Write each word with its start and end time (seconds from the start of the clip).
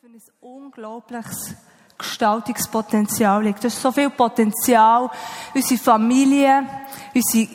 für 0.00 0.06
ein 0.06 0.20
unglaubliches 0.40 1.54
Gestaltungspotenzial 1.96 3.42
liegt. 3.42 3.64
Das 3.64 3.72
ist 3.72 3.80
so 3.80 3.90
viel 3.90 4.10
Potenzial, 4.10 5.10
unsere 5.54 5.80
Familie, 5.80 6.62
unsere, 7.14 7.48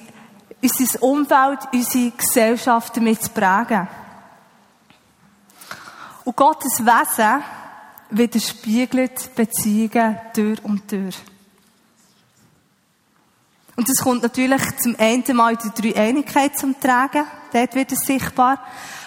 unser 0.60 1.04
Umfeld, 1.04 1.60
unsere 1.72 2.10
Gesellschaft 2.10 2.98
damit 2.98 3.22
zu 3.22 3.30
prägen. 3.30 3.88
Und 6.24 6.36
Gottes 6.36 6.84
Wesen 6.84 7.44
widerspiegelt 8.09 9.36
Beziehungen 9.36 10.18
durch 10.34 10.65
und 10.65 10.91
durch. 10.91 11.18
Und 13.75 13.88
das 13.88 14.04
kommt 14.04 14.23
natürlich 14.23 14.61
zum 14.77 14.95
einen 14.97 15.36
Mal 15.36 15.54
in 15.54 15.59
der 15.59 15.91
Dreieinigkeit 15.91 16.57
zum 16.57 16.79
Tragen. 16.79 17.27
Dort 17.52 17.75
wird 17.75 17.91
es 17.91 18.00
sichtbar. 18.00 18.59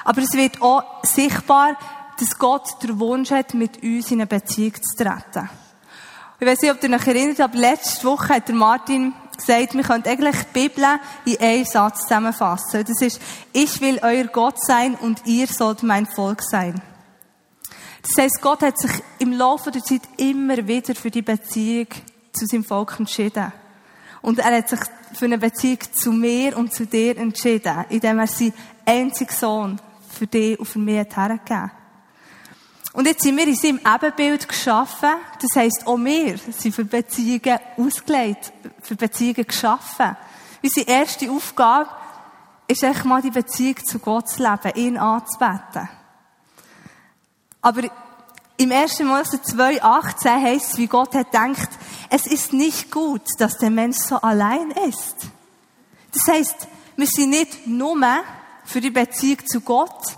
Aber 0.04 0.22
es 0.22 0.32
wird 0.34 0.62
auch 0.62 1.02
sichtbar, 1.02 1.76
dass 2.18 2.38
Gott 2.38 2.82
den 2.82 2.98
Wunsch 2.98 3.30
hat, 3.30 3.54
mit 3.54 3.82
uns 3.82 4.10
in 4.10 4.20
eine 4.20 4.26
Beziehung 4.26 4.74
zu 4.74 4.96
treten. 4.96 5.48
Ich 6.38 6.46
weiß 6.46 6.60
nicht, 6.60 6.70
ob 6.70 6.82
ihr 6.82 6.94
euch 6.94 7.06
erinnert, 7.06 7.40
aber 7.40 7.56
letzte 7.56 8.04
Woche 8.06 8.34
hat 8.34 8.48
der 8.48 8.54
Martin 8.54 9.14
gesagt, 9.36 9.74
wir 9.74 9.82
könnten 9.82 10.08
eigentlich 10.08 10.36
die 10.36 10.68
Bibel 10.68 10.84
in 11.24 11.38
einen 11.38 11.64
Satz 11.64 12.02
zusammenfassen. 12.02 12.84
Das 12.84 13.00
ist, 13.00 13.20
ich 13.52 13.80
will 13.80 13.98
euer 14.02 14.24
Gott 14.24 14.62
sein 14.62 14.96
und 14.96 15.22
ihr 15.24 15.46
sollt 15.46 15.82
mein 15.82 16.06
Volk 16.06 16.42
sein. 16.42 16.80
Das 18.02 18.22
heisst, 18.22 18.40
Gott 18.40 18.62
hat 18.62 18.78
sich 18.78 18.90
im 19.18 19.32
Laufe 19.32 19.70
der 19.70 19.82
Zeit 19.82 20.02
immer 20.18 20.68
wieder 20.68 20.94
für 20.94 21.10
die 21.10 21.22
Beziehung 21.22 21.88
zu 22.32 22.46
seinem 22.46 22.64
Volk 22.64 22.96
entschieden. 22.98 23.52
Und 24.22 24.38
er 24.38 24.56
hat 24.56 24.68
sich 24.68 24.80
für 25.14 25.24
eine 25.24 25.38
Beziehung 25.38 25.78
zu 25.92 26.12
mir 26.12 26.56
und 26.56 26.72
zu 26.72 26.86
dir 26.86 27.16
entschieden, 27.16 27.84
indem 27.88 28.18
er 28.18 28.26
seinen 28.26 28.54
einzigen 28.84 29.32
Sohn 29.32 29.80
für 30.08 30.26
dich 30.26 30.58
und 30.58 30.66
für 30.66 30.78
mich 30.78 31.00
hat 31.00 31.16
hergegeben. 31.16 31.70
Und 32.96 33.06
jetzt 33.06 33.24
sind 33.24 33.36
wir 33.36 33.46
in 33.46 33.54
seinem 33.54 33.78
Ebenbild 33.86 34.48
geschaffen. 34.48 35.10
Das 35.42 35.54
heisst, 35.54 35.86
auch 35.86 35.98
wir 35.98 36.38
sind 36.38 36.74
für 36.74 36.86
Beziehungen 36.86 37.58
ausgelegt, 37.76 38.54
für 38.80 38.96
Beziehungen 38.96 39.46
geschaffen. 39.46 40.16
Unsere 40.62 40.88
erste 40.88 41.30
Aufgabe 41.30 41.90
ist 42.66 42.82
echt 42.82 43.04
mal 43.04 43.20
die 43.20 43.30
Beziehung 43.30 43.76
zu 43.84 43.98
Gott 43.98 44.30
zu 44.30 44.42
leben, 44.42 44.76
ihn 44.76 44.96
anzubeten. 44.96 45.90
Aber 47.60 47.82
im 48.56 48.72
1. 48.72 49.00
Mose 49.00 49.40
2,18 49.44 50.42
heisst 50.42 50.72
es, 50.72 50.78
wie 50.78 50.86
Gott 50.86 51.14
hat 51.14 51.32
gedacht, 51.32 51.68
es 52.08 52.26
ist 52.26 52.54
nicht 52.54 52.90
gut, 52.90 53.24
dass 53.36 53.58
der 53.58 53.68
Mensch 53.68 53.98
so 53.98 54.16
allein 54.16 54.70
ist. 54.88 55.16
Das 56.14 56.34
heisst, 56.34 56.66
wir 56.96 57.06
sind 57.06 57.28
nicht 57.28 57.66
nur 57.66 57.98
für 58.64 58.80
die 58.80 58.90
Beziehung 58.90 59.46
zu 59.46 59.60
Gott, 59.60 60.16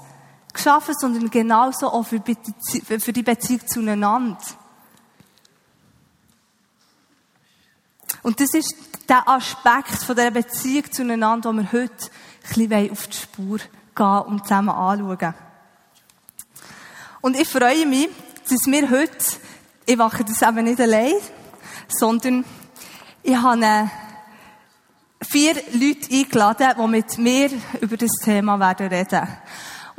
geschaffen, 0.58 0.94
sondern 0.98 1.30
genauso 1.30 1.88
auch 1.88 2.02
für 2.02 2.20
die 2.20 3.22
Beziehung 3.22 3.66
zueinander. 3.66 4.38
Und 8.22 8.40
das 8.40 8.52
ist 8.52 8.74
der 9.08 9.26
Aspekt 9.28 10.02
von 10.04 10.16
der 10.16 10.30
Beziehung 10.30 10.92
zueinander, 10.92 11.50
den 11.50 11.62
wir 11.62 11.72
heute 11.72 12.10
ein 12.56 12.68
bisschen 12.68 12.90
auf 12.90 13.06
die 13.06 13.16
Spur 13.16 13.58
gehen 13.94 14.20
und 14.26 14.42
zusammen 14.42 14.70
anschauen. 14.70 15.34
Und 17.20 17.36
ich 17.38 17.48
freue 17.48 17.86
mich, 17.86 18.08
dass 18.48 18.66
wir 18.66 18.90
heute, 18.90 19.24
ich 19.86 19.96
mache 19.96 20.24
das 20.24 20.42
eben 20.42 20.64
nicht 20.64 20.80
allein, 20.80 21.14
sondern 21.88 22.44
ich 23.22 23.36
habe 23.36 23.90
vier 25.22 25.54
Leute 25.72 26.12
eingeladen, 26.12 26.74
die 26.78 26.88
mit 26.88 27.18
mir 27.18 27.50
über 27.80 27.96
das 27.96 28.12
Thema 28.22 28.58
werden 28.60 28.88
reden. 28.88 29.26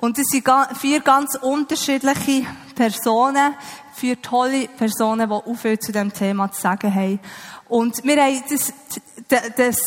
Und 0.02 0.18
es 0.18 0.28
sind 0.32 0.48
vier 0.80 1.02
ganz 1.02 1.36
unterschiedliche 1.36 2.46
Personen, 2.74 3.54
vier 3.94 4.22
tolle 4.22 4.70
Personen, 4.70 5.28
die 5.28 5.36
auch 5.36 5.56
viel 5.56 5.78
zu 5.78 5.92
dem 5.92 6.14
Thema 6.14 6.50
zu 6.50 6.62
sagen 6.62 6.96
haben. 6.96 7.20
Und 7.68 8.02
wir 8.06 8.24
haben 8.24 8.42
das, 8.50 8.72
das 9.58 9.78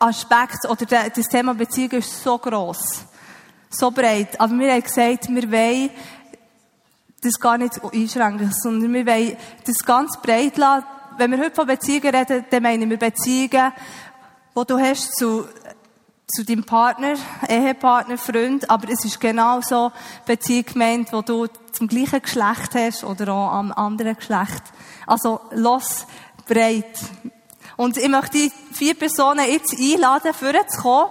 Aspekt 0.00 0.68
oder 0.68 1.08
das 1.08 1.28
Thema 1.28 1.54
Beziehung 1.54 1.92
ist 1.92 2.20
so 2.24 2.36
gross, 2.36 3.04
so 3.70 3.92
breit. 3.92 4.40
Aber 4.40 4.58
wir 4.58 4.72
haben 4.72 4.82
gesagt, 4.82 5.28
wir 5.28 5.52
wollen 5.52 5.90
das 7.22 7.38
gar 7.38 7.56
nicht 7.56 7.80
einschränken, 7.80 8.52
sondern 8.52 8.92
wir 8.92 9.06
wollen 9.06 9.36
das 9.64 9.76
ganz 9.86 10.20
breit 10.20 10.56
lassen. 10.56 10.84
Wenn 11.16 11.30
wir 11.30 11.38
heute 11.38 11.54
von 11.54 11.68
Beziehungen 11.68 12.12
reden, 12.12 12.44
dann 12.50 12.62
meinen 12.64 12.90
wir 12.90 12.98
Beziehungen, 12.98 13.72
die 14.56 14.64
du 14.66 14.78
hast 14.80 15.14
zu 15.16 15.46
zu 16.26 16.44
deinem 16.44 16.64
Partner, 16.64 17.14
Ehepartner, 17.48 18.16
Freund, 18.16 18.68
aber 18.70 18.88
es 18.90 19.04
ist 19.04 19.20
genau 19.20 19.60
so 19.60 19.92
Beziehung 20.24 20.64
gemeint, 20.64 21.12
wo 21.12 21.22
du 21.22 21.46
zum 21.72 21.86
gleichen 21.86 22.22
Geschlecht 22.22 22.74
hast 22.74 23.04
oder 23.04 23.32
auch 23.32 23.52
am 23.52 23.72
anderen 23.72 24.16
Geschlecht. 24.16 24.62
Also, 25.06 25.40
los 25.50 26.06
breit. 26.46 26.98
Und 27.76 27.96
ich 27.96 28.08
möchte 28.08 28.38
die 28.38 28.52
vier 28.72 28.94
Personen 28.94 29.44
jetzt 29.50 29.76
einladen, 29.78 30.32
vorzukommen. 30.32 31.10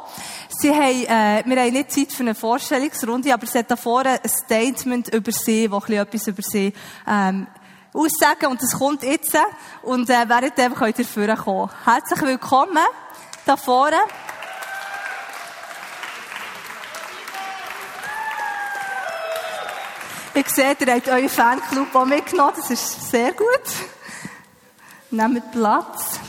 Sie 0.50 0.72
haben, 0.72 1.04
äh, 1.06 1.44
wir 1.46 1.62
haben 1.62 1.74
nicht 1.74 1.92
Zeit 1.92 2.12
für 2.12 2.24
eine 2.24 2.36
Vorstellungsrunde, 2.36 3.34
aber 3.34 3.46
sie 3.46 3.60
hat 3.60 3.70
da 3.70 3.76
vorne 3.76 4.20
ein 4.24 4.30
Statement 4.30 5.14
über 5.14 5.32
sie, 5.32 5.70
wo 5.70 5.76
ein 5.76 5.82
bisschen 5.82 6.02
etwas 6.02 6.28
über 6.28 6.42
sie, 6.42 6.74
ähm, 7.08 7.48
aussagen. 7.94 8.48
Und 8.48 8.62
das 8.62 8.78
kommt 8.78 9.04
jetzt. 9.04 9.38
Und, 9.82 10.10
äh, 10.10 10.28
während 10.28 10.58
dem 10.58 10.74
könnt 10.74 11.00
ihr 11.00 11.06
vorkommen. 11.06 11.70
Herzlich 11.84 12.22
willkommen. 12.22 12.84
Da 13.46 13.58
vorne. 13.58 13.98
Ich 20.36 20.50
sehe, 20.50 20.76
ihr 20.80 20.94
habt 20.96 21.08
euren 21.08 21.30
Fanclub 21.30 21.94
auch 21.94 22.06
mitgenommen. 22.06 22.54
Das 22.56 22.72
ist 22.72 23.12
sehr 23.12 23.34
gut. 23.34 23.48
Nehmt 25.12 25.52
Platz. 25.52 26.20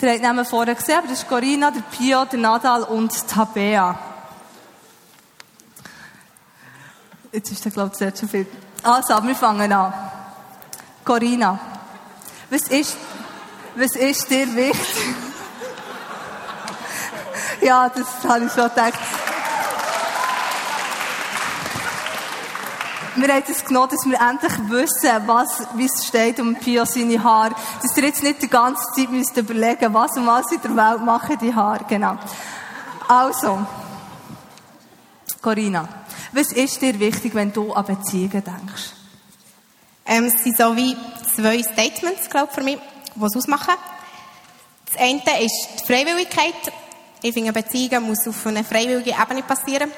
Ihr 0.00 0.12
habt 0.12 0.22
Namen 0.22 0.44
vorher 0.44 0.76
gesehen, 0.76 0.98
aber 0.98 1.08
das 1.08 1.18
ist 1.18 1.28
Corinna, 1.28 1.72
der 1.72 1.80
Pio, 1.80 2.24
der 2.24 2.38
Nadal 2.38 2.84
und 2.84 3.26
Tabea. 3.26 3.98
Jetzt 7.32 7.50
ist 7.50 7.64
der, 7.64 7.72
glaube 7.72 7.90
ich, 7.92 7.98
sehr 7.98 8.14
zu 8.14 8.28
viel. 8.28 8.46
Also, 8.84 9.20
wir 9.26 9.34
fangen 9.34 9.72
an. 9.72 9.92
Corinna, 11.04 11.58
was 12.48 12.68
ist, 12.68 12.96
was 13.74 13.96
ist 13.96 14.30
dir 14.30 14.54
wichtig? 14.54 15.27
Ja, 17.60 17.88
das 17.88 18.06
habe 18.28 18.44
ich 18.44 18.52
schon 18.52 18.68
gedacht. 18.68 18.98
Wir 23.16 23.34
haben 23.34 23.42
es 23.48 23.64
genommen, 23.64 23.88
dass 23.90 24.06
wir 24.06 24.20
endlich 24.20 24.70
wissen, 24.70 25.26
was, 25.26 25.66
wie 25.74 25.86
es 25.86 26.06
steht 26.06 26.38
um 26.38 26.54
Pio 26.54 26.84
seine 26.84 27.22
Haare. 27.22 27.52
Dass 27.82 27.96
ihr 27.96 28.04
jetzt 28.04 28.22
nicht 28.22 28.42
die 28.42 28.48
ganze 28.48 28.82
Zeit 28.94 29.10
müsst 29.10 29.36
überlegen 29.36 29.92
was 29.92 30.16
und 30.16 30.26
was 30.26 30.52
in 30.52 30.60
der 30.62 30.76
Welt 30.76 31.04
machen 31.04 31.36
die 31.40 31.52
Haare. 31.52 31.84
Genau. 31.88 32.16
Also. 33.08 33.66
Corinna, 35.42 35.88
was 36.32 36.52
ist 36.52 36.80
dir 36.80 36.98
wichtig, 36.98 37.34
wenn 37.34 37.52
du 37.52 37.72
an 37.72 37.84
Beziehungen 37.86 38.44
denkst? 38.44 38.92
Ähm, 40.06 40.24
es 40.26 40.42
sind 40.44 40.56
so 40.56 40.76
wie 40.76 40.96
zwei 41.34 41.62
Statements, 41.62 42.30
glaube 42.30 42.48
ich, 42.50 42.54
für 42.54 42.62
mich, 42.62 42.78
die 43.14 43.24
es 43.24 43.36
ausmachen. 43.36 43.74
Das 44.86 45.00
eine 45.00 45.44
ist 45.44 45.68
die 45.80 45.86
Freiwilligkeit 45.86 46.54
ich 47.22 47.34
finde, 47.34 47.52
Beziehungen 47.52 48.04
muss 48.04 48.26
auf 48.28 48.46
einer 48.46 48.64
freiwilligen 48.64 49.20
Ebene 49.20 49.42
passieren. 49.42 49.90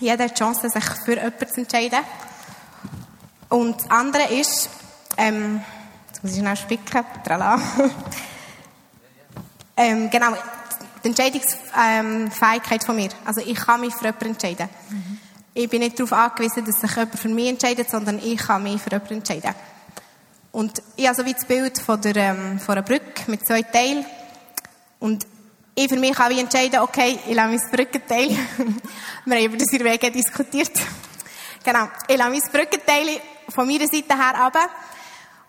Jeder 0.00 0.24
hat 0.24 0.30
die 0.30 0.34
Chance, 0.34 0.68
sich 0.68 0.84
für 1.04 1.16
jemanden 1.16 1.48
zu 1.48 1.60
entscheiden. 1.60 1.98
Und 3.48 3.80
das 3.80 3.90
andere 3.90 4.34
ist, 4.34 4.68
ähm, 5.16 5.62
jetzt 6.08 6.22
muss 6.22 6.32
ich 6.32 6.38
schnell 6.38 6.56
spicken, 6.56 7.04
trala. 7.24 7.58
ähm, 9.76 10.10
genau, 10.10 10.34
die 11.02 11.08
Entscheidungsfähigkeit 11.08 12.84
von 12.84 12.96
mir. 12.96 13.08
Also 13.24 13.40
ich 13.40 13.56
kann 13.56 13.80
mich 13.80 13.94
für 13.94 14.04
jemanden 14.04 14.28
entscheiden. 14.28 14.68
Mhm. 14.90 15.18
Ich 15.54 15.68
bin 15.68 15.80
nicht 15.80 15.98
darauf 15.98 16.12
angewiesen, 16.12 16.64
dass 16.64 16.80
sich 16.80 16.94
jemand 16.94 17.18
für 17.18 17.28
mich 17.28 17.48
entscheidet, 17.48 17.90
sondern 17.90 18.18
ich 18.18 18.38
kann 18.38 18.62
mich 18.62 18.80
für 18.80 18.90
jemanden 18.90 19.14
entscheiden. 19.14 19.54
Und 20.52 20.82
ich 20.96 21.06
habe 21.06 21.16
so 21.16 21.24
wie 21.24 21.34
das 21.34 21.44
Bild 21.44 21.78
von, 21.78 22.00
der, 22.00 22.16
ähm, 22.16 22.60
von 22.60 22.76
einer 22.76 22.82
Brücke 22.82 23.28
mit 23.28 23.46
zwei 23.46 23.62
Teilen. 23.62 24.04
Und 25.00 25.26
ich 25.78 25.88
für 25.88 25.96
mich 25.96 26.18
ich 26.18 26.38
entscheiden, 26.38 26.80
okay, 26.80 27.20
ich 27.24 27.34
lasse 27.34 27.48
mein 27.48 27.70
Brückenteil, 27.70 28.30
wir 29.24 29.36
haben 29.36 29.44
über 29.44 29.56
das 29.56 29.72
in 29.72 29.84
Wege 29.84 30.10
diskutiert, 30.10 30.72
genau, 31.64 31.88
ich 32.08 32.16
lasse 32.16 32.30
mein 32.30 32.42
Brückenteil 32.52 33.20
von 33.48 33.66
meiner 33.66 33.86
Seite 33.86 34.16
her 34.16 34.34
runter 34.42 34.68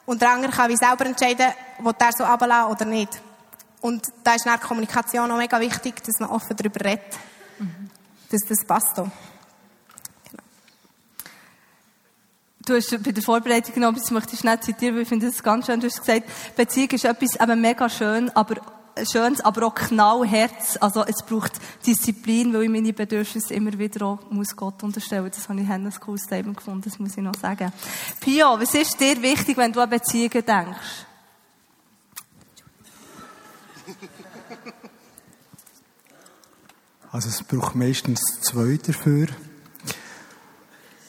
und 0.06 0.22
der 0.22 0.30
andere 0.30 0.52
kann 0.52 0.70
ich 0.70 0.78
selber 0.78 1.08
entscheiden, 1.08 1.48
will 1.80 1.94
der 2.00 2.12
so 2.16 2.24
runterlassen 2.24 2.72
oder 2.72 2.86
nicht. 2.86 3.22
Und 3.81 4.06
da 4.24 4.36
ist 4.36 4.46
der 4.46 4.60
Kommunikation 4.60 5.31
auch 5.31 5.38
mega 5.38 5.60
wichtig, 5.60 6.04
dass 6.04 6.20
man 6.20 6.30
offen 6.30 6.56
darüber 6.56 6.84
redet, 6.86 7.18
mhm. 7.58 7.90
dass 8.30 8.42
das 8.48 8.66
passt 8.66 9.00
auch. 9.00 9.08
Genau. 10.30 10.44
Du 12.68 12.76
hast 12.76 13.04
bei 13.04 13.12
der 13.12 13.24
Vorbereitung 13.24 13.74
genommen, 13.74 13.98
das 14.00 14.12
möchte 14.12 14.34
ich 14.34 14.42
schnell 14.42 14.60
zitieren, 14.60 14.96
weil 14.96 15.04
ich 15.04 15.10
finde 15.10 15.28
das 15.28 15.42
ganz 15.42 15.66
schön. 15.66 15.80
Du 15.80 15.88
hast 15.88 16.00
gesagt, 16.00 16.24
Beziehung 16.56 16.90
ist 16.90 17.06
etwas 17.06 17.40
eben 17.40 17.62
mega 17.62 17.90
schön, 17.90 18.30
aber 18.36 18.79
schönes, 19.12 19.42
aber 19.42 19.68
auch 19.68 19.76
Knallherz. 19.76 20.78
Also 20.80 21.04
es 21.06 21.24
braucht 21.24 21.54
Disziplin, 21.86 22.54
weil 22.54 22.64
ich 22.64 22.70
meine 22.70 22.94
Bedürfnisse 22.94 23.54
immer 23.54 23.78
wieder 23.78 24.06
auch 24.06 24.20
muss 24.30 24.56
Gott 24.56 24.84
unterstellen. 24.84 25.30
Das 25.34 25.48
habe 25.50 25.62
ich 25.62 25.70
ein 25.70 25.92
cooles 26.00 26.22
Statement 26.24 26.58
gefunden, 26.58 26.82
das 26.84 27.00
muss 27.00 27.18
ich 27.18 27.24
noch 27.24 27.36
sagen. 27.36 27.72
Pio, 28.20 28.60
was 28.60 28.74
ist 28.74 29.00
dir 29.00 29.22
wichtig, 29.22 29.58
wenn 29.58 29.72
du 29.72 29.82
an 29.82 29.90
Beziehungen 29.90 30.46
denkst? 30.46 31.06
Also 37.12 37.30
es 37.30 37.42
braucht 37.42 37.74
meistens 37.76 38.22
zwei 38.42 38.78
dafür. 38.78 39.30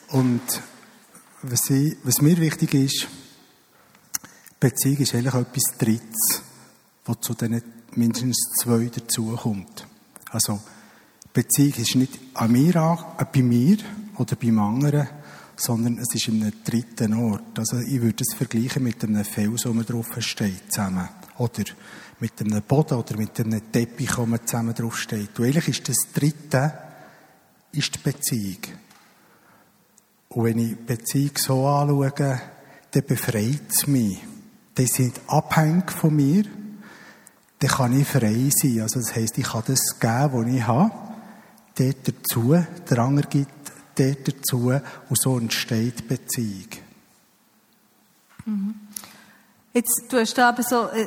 Und 0.08 0.40
was, 1.42 1.68
ich, 1.68 1.96
was 2.04 2.22
mir 2.22 2.38
wichtig 2.38 2.72
ist, 2.72 3.06
Beziehung 4.58 4.98
ist 4.98 5.14
eigentlich 5.14 5.34
etwas 5.34 5.78
Drittes, 5.78 6.42
was 7.10 7.20
zu 7.20 7.34
diesen 7.34 7.62
mindestens 7.96 8.36
zwei 8.62 8.86
dazukommt. 8.86 9.86
Also 10.30 10.60
Beziehung 11.32 11.74
ist 11.74 11.96
nicht 11.96 12.18
an 12.34 12.52
mir, 12.52 12.74
äh, 13.18 13.24
bei 13.32 13.42
mir 13.42 13.78
oder 14.16 14.36
beim 14.36 14.58
anderen, 14.58 15.08
sondern 15.56 15.98
es 15.98 16.14
ist 16.14 16.28
in 16.28 16.42
einem 16.42 16.52
dritten 16.64 17.14
Ort. 17.14 17.58
Also 17.58 17.78
ich 17.78 18.00
würde 18.00 18.24
es 18.26 18.34
vergleichen 18.34 18.82
mit 18.82 19.02
einem 19.04 19.24
Fels, 19.24 19.66
wo 19.66 19.72
man 19.72 19.84
drauf 19.84 20.08
steht, 20.18 20.72
zusammen. 20.72 21.08
Oder 21.38 21.64
mit 22.20 22.40
einem 22.40 22.62
Boden 22.62 22.98
oder 22.98 23.16
mit 23.16 23.38
einem 23.40 23.70
Teppich, 23.70 24.16
wo 24.16 24.26
man 24.26 24.46
zusammen 24.46 24.74
drauf 24.74 24.98
steht. 24.98 25.38
Und 25.38 25.46
eigentlich 25.46 25.68
ist 25.68 25.88
das 25.88 26.12
Dritte, 26.14 26.72
ist 27.72 27.94
die 27.94 27.98
Beziehung. 27.98 28.58
Und 30.28 30.44
wenn 30.44 30.58
ich 30.58 30.68
die 30.70 30.74
Beziehung 30.74 31.32
so 31.36 31.66
anschaue, 31.66 32.40
dann 32.90 33.06
befreit 33.06 33.62
es 33.68 33.86
mich. 33.86 34.18
Die 34.76 34.86
sind 34.86 35.20
abhängig 35.26 35.90
von 35.90 36.14
mir. 36.14 36.44
Dann 37.60 37.70
kann 37.70 37.98
ich 37.98 38.08
frei 38.08 38.50
sein. 38.50 38.80
Also 38.80 39.00
das 39.00 39.14
heisst, 39.14 39.38
ich 39.38 39.44
kann 39.44 39.62
das 39.66 39.98
geben, 39.98 40.32
was 40.32 40.46
ich 40.46 40.66
habe. 40.66 40.90
Dort 41.78 42.08
dazu. 42.08 42.64
Der 42.90 42.98
andere 42.98 43.28
gibt 43.28 43.72
dort 43.94 44.28
dazu. 44.28 44.72
Und 45.08 45.20
so 45.20 45.38
entsteht 45.38 46.08
Beziehung. 46.08 46.68
Mhm. 48.46 48.74
Jetzt, 49.72 50.06
du 50.08 50.18
hast 50.18 50.34
da 50.34 50.48
aber 50.48 50.62
so 50.62 50.88
ein 50.88 51.06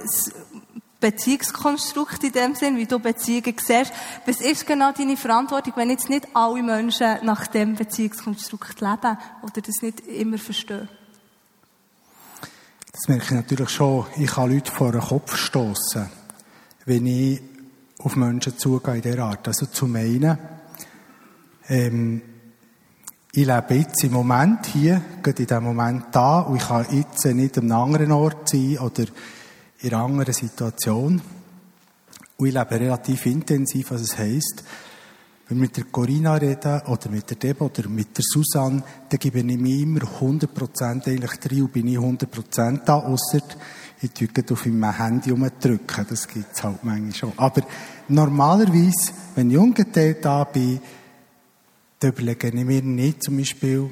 Beziehungskonstrukt 1.00 2.23
in 2.23 2.31
dem 2.31 2.55
Sinn, 2.55 2.77
wie 2.77 2.85
du 2.85 2.97
Beziehungen 2.97 3.55
siehst. 3.57 3.91
Was 4.25 4.39
ist 4.39 4.65
genau 4.65 4.94
deine 4.94 5.17
Verantwortung, 5.17 5.73
wenn 5.75 5.89
jetzt 5.89 6.09
nicht 6.09 6.27
alle 6.33 6.63
Menschen 6.63 7.17
nach 7.23 7.47
dem 7.47 7.75
Beziehungskonstrukt 7.75 8.79
leben 8.79 9.17
oder 9.41 9.61
das 9.61 9.81
nicht 9.81 10.00
immer 10.01 10.38
verstehen? 10.38 10.88
Das 12.91 13.07
merke 13.09 13.25
ich 13.25 13.31
natürlich 13.31 13.69
schon. 13.69 14.05
Ich 14.17 14.31
kann 14.31 14.50
Leute 14.50 14.71
vor 14.71 14.94
den 14.94 15.01
Kopf 15.01 15.35
stoßen, 15.35 16.09
wenn 16.85 17.06
ich 17.06 17.41
auf 18.00 18.15
Menschen 18.15 18.57
zugehe 18.57 18.95
in 18.95 19.01
dieser 19.01 19.24
Art. 19.24 19.47
Also 19.47 19.68
zum 19.68 19.95
einen, 19.95 20.38
ähm, 21.69 22.21
ich 23.31 23.45
lebe 23.45 23.75
jetzt 23.75 24.03
im 24.03 24.12
Moment 24.12 24.65
hier, 24.68 25.01
gerade 25.24 25.41
in 25.41 25.47
diesem 25.47 25.63
Moment 25.63 26.06
da, 26.12 26.41
und 26.41 26.57
ich 26.57 26.68
kann 26.68 26.85
jetzt 26.91 27.25
nicht 27.25 27.57
an 27.57 27.71
einem 27.71 27.81
anderen 27.81 28.12
Ort 28.12 28.50
sein 28.50 28.77
oder 28.80 29.06
in 29.80 29.94
einer 29.94 30.03
anderen 30.03 30.33
Situation. 30.33 31.21
Und 32.38 32.47
ich 32.47 32.53
lebe 32.53 32.80
relativ 32.80 33.25
intensiv, 33.25 33.91
was 33.91 34.01
es 34.01 34.18
heisst, 34.18 34.63
wenn 35.47 35.57
wir 35.57 35.63
mit 35.63 35.77
der 35.77 35.86
Corinna 35.86 36.36
reden, 36.36 36.81
oder 36.88 37.09
mit 37.09 37.29
der 37.29 37.38
Deb, 37.38 37.62
oder 37.62 37.89
mit 37.89 38.18
der 38.18 38.24
Susanne, 38.24 38.83
dann 39.09 39.19
gebe 39.19 39.39
ich 39.39 39.45
mir 39.45 39.81
immer 39.81 40.01
100% 40.01 41.07
eigentlich 41.07 41.39
drin 41.39 41.63
und 41.63 41.74
bin 41.74 41.88
ich 41.88 41.97
100% 41.97 42.86
da, 42.86 42.95
ausser 42.95 43.41
ich 44.03 44.11
drücke 44.11 44.44
auf 44.53 44.65
meinem 44.65 44.97
Handy 44.97 45.31
umdrücken. 45.31 46.05
Das 46.09 46.27
gibt 46.27 46.53
es 46.53 46.63
halt 46.63 46.83
manchmal 46.83 47.13
schon. 47.13 47.33
Aber 47.38 47.61
normalerweise, 48.09 49.13
wenn 49.35 49.50
ich 49.50 49.57
ungeteilt 49.57 50.25
da 50.25 50.44
bin, 50.44 50.81
dann 52.00 52.11
überlege 52.11 52.47
ich 52.47 52.53
mir 52.53 52.81
nicht 52.81 53.23
zum 53.23 53.38
Beispiel, 53.38 53.89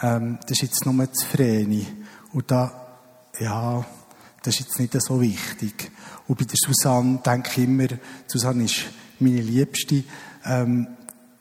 ähm, 0.00 0.38
das 0.42 0.52
ist 0.52 0.62
jetzt 0.62 0.86
nur 0.86 1.12
zu 1.12 1.26
Vreni. 1.26 1.86
Und 2.32 2.50
da, 2.50 2.72
ja, 3.40 3.84
das 4.42 4.54
ist 4.54 4.66
jetzt 4.66 4.78
nicht 4.78 5.02
so 5.02 5.20
wichtig. 5.20 5.90
Und 6.28 6.38
bei 6.38 6.44
der 6.44 6.56
Susanne 6.56 7.20
denke 7.24 7.50
ich 7.50 7.64
immer, 7.64 7.88
Susanne 8.26 8.64
ist 8.64 8.84
meine 9.18 9.40
Liebste, 9.40 10.04
ähm, 10.44 10.86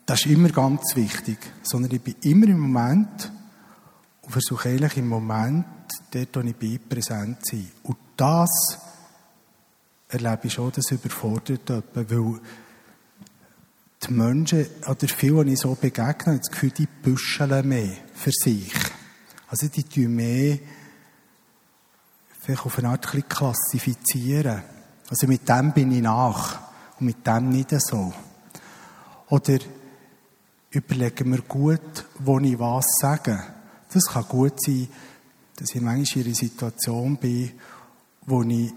das 0.05 0.25
ist 0.25 0.31
immer 0.31 0.49
ganz 0.49 0.95
wichtig. 0.95 1.37
Sondern 1.63 1.91
ich 1.91 2.01
bin 2.01 2.15
immer 2.21 2.47
im 2.47 2.59
Moment 2.59 3.31
und 4.21 4.31
versuche 4.31 4.69
eigentlich 4.69 4.97
im 4.97 5.07
Moment, 5.07 5.65
dort, 6.11 6.35
wo 6.35 6.39
ich 6.41 6.55
bin, 6.55 6.79
präsent 6.87 7.45
sein. 7.45 7.71
Und 7.83 7.97
das 8.17 8.77
erlebe 10.07 10.47
ich 10.47 10.53
schon, 10.53 10.71
das 10.71 10.91
überfordert 10.91 11.69
jemanden, 11.69 12.09
weil 12.09 12.41
die 14.03 14.13
Menschen, 14.13 14.65
oder 14.87 15.07
viele, 15.07 15.45
die 15.45 15.53
ich 15.53 15.59
so 15.59 15.75
begegne, 15.75 16.37
das 16.37 16.51
Gefühl, 16.51 16.71
die 16.71 16.87
büscheln 16.87 17.67
mehr 17.67 17.97
für 18.13 18.31
sich. 18.31 18.73
Also 19.47 19.67
die 19.67 19.83
tun 19.83 20.15
mehr 20.15 20.59
vielleicht 22.45 22.65
auf 22.65 22.77
eine 22.77 22.89
Art 22.89 23.13
ein 23.13 23.27
klassifizieren. 23.27 24.61
Also 25.09 25.27
mit 25.27 25.47
dem 25.49 25.73
bin 25.73 25.91
ich 25.91 26.01
nach 26.01 26.59
und 26.99 27.07
mit 27.07 27.25
dem 27.25 27.49
nicht 27.49 27.71
so. 27.81 28.13
Oder 29.29 29.57
überlegen 30.69 31.31
wir 31.31 31.41
gut, 31.41 32.05
wo 32.19 32.39
ich 32.39 32.59
was 32.59 32.85
sage. 32.99 33.41
Das 33.91 34.05
kann 34.05 34.27
gut 34.27 34.61
sein, 34.61 34.87
dass 35.55 35.73
ich 35.73 35.81
manchmal 35.81 36.23
in 36.23 36.27
einer 36.27 36.35
Situation 36.35 37.17
bin, 37.17 37.51
wo 38.25 38.43
ich 38.43 38.73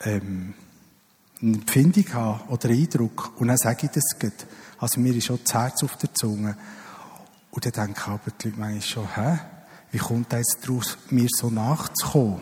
ähm, 0.00 0.54
eine 1.40 1.54
Empfindung 1.54 2.12
habe 2.14 2.52
oder 2.52 2.68
einen 2.68 2.82
Eindruck 2.82 3.32
und 3.38 3.48
dann 3.48 3.56
sage 3.56 3.86
ich 3.86 3.92
das 3.92 4.18
gut. 4.18 4.46
Also 4.78 5.00
mir 5.00 5.14
ist 5.14 5.26
schon 5.26 5.40
das 5.42 5.54
Herz 5.54 5.82
auf 5.82 5.96
der 5.96 6.14
Zunge. 6.14 6.56
Und 7.50 7.64
dann 7.64 7.72
denke 7.72 8.00
ich 8.00 8.06
aber 8.06 8.30
die 8.30 8.48
Leute 8.48 8.60
manchmal 8.60 8.82
schon, 8.82 9.14
hä? 9.16 9.38
wie 9.90 9.98
kommt 9.98 10.32
es 10.32 10.58
daraus, 10.60 10.98
mir 11.10 11.28
so 11.30 11.50
nachzukommen? 11.50 12.40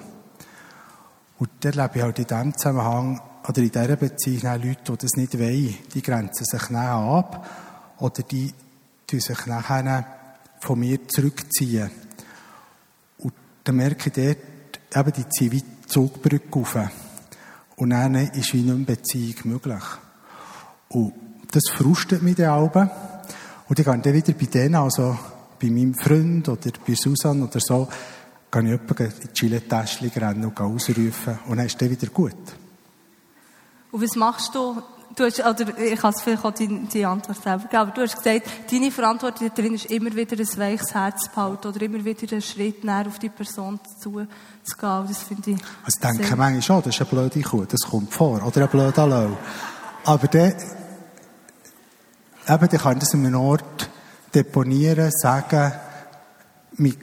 Und 1.39 1.51
da 1.61 1.69
erlebe 1.69 1.97
ich 1.97 2.03
halt 2.03 2.19
in 2.19 2.27
diesem 2.27 2.57
Zusammenhang, 2.57 3.21
oder 3.49 3.59
in 3.63 3.71
dieser 3.71 3.97
Beziehung 3.97 4.47
auch 4.47 4.57
Leute, 4.57 4.93
die 4.93 4.97
das 4.97 5.11
nicht 5.13 5.39
wollen. 5.39 5.75
Die 5.95 6.03
grenzen 6.03 6.45
sich 6.45 6.71
nachher 6.71 6.95
ab, 6.95 7.49
oder 7.99 8.23
die 8.23 8.53
tun 9.07 9.21
sich 9.21 9.47
nachher 9.47 10.05
von 10.61 10.79
mir 10.79 11.07
zurückziehen. 11.09 11.91
Und 13.19 13.33
dann 13.65 13.77
merke 13.77 14.09
ich 14.09 14.13
dort, 14.13 15.07
eben, 15.07 15.13
die 15.13 15.29
ziehen 15.29 15.53
wie 15.53 15.63
die 15.63 15.87
Zugbrücke 15.87 16.59
auf. 16.59 16.77
Und 17.77 17.91
dann 17.91 18.15
ist 18.15 18.53
wie 18.55 18.63
mehr 18.63 18.75
Beziehung 18.77 19.37
möglich. 19.45 19.85
Und 20.89 21.13
das 21.51 21.65
frustet 21.71 22.23
mich 22.23 22.37
dann 22.37 22.51
auch. 22.51 22.75
Und 23.69 23.79
ich 23.79 23.85
gehe 23.85 23.99
dann 23.99 24.15
wieder 24.15 24.33
bei 24.33 24.47
denen, 24.47 24.77
also 24.77 25.19
bei 25.61 25.69
meinem 25.69 25.95
Freund 25.95 26.49
oder 26.49 26.71
bei 26.87 26.95
Susanne 26.95 27.45
oder 27.45 27.61
so, 27.61 27.89
gehe 28.51 28.75
ich 28.75 29.01
in 29.01 29.13
die 29.23 29.33
Chile-Täschchen 29.33 30.11
rennen 30.11 30.47
und 30.47 30.61
ausrufen 30.61 31.39
und 31.47 31.57
dann 31.57 31.67
ist 31.67 31.81
dann 31.81 31.91
wieder 31.91 32.07
gut. 32.09 32.35
Und 33.91 34.03
was 34.03 34.17
machst 34.17 34.55
du? 34.55 34.83
Du 35.15 35.25
hast, 35.25 35.41
oder 35.41 35.79
ich 35.79 36.01
kann 36.01 36.13
es 36.15 36.23
vielleicht 36.23 36.45
auch 36.45 36.53
die, 36.53 36.69
die 36.69 37.07
Antwort 37.07 37.43
selber 37.43 37.65
geben, 37.65 37.77
aber 37.77 37.91
du 37.93 38.03
hast 38.03 38.17
gesagt, 38.17 38.47
deine 38.71 38.91
Verantwortung 38.91 39.51
darin 39.55 39.75
ist 39.75 39.87
immer 39.87 40.15
wieder 40.15 40.37
ein 40.37 40.59
weiches 40.59 40.95
Herz 40.95 41.25
zu 41.25 41.31
behalten 41.31 41.69
oder 41.69 41.83
immer 41.83 42.05
wieder 42.05 42.33
einen 42.33 42.43
Schritt 42.43 42.85
näher 42.85 43.07
auf 43.07 43.19
die 43.19 43.29
Person 43.29 43.81
zu, 44.01 44.27
zu 44.63 44.77
gehen. 44.77 45.05
Das 45.09 45.23
finde 45.23 45.53
ich 45.53 45.59
Also 45.85 45.99
ich 46.01 46.19
denke 46.19 46.37
manchmal 46.37 46.63
schon, 46.63 46.83
das 46.83 46.95
ist 46.95 47.01
eine 47.01 47.11
blöde 47.11 47.41
Kuh, 47.41 47.65
das 47.65 47.81
kommt 47.83 48.13
vor, 48.13 48.45
oder 48.45 48.63
ein 48.63 48.69
blöder 48.69 49.07
Lau. 49.07 49.37
Aber 50.05 50.27
dann, 50.27 50.55
eben, 52.49 52.69
dann 52.69 52.69
kann 52.69 52.99
das 52.99 53.15
an 53.15 53.27
einem 53.27 53.41
Ort 53.41 53.89
deponieren, 54.35 55.11
sagen, 55.11 55.73
mit, 56.73 56.99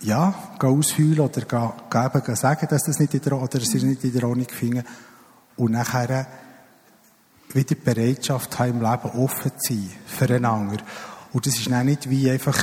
ja, 0.00 0.32
gehen 0.58 0.78
ausheulen 0.78 1.20
oder 1.20 1.42
gehen, 1.42 1.72
gehen 1.90 2.36
sagen, 2.36 2.66
dass 2.70 2.84
das 2.84 2.98
nicht 2.98 3.14
in 3.14 3.20
der, 3.20 3.32
oder 3.34 3.60
sie 3.60 3.84
nicht 3.84 4.04
in 4.04 4.12
der 4.12 4.24
Ordnung 4.24 4.48
finden. 4.48 4.84
Und 5.56 5.72
nachher 5.72 6.26
wieder 7.54 7.74
die 7.74 7.74
Bereitschaft 7.74 8.58
haben, 8.58 8.70
im 8.70 8.82
Leben 8.82 9.10
offen 9.18 9.52
zu 9.58 9.74
sein 9.74 9.90
füreinander. 10.06 10.82
Und 11.32 11.46
das 11.46 11.56
ist 11.56 11.70
dann 11.70 11.86
nicht 11.86 12.08
wie 12.08 12.30
einfach, 12.30 12.58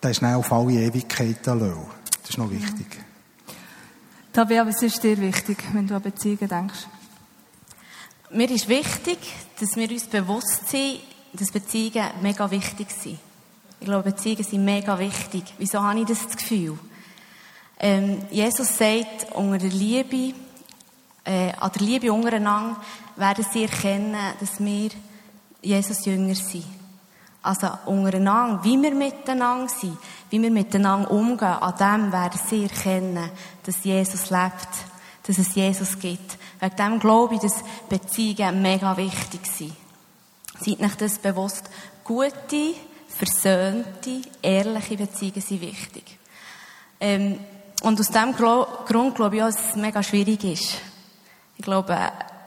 das 0.00 0.12
ist 0.12 0.22
dann 0.22 0.34
auf 0.34 0.52
alle 0.52 0.72
Ewigkeiten 0.72 1.58
lassen. 1.58 1.86
Das 2.20 2.30
ist 2.30 2.38
noch 2.38 2.50
wichtig. 2.50 2.86
Tabea, 4.32 4.66
was 4.66 4.82
ist 4.82 5.02
dir 5.02 5.20
wichtig, 5.20 5.58
wenn 5.72 5.86
du 5.86 5.94
an 5.94 6.02
Beziehungen 6.02 6.48
denkst? 6.48 6.86
Mir 8.30 8.50
ist 8.50 8.66
wichtig, 8.68 9.18
dass 9.60 9.76
wir 9.76 9.90
uns 9.90 10.06
bewusst 10.06 10.68
sind, 10.68 11.00
dass 11.34 11.50
Beziehungen 11.50 12.10
mega 12.22 12.50
wichtig 12.50 12.90
sind. 12.90 13.18
Ich 13.78 13.86
glaube, 13.86 14.10
Beziehungen 14.10 14.44
sind 14.44 14.64
mega 14.64 14.98
wichtig. 14.98 15.44
Wieso 15.58 15.82
habe 15.82 16.00
ich 16.00 16.06
das, 16.06 16.28
Gefühl? 16.34 16.78
Ähm, 17.78 18.22
Jesus 18.30 18.78
sagt, 18.78 19.32
unter 19.34 19.58
der 19.58 19.70
Liebe, 19.70 20.34
äh, 21.24 21.52
an 21.52 21.70
der 21.72 21.82
Liebe 21.82 22.12
untereinander 22.12 22.76
werden 23.16 23.44
sie 23.50 23.64
erkennen, 23.64 24.16
dass 24.40 24.58
wir 24.58 24.90
Jesus 25.60 26.04
Jünger 26.04 26.34
sind. 26.34 26.64
Also 27.42 27.68
untereinander, 27.86 28.62
wie 28.62 28.80
wir 28.80 28.94
miteinander 28.94 29.68
sind, 29.68 29.98
wie 30.30 30.40
wir 30.40 30.50
miteinander 30.50 31.10
umgehen, 31.10 31.48
an 31.48 31.76
dem 31.76 32.12
werden 32.12 32.40
sie 32.48 32.64
erkennen, 32.64 33.30
dass 33.64 33.82
Jesus 33.82 34.30
lebt, 34.30 34.68
dass 35.24 35.38
es 35.38 35.54
Jesus 35.54 35.98
gibt. 35.98 36.38
Wegen 36.60 36.76
dem 36.76 37.00
glaube 37.00 37.34
ich, 37.34 37.40
dass 37.40 37.64
Beziehungen 37.88 38.62
mega 38.62 38.96
wichtig 38.96 39.46
sind. 39.46 39.74
Seid 40.60 40.80
euch 40.80 40.94
das 40.94 41.18
bewusst. 41.18 41.64
Gute, 42.04 42.74
versöhnte, 43.08 44.22
ehrliche 44.40 44.96
Beziehungen 44.96 45.40
sind 45.40 45.60
wichtig. 45.60 46.18
Ähm, 47.00 47.40
und 47.82 47.98
aus 47.98 48.08
diesem 48.08 48.34
Grund 48.34 49.14
glaube 49.16 49.36
ich 49.36 49.42
auch, 49.42 49.46
dass 49.46 49.70
es 49.70 49.76
mega 49.76 50.02
schwierig 50.02 50.44
ist. 50.44 50.91
Ich 51.62 51.66
glaube, 51.66 51.96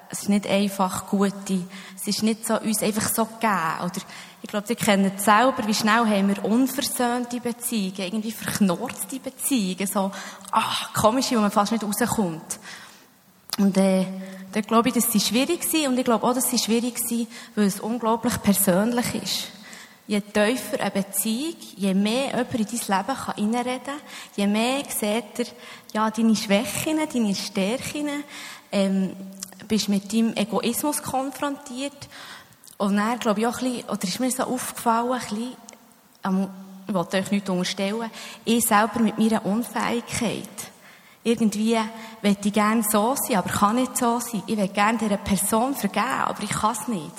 es 0.10 0.24
ist 0.24 0.30
nicht 0.30 0.46
einfach 0.46 1.08
gute, 1.08 1.64
es 1.96 2.06
ist 2.06 2.22
nicht 2.22 2.46
so, 2.46 2.60
uns 2.60 2.84
einfach 2.84 3.08
so 3.08 3.24
gegeben. 3.24 3.80
Oder, 3.80 4.02
ich 4.42 4.50
glaube, 4.50 4.68
Sie 4.68 4.76
kennen 4.76 5.10
es 5.16 5.24
selber, 5.24 5.66
wie 5.66 5.74
schnell 5.74 6.06
haben 6.06 6.28
wir 6.28 6.44
unversöhnte 6.44 7.40
Beziehungen, 7.40 7.98
irgendwie 7.98 8.34
verknorrte 8.34 9.22
Beziehungen, 9.24 9.88
so, 9.88 10.12
ach, 10.52 10.94
komische, 10.94 11.38
wo 11.38 11.40
man 11.40 11.50
fast 11.50 11.72
nicht 11.72 11.86
rauskommt. 11.86 12.60
Und, 13.58 13.78
äh, 13.78 14.06
da 14.52 14.60
glaube 14.60 14.90
ich, 14.90 14.96
dass 14.96 15.10
sie 15.10 15.22
schwierig 15.22 15.64
sind 15.64 15.88
und 15.88 15.98
ich 15.98 16.04
glaube 16.04 16.28
auch, 16.28 16.34
dass 16.34 16.50
sie 16.50 16.60
schwierig 16.60 17.00
sind, 17.00 17.30
weil 17.56 17.68
es 17.68 17.80
unglaublich 17.80 18.42
persönlich 18.42 19.16
ist. 19.16 19.48
Je 20.08 20.22
tiefer 20.22 20.82
eine 20.82 20.92
Beziehung, 20.92 21.56
je 21.78 21.94
mehr 21.96 22.28
jemand 22.28 22.54
in 22.54 22.66
dein 22.66 22.98
Leben 22.98 23.18
kann 23.18 23.36
reinreden 23.38 23.86
kann, 23.86 23.96
je 24.36 24.46
mehr 24.46 24.84
sieht 24.88 25.40
er, 25.40 25.46
ja, 25.94 26.12
deine 26.12 26.36
Schwächen, 26.36 27.00
deine 27.12 27.34
Stärken, 27.34 28.24
ähm, 28.76 29.16
bist 29.68 29.90
mit 29.90 30.12
deinem 30.12 30.36
Egoismus 30.36 31.02
konfrontiert. 31.02 32.10
Und 32.78 32.98
dann, 32.98 33.18
glaube 33.20 33.40
ich, 33.40 33.48
auch 33.48 33.62
ein 33.62 33.72
bisschen, 33.72 33.90
oder 33.90 34.04
ist 34.04 34.20
mir 34.20 34.32
so 34.32 34.44
aufgefallen, 34.44 35.14
ein 35.14 35.20
bisschen, 35.20 35.56
ähm, 36.26 36.48
ich 36.88 36.94
wollte 36.94 37.18
euch 37.18 37.32
nicht 37.32 37.50
unterstellen, 37.50 38.12
ich 38.44 38.66
selber 38.66 39.00
mit 39.00 39.18
meiner 39.18 39.46
Unfähigkeit. 39.46 40.50
Irgendwie 41.24 41.80
möchte 42.22 42.50
ich 42.50 42.54
gerne 42.54 42.84
so 42.84 43.16
sein, 43.16 43.38
aber 43.38 43.50
kann 43.50 43.78
nicht 43.78 43.98
so 43.98 44.20
sein. 44.20 44.44
Ich 44.46 44.58
will 44.58 44.68
gerne 44.68 44.98
dieser 45.00 45.18
Person 45.18 45.74
vergeben, 45.74 46.06
aber 46.06 46.44
ich 46.44 46.52
kann 46.52 46.74
es 46.74 46.88
nicht. 46.88 47.16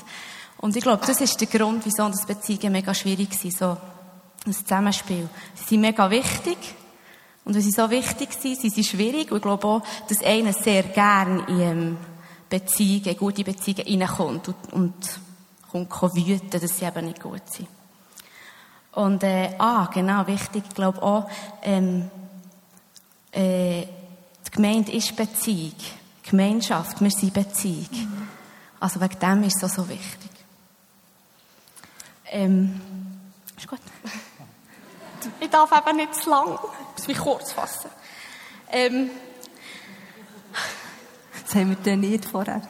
Und 0.59 0.77
ich 0.77 0.83
glaube, 0.83 1.05
das 1.05 1.21
ist 1.21 1.41
der 1.41 1.49
Grund, 1.49 1.85
wieso 1.85 2.07
das 2.09 2.27
Beziehungen 2.27 2.73
mega 2.73 2.95
schwierig 2.95 3.35
sind, 3.35 3.57
so 3.57 3.77
ein 4.47 4.53
Zusammenspiel. 4.53 5.29
Sie 5.55 5.65
sind 5.65 5.81
mega 5.81 6.09
wichtig. 6.11 6.59
Und 7.47 7.55
wenn 7.55 7.63
sie 7.63 7.71
so 7.71 7.89
wichtig 7.91 8.33
sind, 8.33 8.61
sind 8.61 8.75
sie 8.75 8.83
schwierig. 8.83 9.31
Und 9.31 9.37
ich 9.37 9.43
glaube 9.43 9.67
auch, 9.69 9.83
dass 10.09 10.21
einer 10.23 10.53
sehr 10.53 10.83
gern 10.83 11.47
in 11.47 11.61
ähm, 11.61 11.97
Beziehungen, 12.51 13.17
gute 13.17 13.45
Beziehungen 13.45 14.03
reinkommt 14.03 14.49
und, 14.49 14.57
und 15.73 15.89
kommt 15.89 16.17
wüten, 16.17 16.51
dass 16.51 16.77
sie 16.77 16.85
eben 16.85 17.07
nicht 17.07 17.23
gut 17.23 17.43
sind. 17.49 17.69
Und, 18.93 19.23
äh, 19.23 19.55
ah, 19.59 19.89
genau, 19.95 20.27
wichtig, 20.27 20.65
ich 20.69 20.75
glaube 20.75 21.01
auch, 21.01 21.31
ähm, 21.63 22.11
äh, 23.31 23.83
die 24.47 24.51
Gemeinde 24.51 24.91
ist 24.91 25.15
Beziehung. 25.15 25.75
Gemeinschaft, 26.29 27.01
wir 27.01 27.11
sind 27.13 27.33
Beziehung. 27.33 27.89
Mhm. 27.93 28.29
Also 28.81 29.01
wegen 29.01 29.21
dem 29.21 29.45
ist 29.45 29.63
es 29.63 29.73
so, 29.73 29.83
so 29.83 29.89
wichtig. 29.89 30.31
Ähm, 32.29 32.81
ist 33.57 33.69
gut. 33.69 33.79
Ich 35.39 35.51
darf 35.51 35.71
eben 35.71 35.97
nicht 35.97 36.15
zu 36.17 36.31
lang. 36.31 36.59
Muss 36.97 37.09
mich 37.09 37.19
kurz 37.19 37.53
fassen. 37.53 37.91
Ähm, 38.73 39.11
das 41.45 41.55
haben 41.55 41.71
wir 41.71 41.77
dann 41.77 42.01
nicht 42.01 42.25
vorher. 42.25 42.63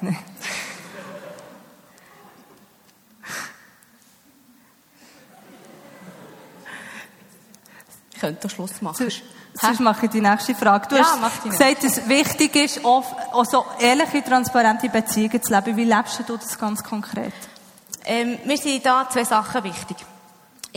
Ich 8.13 8.21
könnte 8.21 8.41
den 8.41 8.51
Schluss 8.51 8.83
machen. 8.83 8.97
Sonst, 8.97 9.23
sonst 9.55 9.81
mache 9.81 10.07
ich 10.07 10.13
die 10.13 10.21
nächste 10.21 10.55
Frage. 10.55 10.89
Du 10.89 10.97
ja, 10.97 11.05
hast 11.21 11.43
gesagt, 11.43 11.85
dass 11.85 11.99
es 11.99 12.09
wichtig 12.09 12.57
ist, 12.57 12.85
auch 12.85 13.45
so 13.45 13.65
ehrliche, 13.79 14.25
transparente 14.25 14.89
Beziehungen 14.89 15.43
zu 15.43 15.55
leben. 15.55 15.77
Wie 15.77 15.85
lebst 15.85 16.19
du 16.27 16.37
das 16.37 16.59
ganz 16.59 16.83
konkret? 16.83 17.33
Ähm, 18.05 18.39
mir 18.45 18.57
sind 18.57 18.85
da 18.85 19.09
zwei 19.09 19.25
Sachen 19.25 19.65
wichtig. 19.65 19.97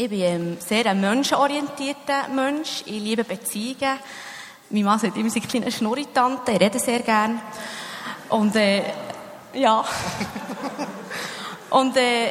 Ich 0.01 0.09
bin 0.09 0.57
sehr 0.65 0.85
ein 0.85 1.01
menschenorientierter 1.01 2.29
Mensch. 2.33 2.83
Ich 2.85 3.01
liebe 3.01 3.25
Beziehungen. 3.25 3.99
Mein 4.69 4.83
Mann 4.85 4.97
sagt 4.97 5.17
immer, 5.17 5.29
sie 5.29 5.41
kleine 5.41 5.69
Schnurritante. 5.69 6.53
Ich 6.53 6.61
rede 6.61 6.79
sehr 6.79 6.99
gern. 6.99 7.41
Und, 8.29 8.55
äh, 8.55 8.81
ja. 9.55 9.83
Und, 11.69 11.97
äh, 11.97 12.29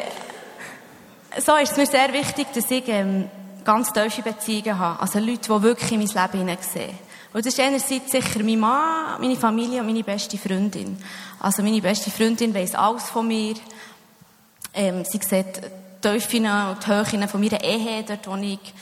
so 1.44 1.56
ist 1.56 1.72
es 1.72 1.76
mir 1.76 1.84
sehr 1.84 2.10
wichtig, 2.10 2.46
dass 2.54 2.70
ich, 2.70 2.88
ähm, 2.88 3.28
ganz 3.62 3.92
tiefe 3.92 4.22
Beziehungen 4.22 4.78
habe. 4.78 5.02
Also 5.02 5.18
Leute, 5.18 5.52
die 5.54 5.62
wirklich 5.62 5.92
in 5.92 5.98
mein 5.98 6.08
Leben 6.08 6.38
hineinsehen. 6.38 6.98
Und 7.34 7.44
das 7.44 7.52
ist 7.52 7.60
einerseits 7.60 8.10
sicher 8.10 8.42
mein 8.42 8.60
Mann, 8.60 9.20
meine 9.20 9.36
Familie 9.36 9.80
und 9.80 9.88
meine 9.88 10.04
beste 10.04 10.38
Freundin. 10.38 10.96
Also 11.38 11.62
meine 11.62 11.82
beste 11.82 12.10
Freundin 12.10 12.54
weiss 12.54 12.74
alles 12.74 13.10
von 13.10 13.28
mir. 13.28 13.56
Ähm, 14.72 15.04
sie 15.04 15.20
sieht 15.22 15.60
Tiefen 16.00 16.46
und 16.46 16.86
Höhen 16.86 17.28
von 17.28 17.40
meiner 17.40 17.62
Ehe, 17.62 18.04
dort 18.04 18.26
wo 18.26 18.36
ich 18.36 18.74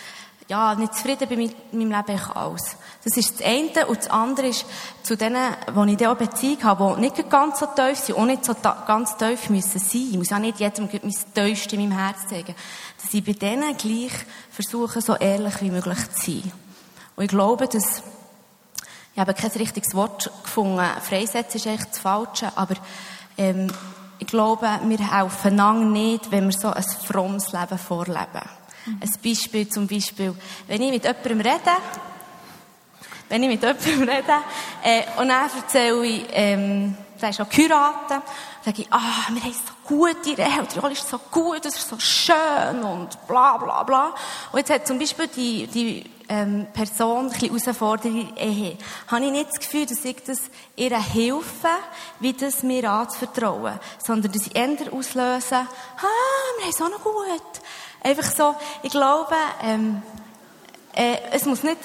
ja, 0.49 0.75
nicht 0.77 0.95
zufrieden 0.95 1.29
bin 1.29 1.39
mit 1.41 1.73
meinem 1.73 1.91
Leben, 1.91 2.15
ich 2.15 2.37
alles. 2.37 2.77
Das 3.03 3.17
ist 3.17 3.41
das 3.41 3.47
eine. 3.47 3.87
Und 3.87 3.99
das 3.99 4.11
andere 4.11 4.49
ist, 4.49 4.65
zu 5.03 5.17
denen, 5.17 5.43
wo 5.73 5.85
ich 5.85 6.07
auch 6.07 6.17
Beziehung 6.17 6.63
habe, 6.63 6.95
die 6.95 7.01
nicht 7.01 7.31
ganz 7.31 7.59
so 7.59 7.67
tief 7.67 7.99
sind, 7.99 8.17
auch 8.17 8.27
nicht 8.27 8.45
so 8.45 8.55
ganz 8.87 9.17
tief 9.17 9.51
müssen 9.51 9.79
sein. 9.81 10.09
Ich 10.11 10.17
muss 10.17 10.33
auch 10.33 10.39
nicht 10.39 10.61
jedem 10.61 10.89
mein 10.91 11.15
Tiefste 11.35 11.77
in 11.77 11.89
meinem 11.89 11.99
Herz 11.99 12.29
zeigen. 12.29 12.55
Dass 13.03 13.13
ich 13.13 13.25
bei 13.25 13.33
denen 13.33 13.77
gleich 13.77 14.13
versuche, 14.51 15.01
so 15.01 15.17
ehrlich 15.17 15.61
wie 15.63 15.71
möglich 15.71 15.99
zu 16.13 16.31
sein. 16.31 16.53
Und 17.17 17.25
ich 17.25 17.31
glaube, 17.31 17.67
dass, 17.67 18.03
ich 19.15 19.21
habe 19.21 19.35
kein 19.35 19.51
richtiges 19.51 19.95
Wort 19.95 20.31
gefunden. 20.45 20.85
Freisetzen 21.03 21.57
ist 21.57 21.67
echt 21.67 21.91
das 21.91 21.99
Falsche, 21.99 22.53
aber, 22.55 22.77
ähm, 23.37 23.69
ich 24.19 24.27
glaube, 24.27 24.69
wir 24.85 25.13
helfen 25.13 25.53
einander 25.53 25.87
nicht, 25.87 26.31
wenn 26.31 26.47
wir 26.47 26.57
so 26.57 26.69
ein 26.69 26.83
frommes 26.83 27.53
Leben 27.53 27.79
vorleben. 27.79 28.49
Mhm. 28.87 29.01
Ein 29.01 29.13
Beispiel 29.23 29.69
zum 29.69 29.87
Beispiel, 29.87 30.35
wenn 30.67 30.83
ich 30.83 30.91
mit 30.91 31.05
jemandem 31.05 31.41
rede, 31.41 31.77
wenn 33.29 33.43
ich 33.43 33.49
mit 33.49 33.63
jemandem 33.63 34.09
rede, 34.09 34.35
äh, 34.83 35.03
und 35.21 35.29
dann 35.29 35.51
erzähle 35.57 36.07
ich, 36.07 36.27
ähm, 36.31 36.97
der 37.21 37.31
ist 37.31 37.41
auch 37.41 37.49
geheiratet, 37.49 38.23
sage 38.65 38.83
ich, 38.83 38.93
ah, 38.93 39.29
wir 39.31 39.43
haben 39.43 39.53
so 39.53 39.95
gute 39.95 40.31
Ehe, 40.31 40.61
und 40.61 40.75
die 40.75 40.79
Rolle 40.79 40.93
ist 40.93 41.09
so 41.09 41.19
gut, 41.31 41.65
das 41.65 41.77
ist 41.77 41.89
so 41.89 41.99
schön, 41.99 42.83
und 42.83 43.27
bla, 43.27 43.57
bla, 43.57 43.83
bla. 43.83 44.15
Und 44.53 44.59
jetzt 44.59 44.71
hat 44.71 44.87
zum 44.87 44.99
Beispiel 44.99 45.29
die, 45.29 45.67
die, 45.67 46.11
ähm, 46.28 46.66
Person 46.73 47.26
ein 47.26 47.30
bisschen 47.30 47.50
herausfordernde 47.50 48.26
Ehe. 48.37 48.76
Habe 49.09 49.25
ich 49.25 49.33
nicht 49.33 49.49
das 49.50 49.61
Gefühl, 49.61 49.87
dass 49.87 50.04
ich 50.04 50.23
das 50.25 50.40
ihr 50.76 50.99
helfe, 50.99 51.68
wie 52.21 52.33
das 52.33 52.62
mir 52.62 52.90
anzuvertrauen, 52.90 53.78
sondern 54.04 54.33
dass 54.33 54.47
ich 54.47 54.56
eher 54.56 54.92
auslöse, 54.92 55.56
ah, 55.56 55.66
wir 56.59 56.64
haben 56.64 56.71
es 56.71 56.83
auch 56.83 56.90
noch 56.90 57.02
gut. 57.02 57.42
Einfach 58.02 58.30
so, 58.30 58.54
ich 58.83 58.90
glaube, 58.90 59.35
ähm, 59.62 60.02
äh, 60.92 61.16
es 61.33 61.45
muss 61.45 61.62
nicht, 61.62 61.78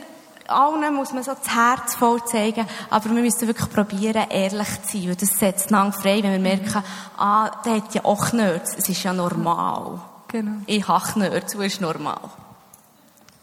allen 0.48 0.93
muss 0.93 1.13
man 1.13 1.24
so 1.24 1.33
das 1.33 1.55
Herz 1.55 1.95
voll 1.95 2.24
zeigen, 2.25 2.67
aber 2.89 3.05
wir 3.05 3.21
müssen 3.21 3.48
wirklich 3.48 3.69
probieren, 3.69 4.29
ehrlich 4.29 4.81
zu 4.83 4.98
sein, 4.98 5.10
weil 5.10 5.15
das 5.15 5.29
setzt 5.29 5.71
lang 5.71 5.93
frei, 5.93 6.21
wenn 6.24 6.31
wir 6.31 6.39
merken, 6.39 6.83
ah, 7.17 7.50
der 7.63 7.75
hat 7.77 7.93
ja 7.93 8.05
auch 8.05 8.33
Nerds, 8.33 8.75
es 8.77 8.89
ist 8.89 9.03
ja 9.03 9.13
normal. 9.13 10.01
Genau. 10.27 10.62
Ich 10.65 10.88
habe 10.88 11.19
Nerds, 11.19 11.53
das 11.53 11.65
ist 11.65 11.81
normal. 11.81 12.19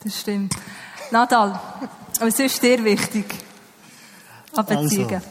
Das 0.04 0.20
stimmt. 0.20 0.54
Nadal, 1.10 1.58
was 2.20 2.38
ist 2.38 2.62
dir 2.62 2.84
wichtig 2.84 3.34
an 4.54 4.66
Beziehungen? 4.66 5.14
Also, 5.14 5.26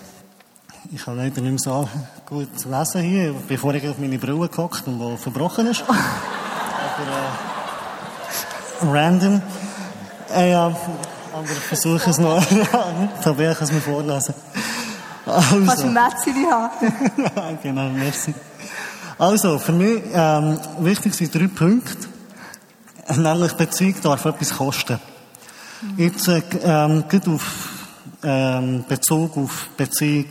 ich 0.92 1.04
kann 1.04 1.18
leider 1.18 1.42
nicht 1.42 1.52
mehr 1.52 1.60
so 1.60 1.88
gut 2.26 2.50
lesen 2.66 3.02
hier, 3.02 3.36
bevor 3.48 3.74
ich 3.74 3.88
auf 3.88 3.98
meine 4.00 4.18
Brille 4.18 4.48
gehockt 4.48 4.88
und 4.88 5.00
wo 5.00 5.18
verbrochen 5.18 5.68
ist. 5.68 5.84
Aber, 5.88 5.98
äh, 8.82 8.98
random. 8.98 9.42
Äh, 10.34 10.52
ja, 10.52 10.66
aber 11.34 11.44
ich 11.44 11.60
versuche 11.60 12.10
es 12.10 12.18
noch. 12.18 12.44
Tabea 13.24 13.54
kann 13.54 13.64
es 13.64 13.72
mir 13.72 13.82
vorlesen. 13.82 14.34
Also. 15.26 15.66
Kannst 15.66 15.84
du 15.84 15.88
ein 15.88 15.94
Mätzchen 15.94 16.52
haben? 16.52 17.60
genau, 17.64 17.90
merci. 17.90 18.34
Also, 19.18 19.58
für 19.60 19.72
mich 19.72 20.04
ähm, 20.12 20.60
wichtig 20.80 21.14
sind 21.14 21.34
drei 21.34 21.48
Punkte. 21.48 22.08
Nämlich 23.16 23.54
Beziehung 23.54 23.96
darf 24.02 24.26
etwas 24.26 24.58
kosten. 24.58 25.00
Jetzt 25.96 26.28
äh, 26.28 26.42
ähm, 26.64 27.04
geht 27.08 27.28
auf 27.28 27.70
ähm, 28.24 28.84
Bezug 28.88 29.38
auf 29.38 29.70
Beziehung, 29.78 30.26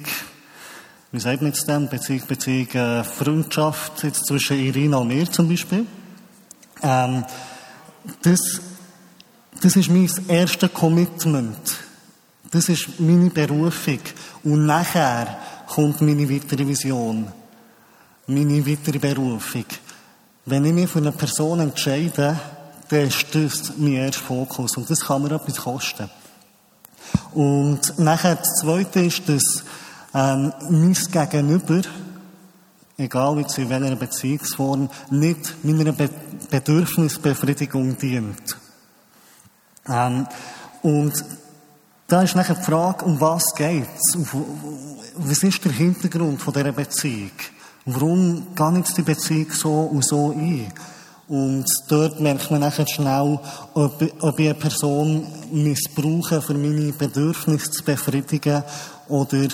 wie 1.13 1.21
sagt 1.21 1.41
man 1.41 1.53
jetzt 1.53 1.69
denn? 1.69 1.89
Beziehung, 1.89 2.23
Beziehung, 2.27 2.69
äh, 2.71 3.05
Freundschaft 3.05 4.03
jetzt 4.03 4.27
zwischen 4.27 4.59
Irina 4.59 4.97
und 4.99 5.09
mir 5.09 5.31
zum 5.31 5.49
Beispiel. 5.49 5.87
Ähm, 6.83 7.25
das, 8.23 8.61
das 9.63 9.77
ist 9.77 9.89
mein 9.89 10.11
erstes 10.27 10.73
Commitment. 10.73 11.77
Das 12.51 12.69
ist 12.69 12.99
meine 12.99 13.31
Berufung. 13.31 14.01
Und 14.43 14.67
nachher 14.67 15.39
kommt 15.69 16.01
meine 16.01 16.29
weitere 16.29 16.67
Vision. 16.67 17.29
Meine 18.27 18.67
weitere 18.67 18.99
Berufung. 18.99 19.67
Wenn 20.45 20.65
ich 20.65 20.73
mich 20.73 20.91
für 20.91 20.99
eine 20.99 21.13
Person 21.13 21.61
entscheide, 21.61 22.37
dann 22.89 23.13
das 23.33 23.73
mein 23.77 23.93
erster 23.93 24.23
Fokus. 24.23 24.77
Und 24.77 24.89
das 24.91 25.01
kann 25.01 25.23
mir 25.23 25.33
etwas 25.33 25.57
kosten. 25.57 26.11
Und 27.33 27.99
nachher 27.99 28.37
das 28.37 28.61
Zweite 28.61 29.01
ist, 29.01 29.29
dass 29.29 29.65
ähm, 30.15 30.53
mein 30.71 30.95
Gegenüber, 30.95 31.83
egal 32.97 33.37
wie 33.37 33.63
in 33.63 33.69
welcher 33.69 33.97
Beziehungsform, 33.97 34.89
nicht 35.11 35.65
meiner 35.65 35.93
Be 35.93 36.09
Bedürfnisbefriedigung 36.49 37.99
dient. 37.99 38.57
Ähm, 39.89 40.27
und 40.83 41.13
da 42.07 42.23
ist 42.23 42.37
nachher 42.37 42.55
die 42.55 42.63
Frage, 42.63 43.05
um 43.05 43.21
was 43.21 43.53
geht's? 43.55 44.17
Was 45.17 45.43
ist 45.43 45.65
der 45.65 45.73
Hintergrund 45.73 46.41
von 46.41 46.55
dieser 46.55 46.73
Beziehung? 46.73 47.33
Warum 47.85 48.55
gehe 48.55 48.79
ich 48.81 48.95
die 48.95 49.03
Beziehung 49.03 49.51
so 49.51 49.81
und 49.81 50.05
so 50.05 50.31
ein? 50.31 50.73
Und 51.29 51.67
dort 51.89 52.21
merkt 52.21 52.51
man 52.51 52.61
nachher 52.61 52.87
schnell, 52.87 53.41
ob, 53.75 54.03
ob 54.21 54.39
ich 54.39 54.47
eine 54.47 54.55
Person 54.55 55.27
missbrauche, 55.51 56.41
für 56.41 56.55
meine 56.55 56.93
Bedürfnisse 56.93 57.71
zu 57.71 57.83
befriedigen, 57.83 58.63
oder 59.09 59.49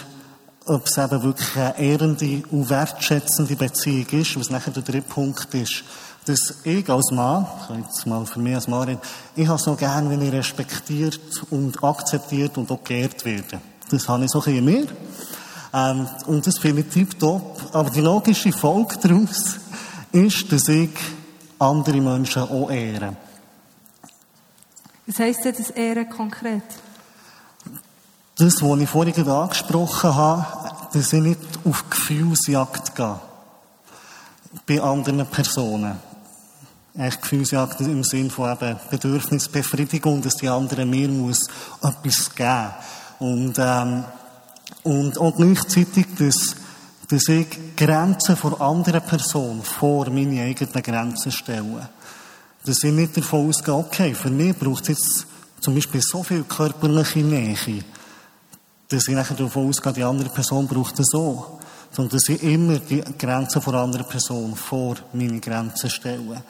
ob 0.67 0.87
es 0.87 0.99
eben 0.99 1.23
wirklich 1.23 1.57
eine 1.57 1.79
ehrende 1.79 2.43
und 2.51 2.69
wertschätzende 2.69 3.57
Beziehung 3.57 4.07
ist, 4.11 4.39
was 4.39 4.51
nachher 4.51 4.73
der 4.73 4.83
dritte 4.83 5.09
Punkt 5.09 5.53
ist. 5.55 5.83
Dass 6.27 6.55
ich 6.63 6.89
als 6.89 7.11
Mann, 7.11 7.47
ich 7.61 7.67
kann 7.67 7.83
jetzt 7.83 8.07
mal 8.07 8.25
für 8.27 8.39
mich 8.39 8.55
als 8.55 8.69
Mann 8.69 8.89
reden, 8.89 9.01
ich 9.35 9.49
habe 9.49 9.61
so 9.61 9.75
gern, 9.75 10.09
wenn 10.09 10.23
ich 10.23 10.33
respektiert 10.33 11.21
und 11.51 11.83
akzeptiert 11.83 12.57
und 12.59 12.71
auch 12.71 12.85
geehrt 12.85 13.25
werde. 13.25 13.61
Das 13.91 14.09
habe 14.09 14.25
ich 14.25 14.31
so 14.31 14.39
ein 14.41 14.45
bisschen 14.45 14.65
mir. 14.65 14.87
Ähm, 15.75 16.07
und 16.27 16.47
das 16.47 16.59
finde 16.59 16.83
ich 16.83 16.89
tiptop. 16.89 17.61
Aber 17.73 17.91
die 17.91 18.01
logische 18.01 18.53
Folge 18.53 18.97
daraus 19.03 19.57
ist, 20.13 20.53
dass 20.53 20.69
ich 20.69 20.91
andere 21.63 22.01
Menschen 22.01 22.43
auch 22.43 22.71
ehre. 22.71 23.17
Was 25.07 25.19
heisst 25.19 25.45
denn 25.45 25.55
das 25.57 25.71
Ehren 25.71 26.09
konkret? 26.09 26.63
Das, 28.37 28.63
was 28.63 28.81
ich 28.81 28.89
vorhin 28.89 29.29
angesprochen 29.29 30.15
habe, 30.15 30.47
dass 30.93 31.13
ich 31.13 31.23
nicht 31.23 31.39
auf 31.65 31.89
Gefühlsjagd 31.91 32.95
gehe. 32.95 33.21
Bei 34.67 34.81
anderen 34.81 35.27
Personen. 35.27 35.99
Echt 36.95 37.23
Gefühlsjagd 37.23 37.81
im 37.81 38.05
Sinn 38.05 38.31
von 38.31 38.53
eben 38.53 38.79
Bedürfnisbefriedigung, 38.91 40.21
dass 40.23 40.37
die 40.37 40.49
andere 40.49 40.85
mir 40.85 41.09
muss 41.09 41.49
etwas 41.83 42.35
geben. 42.35 42.71
Und, 43.19 43.55
ähm, 43.59 44.05
und 44.83 45.19
auch 45.19 45.37
gleichzeitig, 45.37 46.07
dass, 46.19 46.57
dass 47.13 47.29
ich 47.29 47.77
Grenzen 47.77 48.39
von 48.39 48.59
anderen 48.59 49.03
Personen 49.03 49.63
vor 49.63 50.09
meine 50.09 50.45
eigenen 50.45 50.83
Grenzen 50.83 51.31
stelle. 51.31 51.91
Dass 52.65 52.83
ich 52.83 52.93
nicht 52.93 53.15
davon 53.15 53.51
ausgehe, 53.51 53.75
okay, 53.75 54.15
für 54.15 54.31
mich 54.31 54.57
braucht 54.57 54.85
es 54.85 54.89
jetzt 54.89 55.27
zum 55.61 55.75
Beispiel 55.75 56.01
so 56.01 56.23
viel 56.23 56.45
körperliche 56.45 57.19
Nähe, 57.19 57.85
dass 58.89 59.09
ich 59.09 59.15
nachher 59.15 59.37
davon 59.37 59.69
ausgehe, 59.69 59.93
die 59.93 60.03
andere 60.03 60.31
Person 60.31 60.67
braucht 60.67 60.99
es 61.01 61.09
so. 61.09 61.59
Sondern 61.91 62.17
dass 62.17 62.29
ich 62.31 62.43
immer 62.43 62.79
die 62.79 63.03
Grenzen 63.19 63.61
von 63.61 63.75
anderen 63.75 64.09
Personen 64.09 64.57
vor 64.57 64.97
meine 65.13 65.39
Grenzen 65.39 65.91
stelle. 65.91 66.43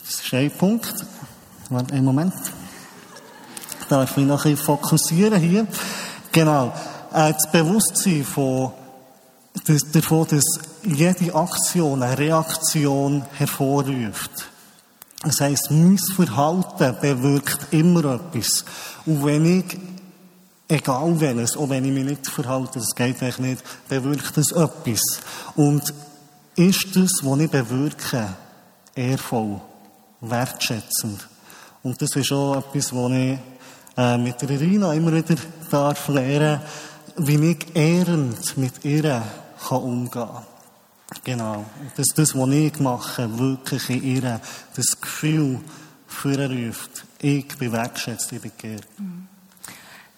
Das 0.00 0.14
ist 0.24 0.34
ein 0.34 0.50
Punkt. 0.50 0.92
Warte 1.70 1.94
einen 1.94 2.04
Moment. 2.04 2.34
Darf 3.88 4.10
ich 4.10 4.16
mich 4.16 4.26
noch 4.26 4.44
ein 4.44 4.50
bisschen 4.50 4.66
fokussieren 4.66 5.40
hier? 5.40 5.68
Genau. 6.32 6.74
Äh, 7.12 7.32
das 7.32 7.48
Bewusstsein 7.52 8.24
von, 8.24 8.72
davon, 9.92 10.26
dass 10.28 10.44
jede 10.84 11.34
Aktion 11.34 12.02
eine 12.02 12.18
Reaktion 12.18 13.24
hervorruft. 13.32 14.30
Das 15.22 15.40
heisst, 15.40 15.70
mein 15.70 15.98
Verhalten 15.98 16.96
bewirkt 17.00 17.72
immer 17.72 18.04
etwas. 18.04 18.64
Und 19.06 19.24
wenn 19.24 19.60
ich, 19.60 19.78
egal 20.68 21.18
welches, 21.18 21.56
auch 21.56 21.70
wenn 21.70 21.84
ich 21.84 21.92
mich 21.92 22.04
nicht 22.04 22.26
verhalte, 22.26 22.78
das 22.78 22.94
geht 22.94 23.22
eigentlich 23.22 23.38
nicht, 23.38 23.64
bewirkt 23.88 24.36
es 24.36 24.52
etwas. 24.52 25.00
Und 25.56 25.94
ist 26.56 26.94
das, 26.94 27.12
was 27.22 27.40
ich 27.40 27.50
bewirke, 27.50 28.28
ehrvoll? 28.94 29.60
wertschätzend. 30.30 31.28
Und 31.82 32.00
das 32.00 32.16
ist 32.16 32.32
auch 32.32 32.56
etwas, 32.56 32.92
was 32.94 33.12
ich 33.12 33.38
äh, 33.96 34.18
mit 34.18 34.40
der 34.40 34.50
Irina 34.50 34.92
immer 34.94 35.12
wieder 35.12 35.36
darf 35.70 36.08
lernen, 36.08 36.60
wie 37.16 37.50
ich 37.50 37.76
ehrend 37.76 38.56
mit 38.56 38.84
ihr 38.84 39.22
kann 39.68 39.78
umgehen 39.78 40.28
Genau. 41.22 41.64
Dass 41.96 42.08
das, 42.08 42.34
was 42.34 42.48
ich 42.50 42.80
mache, 42.80 43.38
wirklich 43.38 43.90
in 43.90 44.02
ihr 44.02 44.40
das 44.74 45.00
Gefühl 45.00 45.60
vorruft, 46.06 47.04
ich 47.18 47.46
bin 47.58 47.72
wertschätzt, 47.72 48.32
ich 48.32 48.40
bin 48.40 48.52
geehrt. 48.56 48.86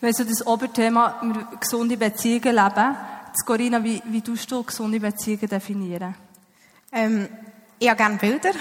Wenn 0.00 0.12
so 0.12 0.24
das 0.24 0.46
Oberthema 0.46 1.20
gesunde 1.60 1.96
Beziehungen 1.96 2.54
leben, 2.54 2.96
Corinna, 3.44 3.82
wie, 3.82 4.02
wie 4.06 4.22
tust 4.22 4.50
du 4.50 4.62
gesunde 4.62 4.98
Beziehungen 4.98 5.48
definieren? 5.48 6.14
Ähm, 6.92 7.28
ich 7.78 7.88
habe 7.88 7.98
gerne 7.98 8.16
Bilder. 8.16 8.52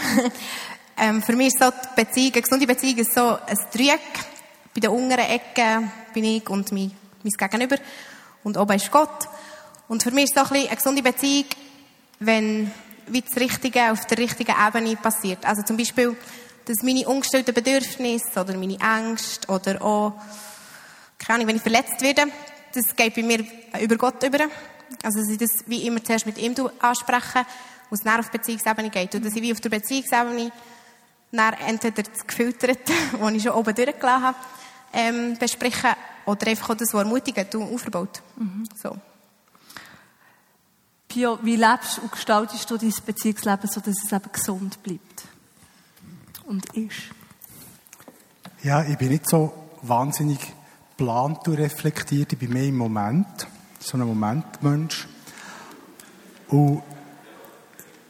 Ähm, 0.97 1.21
für 1.21 1.35
mich 1.35 1.47
ist 1.47 1.59
so 1.59 1.69
die 1.69 2.05
Beziehung, 2.05 2.31
eine 2.31 2.41
gesunde 2.41 2.65
Beziehung 2.65 2.97
ist 2.99 3.13
so 3.13 3.37
ein 3.45 3.57
Dreieck. 3.73 3.99
Bei 4.73 4.79
der 4.79 4.93
unteren 4.93 5.29
Ecke 5.29 5.91
bin 6.13 6.23
ich 6.23 6.49
und 6.49 6.71
mein, 6.71 6.89
mein 7.21 7.33
Gegenüber. 7.37 7.75
Und 8.45 8.55
oben 8.55 8.77
ist 8.77 8.89
Gott. 8.89 9.27
Und 9.87 10.03
für 10.03 10.11
mich 10.11 10.25
ist 10.25 10.35
so 10.35 10.41
ein 10.41 10.47
bisschen 10.49 10.67
eine 10.67 10.75
gesunde 10.75 11.03
Beziehung, 11.03 11.45
wenn 12.19 12.71
wie 13.07 13.21
das 13.21 13.35
Richtige 13.37 13.91
auf 13.91 14.05
der 14.05 14.17
richtigen 14.17 14.55
Ebene 14.67 14.95
passiert. 14.95 15.45
Also 15.45 15.61
zum 15.63 15.77
Beispiel, 15.77 16.15
dass 16.65 16.81
meine 16.81 17.07
ungestellten 17.07 17.53
Bedürfnisse 17.53 18.41
oder 18.41 18.57
meine 18.57 18.79
Ängste 18.79 19.47
oder 19.47 19.81
auch, 19.81 20.13
keine 21.19 21.35
Ahnung, 21.35 21.47
wenn 21.47 21.55
ich 21.57 21.61
verletzt 21.61 22.01
werde, 22.01 22.23
das 22.73 22.95
geht 22.95 23.15
bei 23.15 23.23
mir 23.23 23.45
über 23.79 23.95
Gott 23.95 24.23
über. 24.23 24.45
Also, 25.03 25.19
dass 25.19 25.29
ich 25.29 25.37
das 25.37 25.63
wie 25.67 25.85
immer 25.85 26.03
zuerst 26.03 26.25
mit 26.25 26.37
ihm 26.37 26.55
anspreche 26.79 27.45
und 27.89 27.97
es 27.97 28.03
dann 28.03 28.19
auf 28.19 28.31
Beziehungsebene 28.31 28.89
geht. 28.89 29.13
Und 29.15 29.25
dass 29.25 29.35
ich 29.35 29.41
wie 29.41 29.51
auf 29.51 29.61
der 29.61 29.69
Beziehungsebene 29.69 30.51
dann 31.31 31.53
entweder 31.53 32.03
das 32.03 32.25
Gefilterte, 32.25 32.93
das 33.19 33.31
ich 33.33 33.43
schon 33.43 33.51
oben 33.51 33.75
durchgelassen 33.75 34.23
habe, 34.23 34.37
ähm, 34.93 35.37
besprechen 35.37 35.91
oder 36.25 36.47
einfach 36.47 36.71
auch 36.71 36.75
das, 36.75 36.93
was 36.93 37.03
ermutigt 37.03 37.53
und 37.55 37.73
aufbaut. 37.73 38.21
Mhm. 38.37 38.67
So. 38.81 38.97
Pio, 41.15 41.39
wie 41.43 41.55
lebst 41.55 41.99
und 41.99 42.11
gestaltest 42.11 42.69
du 42.69 42.75
dein 42.75 42.93
Beziehungsleben, 43.05 43.69
so 43.69 43.79
dass 43.79 43.95
es 44.03 44.11
eben 44.11 44.31
gesund 44.33 44.83
bleibt? 44.83 45.23
Und 46.43 46.65
ist? 46.75 47.03
Ja, 48.63 48.83
ich 48.83 48.97
bin 48.97 49.07
nicht 49.07 49.29
so 49.29 49.53
wahnsinnig 49.81 50.39
geplant 50.97 51.47
und 51.47 51.53
reflektiert. 51.53 52.33
Ich 52.33 52.39
bin 52.39 52.51
mehr 52.51 52.65
im 52.65 52.75
Moment. 52.75 53.47
So 53.79 53.95
ein 53.95 54.05
Momentmensch. 54.05 55.07
Und 56.49 56.83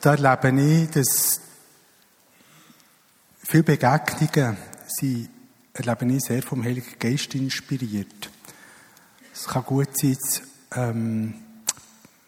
da 0.02 0.16
erlebe 0.16 0.60
ich, 0.60 0.90
dass 0.90 1.42
Viele 3.48 3.62
Begegnungen 3.62 4.58
sind, 4.88 5.30
erlebe 5.74 6.12
ich 6.12 6.24
sehr 6.24 6.42
vom 6.42 6.64
Heiligen 6.64 6.98
Geist 6.98 7.36
inspiriert. 7.36 8.32
Es 9.32 9.46
kann 9.46 9.64
gut 9.64 9.96
sein, 9.96 10.18
ähm, 10.74 11.45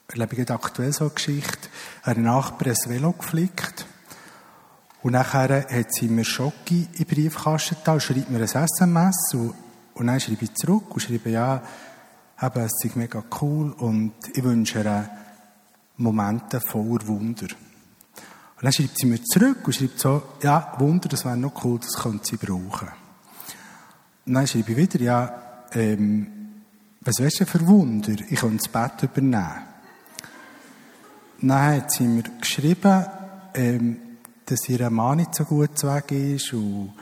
erlebe 0.07 0.41
ich 0.41 0.49
aktuell 0.49 0.93
so 0.93 1.05
eine 1.05 1.13
Geschichte, 1.13 1.69
eine 2.03 2.21
Nachbar 2.21 2.69
ein 2.69 2.89
Velo 2.89 3.11
geflickt 3.11 3.85
und 5.03 5.13
nachher 5.13 5.67
hat 5.69 5.93
sie 5.93 6.07
mir 6.07 6.23
Schocke 6.23 6.75
in 6.75 6.91
den 6.93 7.05
Briefkasten 7.05 7.77
da 7.83 7.93
und 7.93 8.03
schreibt 8.03 8.29
mir 8.29 8.39
ein 8.39 8.43
SMS 8.43 9.33
und, 9.33 9.53
und 9.93 10.07
dann 10.07 10.19
schreibe 10.19 10.45
ich 10.45 10.53
zurück 10.53 10.91
und 10.91 11.01
schreibe, 11.01 11.29
ja, 11.29 11.61
eben, 12.41 12.59
es 12.61 12.83
ist 12.83 12.95
mega 12.95 13.23
cool 13.41 13.71
und 13.73 14.13
ich 14.33 14.43
wünsche 14.43 14.79
ihr 14.79 15.09
Momente 15.97 16.59
voller 16.61 17.05
Wunder. 17.07 17.47
Und 17.47 18.63
dann 18.63 18.71
schreibt 18.71 18.97
sie 18.97 19.07
mir 19.07 19.23
zurück 19.23 19.59
und 19.65 19.73
schreibt 19.73 19.99
so, 19.99 20.23
ja, 20.41 20.73
Wunder, 20.77 21.09
das 21.09 21.25
wäre 21.25 21.37
noch 21.37 21.63
cool, 21.63 21.79
das 21.79 22.01
könnte 22.01 22.25
sie 22.25 22.37
brauchen. 22.37 22.87
Und 24.25 24.33
dann 24.33 24.47
schreibe 24.47 24.71
ich 24.71 24.77
wieder, 24.77 25.01
ja, 25.01 25.41
ähm, 25.73 26.63
was 27.01 27.19
weißt 27.19 27.41
du 27.41 27.45
für 27.45 27.65
Wunder? 27.67 28.15
Ich 28.29 28.39
könnte 28.39 28.57
das 28.57 28.67
Bett 28.67 29.03
übernehmen. 29.03 29.66
Dann 31.41 31.75
hat 31.77 31.91
sie 31.91 32.03
mir 32.03 32.23
geschrieben, 32.39 33.05
ähm, 33.53 33.99
dass 34.45 34.67
ihr 34.69 34.89
Mann 34.89 35.17
nicht 35.17 35.35
so 35.35 35.43
gut 35.43 35.77
zu 35.77 35.87
Weg 35.87 36.11
ist 36.11 36.53
und 36.53 36.93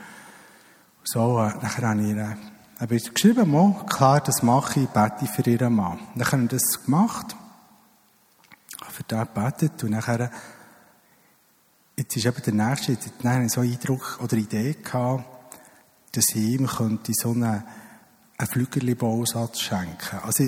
so. 1.04 1.38
Äh, 1.38 1.54
nachher 1.62 1.88
habe 1.88 2.02
ich 2.02 2.08
ihr 2.08 2.36
habe 2.78 2.94
ich 2.94 3.14
geschrieben, 3.14 3.50
mal, 3.50 3.74
klar, 3.88 4.20
das 4.20 4.42
mache 4.42 4.80
ich, 4.80 4.88
bete 4.88 5.26
für 5.26 5.48
ihren 5.48 5.74
Mann. 5.74 5.98
Dann 6.14 6.30
haben 6.30 6.42
wir 6.42 6.58
das 6.58 6.84
gemacht, 6.84 7.34
für 8.90 9.02
den 9.04 9.20
gebetet 9.20 9.82
und 9.82 9.90
nachher 9.90 10.30
Jetzt 11.98 12.14
ist 12.14 12.26
eben 12.26 12.42
der 12.42 12.52
nächste, 12.52 12.92
jetzt 12.92 13.08
habe 13.24 13.44
ich 13.44 13.52
so 13.52 13.62
einen 13.62 13.72
Eindruck 13.72 14.18
oder 14.22 14.36
Idee 14.36 14.74
gehabt, 14.74 15.24
dass 16.12 16.28
ich 16.28 16.36
ihm 16.36 16.66
könnte 16.66 17.12
so 17.14 17.30
einen, 17.30 17.64
einen 18.36 18.48
Flügerli-Bausatz 18.48 19.60
schenken. 19.60 20.18
Also, 20.22 20.44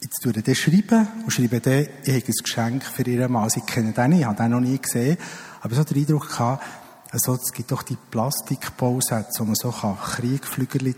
jetzt 0.00 0.22
tue 0.22 0.32
ich 0.34 0.60
schreiben 0.60 1.08
und 1.24 1.30
schreibe 1.30 1.60
den, 1.60 1.88
ich 2.04 2.14
habe 2.14 2.24
ein 2.26 2.32
Geschenk 2.42 2.84
für 2.84 3.02
ihren 3.02 3.32
Mann. 3.32 3.44
Also, 3.44 3.60
ich 3.60 3.66
kenne 3.66 3.92
den 3.92 4.10
nicht, 4.10 4.20
ich 4.20 4.26
habe 4.26 4.36
den 4.36 4.50
noch 4.50 4.60
nie 4.60 4.78
gesehen, 4.78 5.18
aber 5.60 5.74
so 5.74 5.84
den 5.84 5.98
Eindruck 5.98 6.28
gehabt, 6.28 6.64
also, 7.10 7.34
es 7.34 7.52
gibt 7.52 7.70
doch 7.72 7.82
die 7.82 7.96
Plastikbausätze, 8.10 9.40
wo 9.40 9.44
man 9.44 9.54
so 9.54 9.70
kann 9.70 9.96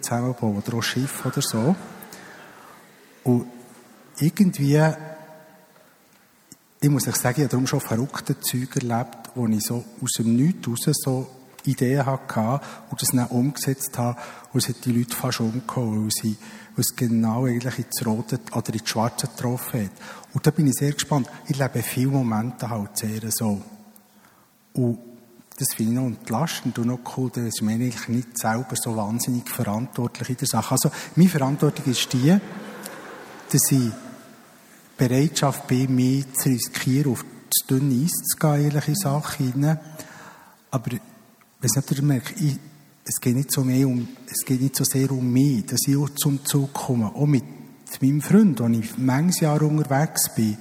zusammenbauen 0.02 0.56
oder 0.56 0.76
auch 0.76 0.82
Schiff 0.82 1.24
oder 1.24 1.40
so. 1.40 1.76
Und 3.22 3.46
irgendwie 4.18 4.80
ich 6.82 6.88
muss 6.88 7.06
euch 7.06 7.16
sagen, 7.16 7.40
ich 7.40 7.44
habe 7.44 7.50
darum 7.50 7.66
schon 7.66 7.80
verrückte 7.80 8.40
Züge 8.40 8.80
erlebt, 8.80 9.30
wo 9.34 9.46
ich 9.46 9.62
so 9.62 9.84
aus 10.02 10.12
dem 10.16 10.34
Nichts 10.34 10.66
raus 10.66 10.96
so 11.04 11.28
Ideen 11.64 12.07
hatte 12.07 12.61
und 12.90 13.01
das 13.01 13.11
dann 13.11 13.27
umgesetzt 13.27 13.96
habe 13.99 14.18
und 14.53 14.62
es 14.62 14.68
hat 14.68 14.85
die 14.85 14.92
Leute 14.92 15.16
fast 15.16 15.40
umgehauen, 15.40 16.05
weil, 16.05 16.11
sie, 16.11 16.37
weil 16.75 16.81
es 16.81 16.96
genau 16.96 17.46
eigentlich 17.46 17.79
ins 17.79 18.07
Rote 18.07 18.40
oder 18.53 18.73
ins 18.73 18.88
Schwarze 18.88 19.27
getroffen 19.27 19.85
hat. 19.85 19.92
Und 20.33 20.46
da 20.46 20.51
bin 20.51 20.66
ich 20.66 20.75
sehr 20.75 20.92
gespannt. 20.92 21.29
Ich 21.49 21.59
lebe 21.59 21.83
viele 21.83 22.09
Momente 22.09 22.68
halt 22.68 22.96
sehr 22.96 23.31
so. 23.31 23.61
Und 24.75 24.99
das 25.59 25.75
finde 25.75 25.92
ich 25.92 25.99
noch 25.99 26.07
entlastend 26.07 26.79
und 26.79 26.87
noch 26.87 27.01
cool, 27.16 27.31
dass 27.31 27.61
ich 27.61 27.62
eigentlich 27.62 28.09
nicht 28.09 28.38
selber 28.38 28.77
so 28.77 28.96
wahnsinnig 28.96 29.49
verantwortlich 29.49 30.31
in 30.31 30.37
der 30.37 30.49
Sache. 30.49 30.73
Also, 30.73 30.90
meine 31.16 31.29
Verantwortung 31.29 31.85
ist 31.85 32.11
die, 32.14 32.38
dass 33.53 33.73
ich 33.73 33.90
Bereitschaft 34.96 35.66
bin, 35.66 35.94
mich 35.94 36.33
zu 36.35 36.49
riskieren, 36.49 37.12
auf 37.12 37.25
das 37.25 37.66
dünne 37.66 38.05
Eis 38.05 38.11
zu 38.11 38.38
gehen, 38.38 38.83
in 38.87 38.94
Sachen. 38.94 39.79
Aber, 40.70 40.90
wenn 41.61 41.83
ich 41.90 42.03
merke, 42.03 42.35
ich, 42.42 42.57
es 43.05 43.20
geht 43.20 43.37
nicht 43.37 43.53
so 43.53 43.64
mehr 43.64 43.87
um, 43.87 44.09
es 44.27 44.44
geht 44.44 44.61
nicht 44.61 44.77
so 44.77 44.85
sehr 44.85 45.11
um 45.11 45.31
mich, 45.31 45.66
dass 45.66 45.81
ich 45.87 45.96
auch 45.96 46.11
zum 46.11 46.44
Zug 46.44 46.73
komme. 46.73 47.07
Auch 47.14 47.27
mit 47.27 47.44
meinem 48.01 48.20
Freund, 48.20 48.61
wenn 48.61 48.75
ich 48.75 48.96
manches 48.99 49.40
Jahr 49.40 49.61
unterwegs 49.62 50.35
bin, 50.35 50.57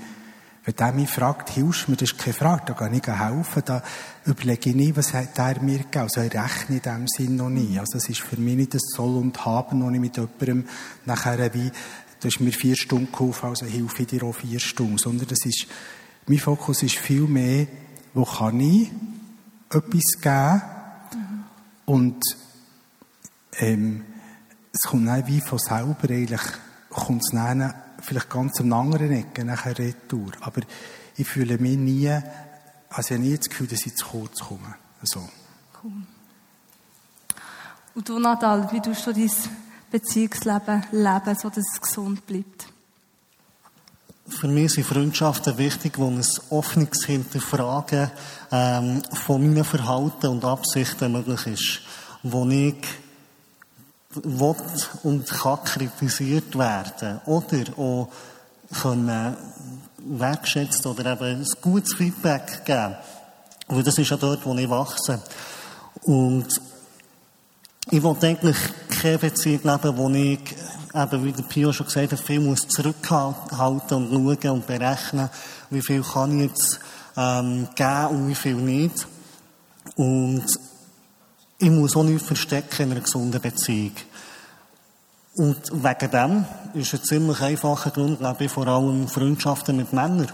wenn 0.65 0.75
der 0.75 0.91
mich 0.91 1.09
fragt, 1.09 1.49
hilfst 1.51 1.87
du 1.87 1.91
mir, 1.91 1.97
das 1.97 2.11
ist 2.11 2.19
keine 2.19 2.33
Frage, 2.33 2.63
da 2.67 2.73
kann 2.73 2.93
ich 2.93 3.07
helfen, 3.07 3.63
da 3.65 3.81
überlege 4.25 4.69
ich 4.69 4.75
nie, 4.75 4.95
was 4.95 5.13
hat 5.13 5.39
er 5.39 5.61
mir 5.61 5.79
gegeben. 5.79 6.01
Also 6.01 6.21
ich 6.21 6.33
rechne 6.33 6.75
in 6.75 6.81
dem 6.81 7.07
Sinn 7.07 7.35
noch 7.37 7.49
nie. 7.49 7.79
Also 7.79 7.97
es 7.97 8.09
ist 8.09 8.21
für 8.21 8.37
mich 8.37 8.55
nicht 8.55 8.73
das 8.73 8.81
Soll 8.95 9.17
und 9.17 9.45
Haben, 9.45 9.81
wo 9.81 9.89
ich 9.89 9.99
mit 9.99 10.17
jemandem 10.17 10.65
nachher 11.05 11.53
wie, 11.53 11.71
du 12.19 12.27
hast 12.27 12.39
mir 12.39 12.51
vier 12.51 12.75
Stunden 12.75 13.11
geholfen, 13.11 13.49
also 13.49 13.65
hilfe 13.65 14.01
ich 14.01 14.09
dir 14.09 14.23
auch 14.23 14.35
vier 14.35 14.59
Stunden. 14.59 14.97
Sondern 14.97 15.27
das 15.27 15.45
ist, 15.45 15.65
mein 16.27 16.39
Fokus 16.39 16.83
ist 16.83 16.97
viel 16.97 17.27
mehr, 17.27 17.67
wo 18.13 18.25
kann 18.25 18.59
ich 18.59 18.91
etwas 19.69 20.21
geben. 20.21 20.61
Und 21.89 22.23
ähm, 23.57 24.05
es 24.71 24.81
kommt 24.81 25.07
dann 25.07 25.25
wie 25.25 25.41
von 25.41 25.57
selber 25.57 26.07
eigentlich, 26.07 26.41
kommt 26.91 27.23
es 27.23 27.31
dann 27.31 27.73
vielleicht 27.99 28.29
ganz 28.29 28.59
am 28.59 28.71
anderen 28.73 29.11
Ecke 29.11 29.43
nachher 29.43 29.75
retour. 29.75 30.31
Aber 30.41 30.61
ich 31.17 31.27
fühle 31.27 31.57
mich 31.57 31.77
nie, 31.77 32.07
also 32.07 32.21
ich 32.99 33.11
habe 33.11 33.21
nie 33.21 33.35
das 33.35 33.49
Gefühl, 33.49 33.65
dass 33.65 33.87
ich 33.87 33.95
zu 33.95 34.05
kurz 34.05 34.39
komme. 34.39 34.75
So. 35.01 35.27
Cool. 35.83 36.03
Und 37.95 38.07
du, 38.07 38.19
Nadal, 38.19 38.71
wie 38.71 38.81
tust 38.81 39.07
du 39.07 39.13
dein 39.13 39.31
Beziehungsleben 39.89 40.85
leben, 40.91 41.35
so 41.35 41.49
dass 41.49 41.65
es 41.73 41.81
gesund 41.81 42.23
bleibt? 42.27 42.67
Für 44.29 44.47
mich 44.47 44.73
sind 44.73 44.85
Freundschaften 44.85 45.57
wichtig, 45.57 45.97
wo 45.97 46.07
ein 46.07 46.23
offenes 46.49 47.05
Hinterfragen 47.05 48.11
ähm, 48.51 49.01
von 49.13 49.41
meinen 49.41 49.63
Verhalten 49.63 50.27
und 50.27 50.45
Absichten 50.45 51.11
möglich 51.11 51.47
ist. 51.47 51.81
Wo 52.23 52.47
ich 52.47 52.75
will 54.13 54.55
und 55.03 55.27
kann 55.27 55.63
kritisiert 55.63 56.57
werden 56.57 57.21
oder 57.25 57.63
auch 57.77 58.09
können 58.81 59.35
wertschätzt 59.97 60.85
oder 60.85 61.13
eben 61.13 61.41
ein 61.41 61.47
gutes 61.61 61.93
Feedback 61.93 62.65
geben. 62.65 62.95
Weil 63.67 63.83
das 63.83 63.97
ist 63.97 64.09
ja 64.09 64.17
dort, 64.17 64.45
wo 64.45 64.55
ich 64.55 64.69
wachse. 64.69 65.21
Und 66.03 66.47
ich 67.91 68.03
will 68.03 68.15
eigentlich 68.21 68.57
keine 69.01 69.17
Beziehung 69.17 69.61
leben, 69.63 69.97
wo 69.97 70.09
ich, 70.09 70.39
eben, 70.93 71.23
wie 71.23 71.31
der 71.31 71.43
Pio 71.43 71.71
schon 71.71 71.85
gesagt 71.85 72.11
hat, 72.11 72.19
viel 72.19 72.39
muss 72.39 72.67
zurückhalten 72.67 73.57
und 73.57 74.39
schauen 74.39 74.51
und 74.51 74.67
berechnen, 74.67 75.29
wie 75.69 75.81
viel 75.81 76.03
kann 76.03 76.39
ich 76.39 76.49
jetzt 76.49 76.79
ähm, 77.17 77.67
geben 77.75 78.07
und 78.07 78.27
wie 78.27 78.35
viel 78.35 78.55
nicht. 78.55 79.07
Und 79.95 80.45
ich 81.57 81.69
muss 81.69 81.95
auch 81.95 82.03
nichts 82.03 82.27
verstecken 82.27 82.83
in 82.83 82.91
einer 82.91 83.01
gesunden 83.01 83.41
Beziehung. 83.41 83.91
Und 85.35 85.57
wegen 85.71 86.11
dem 86.11 86.45
ist 86.73 86.93
ein 86.93 87.03
ziemlich 87.03 87.41
einfacher 87.41 87.91
Grund, 87.91 88.19
glaube 88.19 88.45
ich, 88.45 88.51
vor 88.51 88.67
allem 88.67 89.07
Freundschaften 89.07 89.77
mit 89.77 89.93
Männern. 89.93 90.31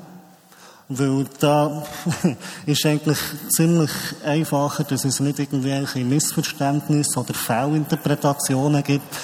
Weil 0.88 1.26
da 1.40 1.84
ist 2.66 2.86
eigentlich 2.86 3.18
ziemlich 3.50 3.92
einfacher, 4.24 4.84
dass 4.84 5.04
es 5.04 5.20
nicht 5.20 5.40
irgendwelche 5.40 6.00
Missverständnisse 6.06 7.20
oder 7.20 7.34
Fehlinterpretationen 7.34 8.84
gibt. 8.84 9.16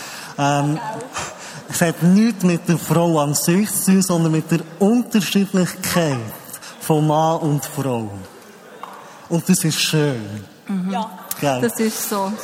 Ähm, 0.42 0.80
es 1.70 1.82
hat 1.82 2.02
nichts 2.02 2.44
mit 2.44 2.68
der 2.68 2.80
Frau 2.80 3.20
an 3.20 3.36
sich 3.36 3.72
zu 3.72 3.92
tun, 3.92 4.02
sondern 4.02 4.32
mit 4.32 4.50
der 4.50 4.62
Unterschiedlichkeit 4.80 6.18
von 6.80 7.06
Mann 7.06 7.40
und 7.42 7.64
Frau. 7.64 8.10
Und 9.30 9.48
das 9.48 9.64
ist 9.64 9.80
schön. 9.80 10.44
Mhm. 10.68 10.90
Ja, 10.90 11.20
Gell? 11.40 11.62
das 11.62 11.80
ist 11.80 12.10
so. 12.10 12.34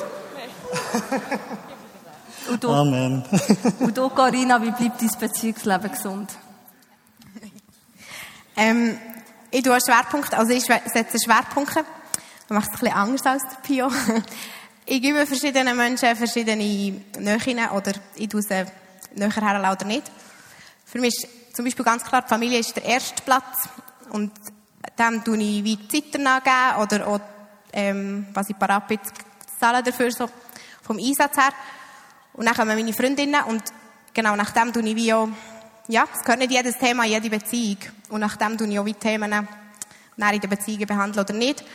Und 2.50 2.64
du, 2.64 2.70
Amen. 2.70 3.26
und 3.80 3.98
du, 3.98 4.08
Carina, 4.08 4.62
wie 4.62 4.72
bleibt 4.72 5.02
dein 5.02 5.20
Beziehungsleben 5.20 5.92
gesund? 5.92 6.32
Ähm, 8.60 8.98
ich 9.52 9.62
tue 9.62 9.78
Schwerpunkte, 9.80 10.36
also 10.36 10.52
ich 10.52 10.64
setze 10.64 11.18
Schwerpunkte. 11.24 11.86
Man 12.50 12.60
macht 12.60 12.70
es 12.70 12.74
ein 12.74 12.80
bisschen 12.80 12.98
anders 12.98 13.26
als 13.28 13.44
der 13.44 13.58
Pio. 13.62 13.92
Ich 14.89 15.02
gebe 15.02 15.26
verschiedenen 15.26 15.76
Menschen 15.76 16.15
verschiedene 16.15 16.63
Nähen 16.63 17.04
oder 17.76 17.91
ich 18.15 18.30
tue 18.30 18.41
sie 18.41 18.63
näher 19.15 19.32
her 19.34 19.71
oder 19.73 19.86
nicht. 19.86 20.10
Für 20.86 21.00
mich 21.00 21.13
ist 21.13 21.54
zum 21.54 21.65
Beispiel 21.65 21.84
ganz 21.84 22.06
klar, 22.06 22.21
die 22.21 22.30
Familie 22.30 22.60
ist 22.60 22.73
der 22.73 22.86
erste 22.86 23.21
Platz 23.21 23.67
und 24.12 24.32
dem 24.97 25.26
tue 25.26 25.38
ich 25.39 25.63
wie 25.65 25.88
Zeit 25.89 26.06
danach 26.13 26.80
oder 26.80 27.06
auch, 27.06 27.19
ähm, 27.73 28.28
was 28.34 28.50
ich 28.50 28.58
parat 28.58 28.88
bin, 28.88 29.00
zahlen 29.60 29.84
dafür, 29.84 30.10
so 30.10 30.30
vom 30.84 30.97
Einsatz 31.00 31.36
her. 31.36 31.52
Und 32.32 32.45
dann 32.45 32.56
kommen 32.56 32.78
meine 32.78 32.93
Freundinnen 32.93 33.43
und 33.43 33.63
genau 34.13 34.38
nach 34.38 34.52
dem 34.52 34.71
tue 34.71 34.88
ich 34.88 34.95
wie 34.95 35.13
auch 35.13 35.28
ja, 35.89 36.06
es 36.13 36.21
gehört 36.21 36.39
nicht 36.39 36.52
jedes 36.52 36.78
Thema 36.78 37.04
jede 37.04 37.30
Beziehung. 37.30 37.80
Und 38.08 38.21
nachdem 38.21 38.58
tue 38.58 38.67
ich 38.67 38.80
auch 38.80 38.86
wie 38.86 38.93
Themen 38.93 39.34
in 40.15 40.39
den 40.39 40.50
Beziehungen 40.50 40.88
behandeln 40.88 41.26
oder 41.26 41.34
nicht. 41.34 41.65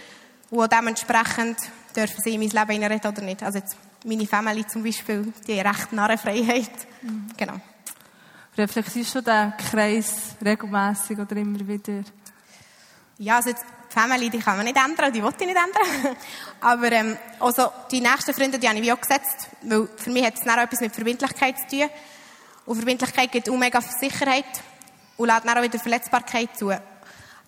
Und 0.49 0.73
dementsprechend 0.73 1.59
dürfen 1.95 2.23
sie 2.23 2.35
in 2.35 2.41
mein 2.41 2.51
Leben 2.51 2.71
hineinreden 2.71 3.11
oder 3.11 3.23
nicht. 3.23 3.43
Also 3.43 3.59
jetzt 3.59 3.77
meine 4.05 4.27
Family 4.27 4.67
zum 4.67 4.83
Beispiel, 4.83 5.33
die 5.47 5.59
haben 5.59 5.75
recht 5.75 5.93
Narrenfreiheit. 5.93 6.71
Mhm. 7.03 7.29
Genau. 7.37 7.55
Reflektierst 8.57 9.15
du 9.15 9.23
den 9.23 9.55
Kreis 9.57 10.37
regelmäßig 10.45 11.19
oder 11.19 11.37
immer 11.37 11.67
wieder? 11.67 12.03
Ja, 13.19 13.37
also 13.37 13.51
jetzt, 13.51 13.65
die 13.89 13.95
Family, 13.95 14.31
die 14.31 14.39
kann 14.39 14.57
man 14.57 14.67
nicht 14.67 14.77
ändern, 14.77 15.13
die 15.13 15.23
wollte 15.23 15.45
ich 15.45 15.51
nicht 15.51 15.59
ändern. 15.59 16.17
Aber, 16.61 16.93
ähm, 16.93 17.17
also, 17.41 17.71
die 17.91 18.01
nächsten 18.01 18.35
Freunde, 18.35 18.59
die 18.59 18.69
habe 18.69 18.79
ich 18.79 18.85
wie 18.85 18.93
auch 18.93 19.01
gesetzt, 19.01 19.49
weil 19.63 19.89
für 19.97 20.11
mich 20.11 20.25
hat 20.25 20.35
es 20.35 20.49
auch 20.49 20.57
etwas 20.57 20.81
mit 20.81 20.95
Verbindlichkeit 20.95 21.57
zu 21.61 21.77
tun. 21.77 21.89
Und 22.67 22.77
Verbindlichkeit 22.77 23.33
gibt 23.33 23.49
auch 23.49 23.57
mega 23.57 23.81
Sicherheit 23.81 24.45
und 25.17 25.29
lädt 25.29 25.49
auch 25.49 25.63
wieder 25.63 25.79
Verletzbarkeit 25.79 26.57
zu. 26.57 26.71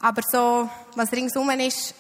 Aber 0.01 0.23
so, 0.31 0.69
was 0.97 1.13
ringsum 1.13 1.51
ist, 1.51 1.95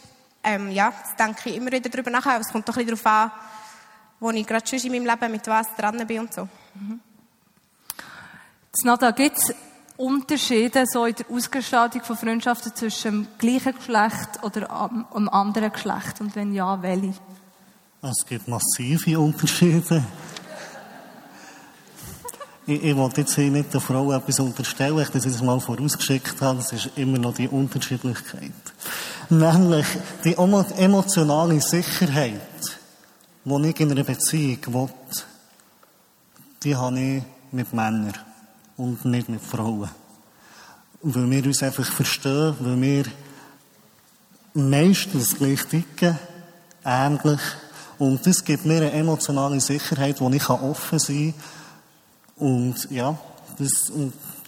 ähm, 0.44 0.70
ja, 0.70 0.92
das 0.92 1.16
denke 1.16 1.50
ich 1.50 1.56
immer 1.56 1.72
wieder 1.72 1.88
darüber 1.88 2.10
nach. 2.10 2.26
Es 2.38 2.52
kommt 2.52 2.68
doch 2.68 2.76
ein 2.76 2.86
bisschen 2.86 3.02
darauf 3.02 3.06
an, 3.06 3.32
wo 4.20 4.30
ich 4.30 4.46
gerade 4.46 4.66
schon 4.66 4.78
in 4.78 4.92
meinem 4.92 5.06
Leben 5.06 5.32
mit 5.32 5.46
was 5.46 5.74
dran 5.76 6.06
bin 6.06 6.20
und 6.20 6.32
so. 6.32 6.48
Mhm. 6.74 7.00
Nada, 8.82 9.12
gibt 9.12 9.38
es 9.38 9.54
Unterschiede 9.96 10.84
so 10.86 11.06
in 11.06 11.14
der 11.14 11.30
Ausgestaltung 11.30 12.02
von 12.02 12.16
Freundschaften 12.16 12.74
zwischen 12.74 13.24
dem 13.24 13.28
gleichen 13.38 13.76
Geschlecht 13.76 14.42
oder 14.42 14.70
einem 14.70 15.28
anderen 15.28 15.72
Geschlecht? 15.72 16.20
Und 16.20 16.34
wenn 16.34 16.52
ja, 16.52 16.82
welche? 16.82 17.14
Es 18.02 18.26
gibt 18.26 18.48
massive 18.48 19.18
Unterschiede. 19.18 20.04
Ich, 22.66 22.82
ich 22.82 22.96
wollte 22.96 23.20
jetzt 23.20 23.34
hier 23.34 23.50
nicht 23.50 23.74
der 23.74 23.80
Frau 23.80 24.10
etwas 24.12 24.40
unterstellen, 24.40 24.98
ich 24.98 25.08
das 25.10 25.42
mal 25.42 25.60
vorausgeschickt 25.60 26.40
habe, 26.40 26.58
das 26.58 26.72
ist 26.72 26.90
immer 26.96 27.18
noch 27.18 27.34
die 27.34 27.48
Unterschiedlichkeit. 27.48 28.52
Nämlich 29.28 29.86
die 30.24 30.34
emotionale 30.34 31.60
Sicherheit, 31.60 32.40
die 33.44 33.68
ich 33.68 33.80
in 33.80 33.90
einer 33.90 34.04
Beziehung 34.04 34.58
will, 34.66 34.88
die 36.62 36.74
habe 36.74 36.98
ich 36.98 37.22
mit 37.52 37.72
Männern 37.74 38.14
und 38.78 39.04
nicht 39.04 39.28
mit 39.28 39.42
Frauen. 39.42 39.90
Weil 41.02 41.30
wir 41.30 41.44
uns 41.44 41.62
einfach 41.62 41.84
verstehen, 41.84 42.56
weil 42.60 42.80
wir 42.80 43.04
meistens 44.54 45.36
gleich 45.36 45.66
ticken, 45.66 46.18
ähnlich. 46.82 47.40
Und 47.98 48.26
das 48.26 48.42
gibt 48.42 48.64
mir 48.64 48.78
eine 48.78 48.92
emotionale 48.92 49.60
Sicherheit, 49.60 50.18
wo 50.20 50.30
ich 50.30 50.48
offen 50.48 50.98
sein 50.98 51.34
kann 51.34 51.63
und 52.36 52.90
ja, 52.90 53.16
das, 53.58 53.92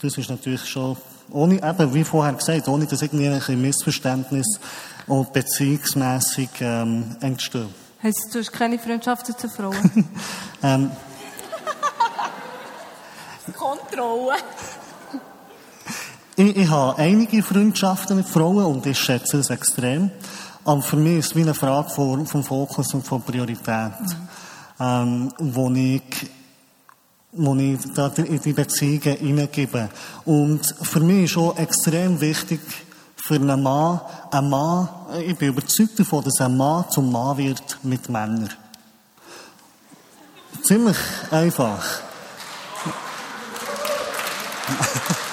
das 0.03 0.18
ist 0.18 0.31
natürlich 0.31 0.64
schon, 0.66 0.96
ohne, 1.31 1.57
eben, 1.57 1.94
wie 1.94 2.05
vorher 2.05 2.35
gesagt, 2.35 2.68
ohne 2.68 2.87
dass 2.87 3.03
irgendwie 3.03 3.29
ein 3.29 3.61
Missverständnis 3.61 4.61
und 5.07 5.33
beziehungsmässig 5.33 6.49
ähm, 6.61 7.16
entstehen. 7.20 7.68
Heißt, 8.03 8.29
du 8.33 8.38
hast 8.38 8.53
keine 8.53 8.79
Freundschaften 8.79 9.37
zu 9.37 9.49
Frauen? 9.49 10.09
ähm, 10.62 10.90
Kontrolle. 13.53 14.37
Ich, 16.37 16.57
ich 16.57 16.68
habe 16.68 16.99
einige 16.99 17.42
Freundschaften 17.42 18.16
mit 18.16 18.27
Frauen 18.27 18.64
und 18.66 18.85
ich 18.87 18.99
schätze 18.99 19.38
es 19.38 19.51
extrem. 19.51 20.11
Aber 20.64 20.83
für 20.83 20.96
mich 20.96 21.18
ist 21.18 21.27
es 21.27 21.37
wie 21.37 21.42
eine 21.42 21.55
Frage 21.55 21.88
von, 21.90 22.27
vom 22.27 22.42
Fokus 22.42 22.92
und 22.92 23.07
von 23.07 23.22
Priorität. 23.22 23.92
Ähm, 24.79 25.33
wo 25.38 25.70
ich, 25.70 26.03
wo 27.37 27.55
ich 27.55 27.79
in 28.18 28.40
die 28.40 28.53
Beziehungen 28.53 29.16
hineingebe. 29.16 29.88
Und 30.25 30.62
für 30.83 31.01
mich 31.01 31.31
ist 31.31 31.37
auch 31.37 31.57
extrem 31.59 32.20
wichtig, 32.20 32.61
für 33.16 33.35
einen 33.35 33.62
Mann, 33.62 34.01
ein 34.31 34.49
Mann, 34.49 34.88
ich 35.25 35.37
bin 35.37 35.49
überzeugt 35.49 35.99
davon, 35.99 36.22
dass 36.22 36.40
ein 36.40 36.57
Mann 36.57 36.85
zum 36.90 37.11
Mann 37.11 37.37
wird 37.37 37.79
mit 37.83 38.09
Männern. 38.09 38.51
Ziemlich 40.62 40.96
einfach. 41.31 41.85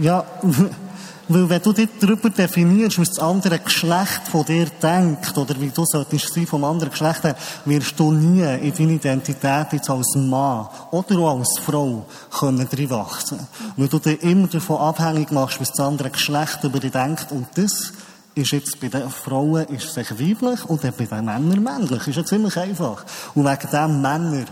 Ja, 0.00 0.24
weil 1.28 1.48
wenn 1.48 1.62
du 1.62 1.72
dich 1.72 1.88
darüber 2.00 2.30
definierst, 2.30 2.98
was 2.98 3.10
das 3.10 3.18
andere 3.18 3.58
Geschlecht 3.58 4.28
von 4.30 4.44
dir 4.44 4.66
denkt, 4.82 5.36
oder 5.36 5.58
wie 5.60 5.70
du 5.70 5.84
solltest 5.86 6.34
sein 6.34 6.46
vom 6.46 6.64
anderen 6.64 6.90
Geschlecht 6.90 7.24
her, 7.24 7.36
wirst 7.64 7.98
du 7.98 8.12
nie 8.12 8.42
in 8.42 8.74
deine 8.74 8.92
Identität 8.92 9.72
jetzt 9.72 9.90
als 9.90 10.14
Mann 10.16 10.68
oder 10.90 11.18
auch 11.18 11.38
als 11.38 11.58
Frau 11.58 12.06
können 12.30 12.68
reinwachsen. 12.70 13.38
Weil 13.76 13.88
du 13.88 13.98
dich 13.98 14.22
immer 14.22 14.48
davon 14.48 14.78
abhängig 14.78 15.30
machst, 15.30 15.60
was 15.60 15.72
das 15.72 15.86
andere 15.86 16.10
Geschlecht 16.10 16.62
über 16.62 16.80
dich 16.80 16.92
denkt. 16.92 17.30
Und 17.30 17.46
das 17.54 17.92
ist 18.34 18.52
jetzt 18.52 18.80
bei 18.80 18.88
den 18.88 19.08
Frauen 19.10 19.64
ist 19.66 19.96
es 19.96 20.10
weiblich 20.10 20.64
und 20.66 20.82
bei 20.82 20.90
den 20.90 21.24
Männern 21.24 21.62
männlich. 21.62 22.06
Ist 22.08 22.16
ja 22.16 22.24
ziemlich 22.24 22.56
einfach. 22.56 23.04
Und 23.34 23.44
wegen 23.44 23.70
dem 23.70 24.02
Männer 24.02 24.44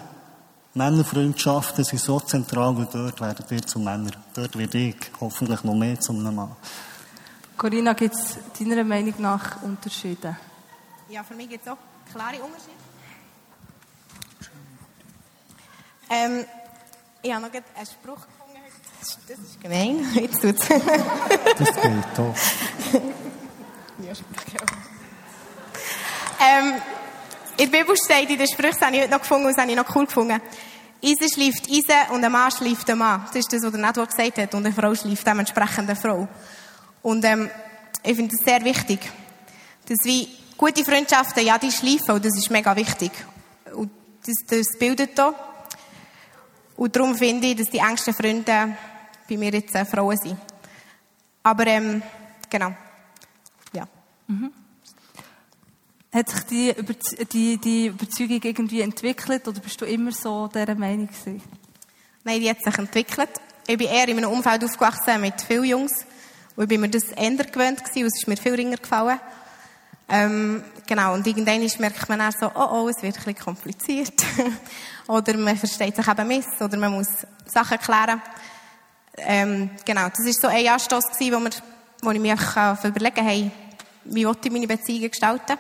Männerfreundschaften 0.75 1.85
sind 1.85 1.99
so 1.99 2.19
zentral, 2.21 2.77
weil 2.77 2.87
dort 2.87 3.21
werden 3.21 3.45
wir 3.49 3.63
zu 3.63 3.79
Männern. 3.79 4.17
Dort 4.33 4.57
werde 4.57 4.79
ich 4.79 4.97
hoffentlich 5.21 5.63
noch 5.65 5.75
mehr 5.75 6.01
zum 6.01 6.23
Mann. 6.23 6.57
Corinna, 7.59 7.93
gibt 7.93 8.15
es 8.15 8.39
deiner 8.59 8.83
Meinung 8.83 9.15
nach 9.19 9.63
Unterschiede? 9.63 10.37
Ja, 11.11 11.23
für 11.23 11.35
mich 11.35 11.51
gibt 11.51 11.67
es 11.67 11.73
auch 11.73 11.77
klare 12.11 12.43
Unterschiede. 12.43 12.73
Ähm, 16.09 16.45
ich 17.23 17.33
habe 17.33 17.43
noch 17.43 17.53
einen 17.53 17.87
Spruch 17.87 18.27
gefunden. 18.27 18.61
Das 18.99 19.09
ist, 19.09 19.19
das 19.29 19.39
ist 19.39 19.61
gemein. 19.61 20.07
Jetzt 20.15 20.41
tut's. 20.41 20.69
Das 20.69 21.75
geht 21.75 22.05
doch. 22.17 22.35
ja, 23.99 24.13
ähm, 26.41 26.83
in 27.57 27.71
der 27.71 27.79
Bibel 27.79 27.95
steht, 27.97 28.31
in 28.31 28.39
den 28.39 28.47
Sprüchen, 28.47 28.77
das 28.79 28.81
habe 28.81 28.97
ich 28.97 29.03
heute 29.03 29.11
noch 29.11 29.21
gefunden 29.21 29.47
und 29.47 29.53
das 29.53 29.63
habe 29.63 29.71
ich 29.71 29.77
noch 29.77 29.95
cool 29.95 30.07
gefunden. 30.07 30.41
Eisen 31.05 31.33
schläft 31.33 31.69
Eisen 31.69 32.13
und 32.15 32.25
ein 32.25 32.31
Mann 32.31 32.51
schläft 32.51 32.89
ein 32.89 32.99
Mann. 32.99 33.25
Das 33.27 33.37
ist 33.37 33.53
das, 33.53 33.63
was 33.63 33.73
der 33.73 33.81
Network 33.81 34.11
gesagt 34.11 34.39
hat. 34.39 34.55
Und 34.55 34.65
eine 34.65 34.75
Frau 34.75 34.95
schläft 34.95 35.27
dementsprechend 35.27 35.91
eine 35.91 35.97
Frau. 35.97 36.29
Und 37.03 37.25
ähm, 37.25 37.51
ich 38.05 38.17
finde 38.17 38.37
das 38.37 38.45
sehr 38.45 38.65
wichtig. 38.65 39.01
Dass 39.89 39.99
wie 40.05 40.29
gute 40.57 40.85
Freundschaften, 40.85 41.45
ja, 41.45 41.59
die 41.59 41.73
schleifen 41.73 42.13
und 42.13 42.25
das 42.25 42.37
ist 42.37 42.51
mega 42.51 42.75
wichtig. 42.77 43.11
Und 43.75 43.91
das, 44.25 44.35
das 44.47 44.79
bildet 44.79 45.19
da. 45.19 45.35
Und 46.77 46.95
darum 46.95 47.17
finde 47.17 47.49
ich, 47.49 47.57
dass 47.57 47.69
die 47.69 47.79
engsten 47.79 48.15
Freunde 48.15 48.77
bei 49.29 49.37
mir 49.37 49.53
jetzt 49.53 49.75
äh, 49.75 49.85
Frauen 49.85 50.17
sind. 50.17 50.39
Aber 51.43 51.67
ähm, 51.67 52.01
genau. 52.49 52.73
Ja. 53.73 53.89
Mhm. 54.29 54.53
Hat 56.13 56.29
sich 56.29 56.43
die, 56.43 56.71
Überze 56.71 57.25
die, 57.25 57.57
die 57.57 57.87
Überzeugung 57.87 58.41
irgendwie 58.43 58.83
entwickelt 58.83 59.49
oder 59.49 59.61
bist 59.61 59.81
du 59.81 59.87
immer 59.87 60.13
so 60.13 60.47
dieser 60.47 60.75
Meinung 60.75 61.07
gewesen? 61.07 61.43
Nein, 62.23 62.41
die 62.41 62.51
hat 62.51 62.63
sich 62.63 62.77
entwickelt. 62.77 63.31
Ich 63.67 63.79
bin 63.79 63.89
eher 63.89 64.09
in 64.09 64.19
einem 64.19 64.31
Umfeld 64.31 64.63
aufgewachsen 64.63 65.23
mit 65.23 65.41
vielen 65.41 65.65
Jungs. 65.65 66.05
Und 66.55 66.65
ich 66.65 66.69
bin 66.69 66.83
mir 66.83 66.91
das 66.91 67.05
ändern 67.17 67.51
gewöhnt 67.51 67.83
gewesen, 67.83 68.03
und 68.03 68.07
es 68.09 68.21
ist 68.21 68.29
mir 68.29 68.37
viel 68.37 68.55
ringer 68.55 68.77
gefallen. 68.77 69.19
Ähm, 70.07 70.63
genau, 70.87 71.15
und 71.15 71.27
irgendwann 71.27 71.67
merkt 71.79 72.07
man 72.11 72.19
dann 72.19 72.33
so, 72.33 72.51
oh 72.55 72.69
oh, 72.71 72.89
es 72.89 73.03
wird 73.03 73.17
ein 73.17 73.25
bisschen 73.25 73.39
kompliziert. 73.39 74.23
oder 75.09 75.35
man 75.39 75.57
versteht 75.57 75.97
sich 75.97 76.07
eben 76.07 76.29
miss, 76.29 76.47
oder 76.61 76.77
man 76.77 76.93
muss 76.93 77.09
Sachen 77.47 77.79
klären. 77.79 78.21
Ähm, 79.17 79.71
genau, 79.87 80.09
das 80.11 80.27
war 80.27 80.33
so 80.33 80.49
ein 80.49 80.69
Anstoß 80.69 81.05
gewesen, 81.13 81.35
wo, 81.35 81.41
wir, 81.41 81.51
wo 82.03 82.11
ich 82.11 82.21
mich 82.21 82.85
überlegen 82.85 83.25
hey, 83.25 83.51
wie 84.05 84.27
ich 84.27 84.53
meine 84.53 84.67
Beziehungen 84.67 85.11
gestalten? 85.11 85.57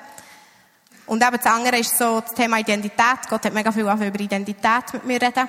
Und 1.12 1.22
eben 1.22 1.37
das 1.37 1.44
andere 1.44 1.79
ist 1.79 1.98
so 1.98 2.22
das 2.22 2.33
Thema 2.33 2.59
Identität. 2.59 3.29
Gott 3.29 3.44
hat 3.44 3.53
mega 3.53 3.70
viel 3.70 3.83
über 3.83 4.01
Identität 4.18 4.94
mit 4.94 5.05
mir 5.05 5.20
reden. 5.20 5.46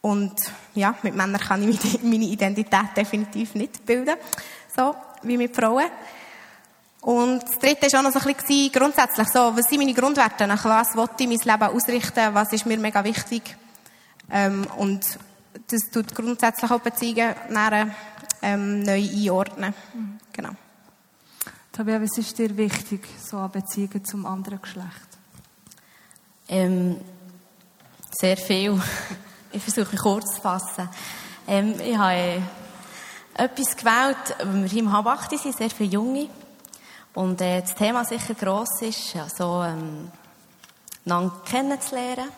Und 0.00 0.34
ja, 0.74 0.96
mit 1.02 1.14
Männern 1.14 1.40
kann 1.40 1.62
ich 1.62 2.02
meine 2.02 2.24
Identität 2.24 2.88
definitiv 2.96 3.54
nicht 3.54 3.86
bilden. 3.86 4.16
So, 4.76 4.96
wie 5.22 5.36
mit 5.36 5.54
Frauen. 5.54 5.84
Und 7.02 7.44
das 7.44 7.56
dritte 7.60 7.86
war 7.92 8.00
auch 8.00 8.02
noch 8.02 8.10
so 8.10 8.28
ein 8.28 8.34
bisschen 8.34 8.72
grundsätzlich 8.72 9.28
so, 9.28 9.56
was 9.56 9.66
sind 9.70 9.78
meine 9.78 9.94
Grundwerte? 9.94 10.48
Nach 10.48 10.64
was 10.64 10.96
will 10.96 11.08
ich 11.20 11.28
mein 11.28 11.60
Leben 11.60 11.76
ausrichten? 11.76 12.34
Was 12.34 12.52
ist 12.52 12.66
mir 12.66 12.78
mega 12.78 13.04
wichtig? 13.04 13.56
Ähm, 14.28 14.66
und 14.76 15.06
das 15.68 15.88
tut 15.88 16.12
grundsätzlich 16.16 16.68
auch 16.68 16.80
Beziehungen 16.80 17.36
näher, 17.48 17.94
ähm, 18.42 18.82
neu 18.82 19.08
einordnen. 19.08 19.72
Mhm. 19.94 20.18
Genau. 20.32 20.50
Tabea, 21.72 22.02
was 22.02 22.18
ist 22.18 22.38
dir 22.38 22.54
wichtig, 22.54 23.08
so 23.18 23.38
an 23.38 23.50
Beziehungen 23.50 24.04
zum 24.04 24.26
anderen 24.26 24.60
Geschlecht? 24.60 25.08
Ähm, 26.46 27.00
sehr 28.10 28.36
viel. 28.36 28.78
Ich 29.54 29.62
versuche 29.62 29.92
mich 29.92 30.00
kurz 30.00 30.34
zu 30.34 30.40
fassen. 30.40 30.88
Ähm, 31.46 31.74
ich 31.78 31.96
habe 31.96 32.14
äh, 32.14 32.40
etwas 33.36 33.76
gewählt, 33.76 34.36
weil 34.42 34.62
wir 34.62 34.68
hier 34.68 34.82
im 34.82 34.92
Halb 34.92 35.30
sind, 35.30 35.56
sehr 35.56 35.68
viele 35.70 35.90
Junge. 35.90 36.28
Und 37.14 37.40
äh, 37.40 37.60
das 37.60 37.74
Thema 37.74 38.04
sicher 38.04 38.34
gross 38.34 38.80
ist, 38.80 39.16
also, 39.16 39.62
ähm, 39.62 40.10
einander 41.06 41.34
kennenzulernen. 41.44 42.28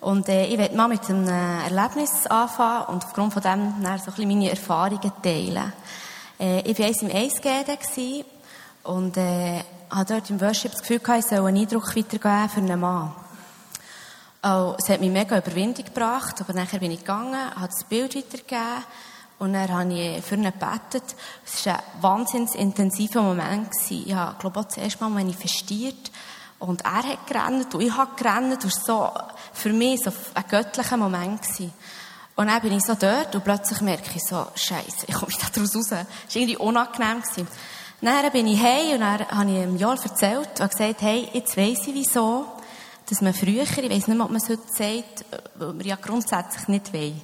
Und 0.00 0.28
äh, 0.28 0.46
ich 0.46 0.58
werde 0.58 0.76
mal 0.76 0.88
mit 0.88 1.08
einem 1.08 1.28
Erlebnis 1.28 2.26
anfangen 2.26 2.86
und 2.94 3.04
aufgrund 3.04 3.32
von 3.32 3.42
dem 3.42 3.74
so 3.80 3.86
ein 3.86 4.00
bisschen 4.04 4.28
meine 4.28 4.50
Erfahrungen 4.50 5.12
teilen. 5.22 5.72
Äh, 6.38 6.60
ich 6.70 6.78
war 6.78 6.86
eins 6.86 7.02
im 7.02 7.10
Eisgäden 7.10 7.78
und 8.86 9.16
äh, 9.16 9.62
habe 9.90 10.04
dort 10.06 10.30
im 10.30 10.40
Worship 10.40 10.72
das 10.72 10.80
Gefühl 10.80 10.98
gehabt, 11.00 11.20
ich 11.20 11.26
soll 11.26 11.46
einen 11.46 11.58
Eindruck 11.58 11.94
weitergeben 11.96 12.48
für 12.48 12.60
einen 12.60 12.80
Mann. 12.80 13.12
Oh, 14.42 14.74
es 14.78 14.88
hat 14.88 15.00
mich 15.00 15.10
mega 15.10 15.38
Überwindung 15.38 15.84
gebracht, 15.84 16.40
aber 16.40 16.52
nachher 16.52 16.78
bin 16.78 16.92
ich 16.92 17.00
gegangen, 17.00 17.34
habe 17.34 17.68
das 17.68 17.84
Bild 17.84 18.14
weitergegeben 18.14 18.84
und 19.38 19.52
dann 19.52 19.68
habe 19.68 19.92
ich 19.92 20.24
für 20.24 20.36
ihn 20.36 20.44
gebetet. 20.44 21.16
Es 21.44 21.66
war 21.66 21.74
ein 21.74 21.82
wahnsinnig 22.00 22.54
intensiver 22.54 23.22
Moment. 23.22 23.70
Ich 23.90 24.14
habe, 24.14 24.38
glaube 24.38 24.60
ich, 24.60 24.68
zuerst 24.68 25.00
mal 25.00 25.10
manifestiert 25.10 26.12
und 26.58 26.84
er 26.84 27.02
hat 27.02 27.26
gerannt 27.26 27.74
und 27.74 27.80
ich 27.80 27.92
habe 27.92 28.14
gerannt. 28.16 28.62
Das 28.62 28.88
war 28.88 29.12
so, 29.12 29.36
für 29.52 29.72
mich 29.72 30.00
so 30.02 30.12
ein 30.34 30.44
göttlicher 30.48 30.96
Moment. 30.96 31.42
Und 32.36 32.46
dann 32.46 32.60
bin 32.60 32.72
ich 32.72 32.84
so 32.84 32.94
dort 32.94 33.34
und 33.34 33.42
plötzlich 33.42 33.80
merke 33.80 34.10
ich 34.14 34.22
so, 34.22 34.46
Scheiße, 34.54 35.06
ich 35.06 35.14
komme 35.14 35.28
nicht 35.28 35.56
daraus 35.56 35.74
raus. 35.74 35.86
Es 35.86 35.92
war 35.92 36.06
irgendwie 36.34 36.56
unangenehm. 36.56 37.22
Gewesen. 37.22 37.48
Dann 38.02 38.32
bin 38.32 38.46
ich 38.46 38.60
heim 38.60 38.94
und 38.94 39.00
dann 39.00 39.28
habe 39.28 39.50
ich 39.50 39.56
ihm 39.56 39.76
Joel 39.76 39.98
erzählt 40.02 40.60
und 40.60 40.70
gesagt, 40.70 41.00
hey, 41.00 41.28
jetzt 41.32 41.56
weiss 41.56 41.86
ich 41.86 41.94
wieso, 41.94 42.44
dass 43.08 43.22
man 43.22 43.32
früher, 43.32 43.62
ich 43.62 43.90
weiss 43.90 44.06
nicht 44.06 44.20
ob 44.20 44.30
man 44.30 44.36
es 44.36 44.48
heute 44.48 44.62
sagt, 44.66 45.24
weil 45.54 45.78
wir 45.78 45.86
ja 45.86 45.96
grundsätzlich 45.96 46.68
nicht 46.68 46.92
wollen, 46.92 47.22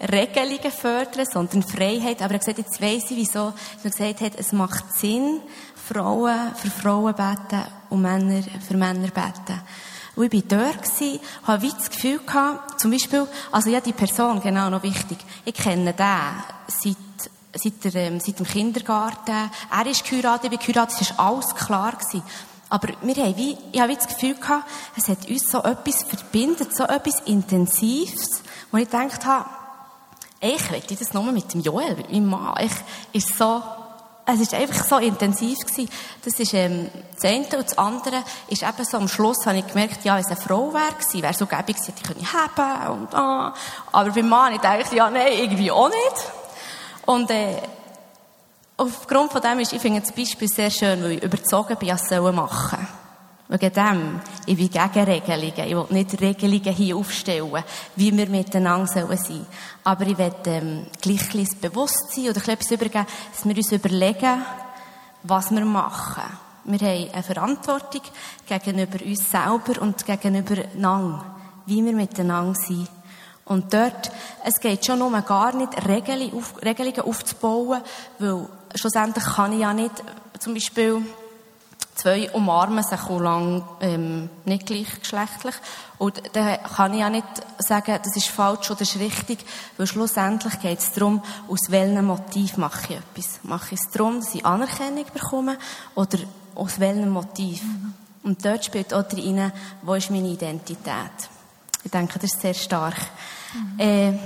Regelungen 0.00 0.70
fördern, 0.70 1.26
sondern 1.30 1.62
Freiheit. 1.62 2.22
Aber 2.22 2.34
er 2.34 2.40
hat 2.40 2.46
gesagt, 2.46 2.58
jetzt 2.58 2.80
weiss 2.80 3.10
ich 3.10 3.16
wieso, 3.16 3.52
dass 3.82 3.84
man 3.84 3.92
gesagt 3.92 4.20
hat, 4.20 4.38
es 4.38 4.52
macht 4.52 4.92
Sinn, 4.94 5.40
Frauen 5.88 6.54
für 6.54 6.70
Frauen 6.70 7.14
beten 7.14 7.64
und 7.90 8.02
Männer 8.02 8.42
für 8.66 8.76
Männer 8.76 9.08
beten. 9.08 9.60
Und 10.14 10.32
ich 10.32 10.50
war 10.50 10.62
dort, 10.62 10.82
gewesen, 10.82 11.20
habe 11.44 11.62
wie 11.62 11.72
das 11.72 11.90
Gefühl 11.90 12.20
gehabt, 12.24 12.80
zum 12.80 12.90
Beispiel, 12.90 13.26
also 13.52 13.70
ja, 13.70 13.80
die 13.80 13.92
Person, 13.92 14.40
genau, 14.40 14.70
noch 14.70 14.82
wichtig, 14.82 15.18
ich 15.44 15.54
kenne 15.54 15.92
den 15.92 16.06
seit 16.68 16.96
seit, 17.58 17.84
der, 17.84 17.94
ähm, 17.94 18.20
seit 18.20 18.38
dem 18.38 18.46
Kindergarten. 18.46 19.50
Er 19.70 19.86
ist 19.86 20.04
geheiratet, 20.04 20.52
ich 20.52 20.58
bin 20.58 20.58
geheiratet, 20.58 21.00
es 21.00 21.18
war 21.18 21.28
alles 21.28 21.54
klar. 21.54 21.92
Gewesen. 21.92 22.22
Aber 22.68 22.88
wir 23.00 23.14
haben 23.16 23.36
wie, 23.36 23.56
ich 23.72 23.80
habe 23.80 23.92
wie 23.92 23.96
das 23.96 24.08
Gefühl 24.08 24.34
gehabt, 24.34 24.64
es 24.96 25.08
hat 25.08 25.28
uns 25.28 25.50
so 25.50 25.58
etwas 25.62 26.02
verbindet, 26.02 26.76
so 26.76 26.84
etwas 26.84 27.20
Intensives, 27.26 28.42
wo 28.72 28.78
ich 28.78 28.90
gedacht 28.90 29.24
habe, 29.24 29.48
ich 30.40 30.70
will 30.70 30.96
das 30.98 31.14
nur 31.14 31.32
mit 31.32 31.52
dem 31.54 31.60
Joel, 31.60 31.94
mit 31.96 32.12
meinem 32.12 32.26
Mann. 32.26 32.54
Ich, 32.60 32.72
ist 33.24 33.38
so, 33.38 33.62
es 34.26 34.40
ist 34.40 34.52
einfach 34.52 34.84
so 34.84 34.98
intensiv 34.98 35.58
gewesen. 35.60 35.88
Das 36.24 36.34
ist, 36.38 36.52
ähm, 36.52 36.90
das 37.14 37.24
eine 37.24 37.44
und 37.44 37.52
das 37.52 37.78
andere 37.78 38.22
ist 38.48 38.62
eben 38.62 38.84
so, 38.84 38.96
am 38.96 39.08
Schluss 39.08 39.46
habe 39.46 39.58
ich 39.58 39.66
gemerkt, 39.66 40.04
ja, 40.04 40.18
es 40.18 40.26
eine 40.26 40.36
Frau 40.36 40.74
wäre 40.74 40.92
gewesen, 40.92 41.22
wäre 41.22 41.34
so 41.34 41.46
gäbig 41.46 41.76
gewesen, 41.76 41.94
die 41.98 42.02
könnte 42.02 42.32
haben 42.32 43.00
und, 43.00 43.14
ah. 43.14 43.54
Aber 43.92 44.10
beim 44.10 44.28
Mann, 44.28 44.54
ich 44.54 44.60
dachte, 44.60 44.96
ja, 44.96 45.08
nein, 45.08 45.32
irgendwie 45.32 45.70
auch 45.70 45.88
nicht. 45.88 46.32
Und 47.06 47.30
äh, 47.30 47.62
aufgrund 48.76 49.32
von 49.32 49.40
dem 49.40 49.60
ist, 49.60 49.72
ich 49.72 49.80
finde 49.80 50.00
das 50.00 50.12
Beispiel 50.12 50.48
sehr 50.48 50.70
schön, 50.70 51.02
weil 51.02 51.12
ich 51.12 51.22
überzogen 51.22 51.76
bin, 51.76 51.90
es 51.90 52.08
sollen 52.08 52.34
machen. 52.34 52.86
Wegen 53.48 53.72
dem, 53.72 54.20
ich 54.46 54.56
bin 54.56 54.68
gegen 54.68 55.04
Regelungen. 55.04 55.68
Ich 55.68 55.76
will 55.76 55.86
nicht 55.90 56.20
Regelungen 56.20 56.74
hier 56.74 56.96
aufstellen, 56.96 57.62
wie 57.94 58.16
wir 58.16 58.28
miteinander 58.28 58.88
sein 58.88 59.06
sollen. 59.06 59.46
Aber 59.84 60.04
ich 60.04 60.18
will 60.18 60.34
ähm, 60.46 60.86
gleich 61.00 61.22
ein 61.22 61.40
bisschen 61.40 61.60
Bewusstsein 61.60 62.30
oder 62.30 62.48
etwas 62.48 62.72
übergeben, 62.72 63.06
dass 63.30 63.44
wir 63.44 63.56
uns 63.56 63.70
überlegen, 63.70 64.42
was 65.22 65.52
wir 65.52 65.64
machen. 65.64 66.24
Wir 66.64 66.78
haben 66.80 67.10
eine 67.12 67.22
Verantwortung 67.22 68.02
gegenüber 68.48 69.04
uns 69.04 69.30
selber 69.30 69.80
und 69.80 70.04
gegenüber 70.04 70.56
einander, 70.74 71.24
wie 71.66 71.84
wir 71.84 71.92
miteinander 71.92 72.54
sind. 72.56 72.88
Und 73.46 73.72
dort, 73.72 74.10
es 74.44 74.60
geht 74.60 74.84
schon 74.84 75.00
um 75.02 75.12
gar 75.24 75.54
nicht, 75.54 75.86
Regelungen, 75.86 76.34
auf, 76.34 76.62
Regelungen 76.62 77.00
aufzubauen, 77.00 77.80
weil 78.18 78.48
schlussendlich 78.74 79.24
kann 79.24 79.52
ich 79.52 79.60
ja 79.60 79.72
nicht, 79.72 79.92
zum 80.40 80.54
Beispiel, 80.54 81.02
zwei 81.94 82.30
umarmen 82.32 82.84
sich 82.84 83.00
auch 83.00 83.20
lang 83.20 83.64
ähm, 83.80 84.28
nicht 84.44 84.66
gleichgeschlechtlich. 84.66 85.54
Und 85.98 86.22
dann 86.34 86.62
kann 86.62 86.92
ich 86.92 87.00
ja 87.00 87.08
nicht 87.08 87.26
sagen, 87.58 87.98
das 88.02 88.16
ist 88.16 88.28
falsch 88.28 88.70
oder 88.70 88.80
das 88.80 88.94
ist 88.94 89.00
richtig, 89.00 89.38
weil 89.76 89.86
schlussendlich 89.86 90.60
geht 90.60 90.80
es 90.80 90.92
darum, 90.92 91.22
aus 91.48 91.70
welchem 91.70 92.04
Motiv 92.04 92.58
mache 92.58 92.92
ich 92.92 92.98
etwas. 92.98 93.40
Mache 93.44 93.74
ich 93.74 93.80
es 93.80 93.90
darum, 93.92 94.20
dass 94.20 94.34
ich 94.34 94.44
Anerkennung 94.44 95.06
bekomme 95.12 95.56
oder 95.94 96.18
aus 96.54 96.78
welchem 96.78 97.10
Motiv? 97.10 97.62
Mhm. 97.62 97.94
Und 98.24 98.44
dort 98.44 98.64
spielt 98.64 98.92
auch 98.92 99.04
drin, 99.04 99.52
wo 99.82 99.94
ist 99.94 100.10
meine 100.10 100.28
Identität. 100.28 101.30
Ich 101.84 101.90
denke, 101.90 102.18
das 102.18 102.34
ist 102.34 102.40
sehr 102.40 102.54
stark. 102.54 102.96
Mhm. 103.54 103.80
Äh, 103.80 104.18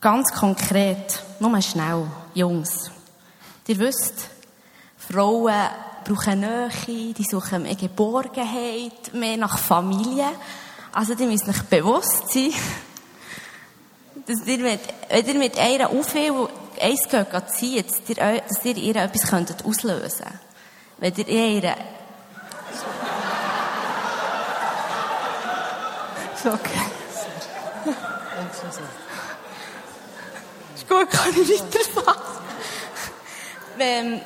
ganz 0.00 0.32
konkret, 0.32 1.22
nur 1.40 1.60
schnell, 1.60 2.06
Jungs. 2.34 2.90
Ihr 3.66 3.78
wisst, 3.78 4.28
Frauen 4.96 5.68
brauchen 6.04 6.40
Nähe, 6.40 7.12
die 7.12 7.24
suchen 7.24 7.62
mehr 7.62 7.74
Geborgenheit, 7.74 9.12
mehr 9.12 9.36
nach 9.36 9.58
Familie. 9.58 10.26
Also, 10.92 11.14
die 11.14 11.26
müssen 11.26 11.50
euch 11.50 11.62
bewusst 11.64 12.32
sein, 12.32 12.52
dass 14.26 14.46
ihr 14.46 14.58
mit, 14.58 14.80
wenn 15.10 15.26
ihr 15.26 15.34
mit 15.34 15.58
einer 15.58 15.90
aufhört, 15.90 16.50
eins 16.80 17.08
geht 17.08 17.50
zieht, 17.50 17.86
dass 18.18 18.64
ihr 18.64 18.76
ihr 18.76 18.96
etwas 18.96 19.28
könntet 19.28 19.64
auslösen 19.64 20.24
könntet. 20.24 20.40
Wenn 20.98 21.14
ihr 21.14 21.28
ihr... 21.28 21.76
Ist 26.34 26.46
okay. 26.46 27.07
Ist 30.74 30.88
gut, 30.88 31.10
kann 31.10 31.30
ich 31.30 31.60
weiterfahren. 31.60 32.22
Wenn, 33.76 34.20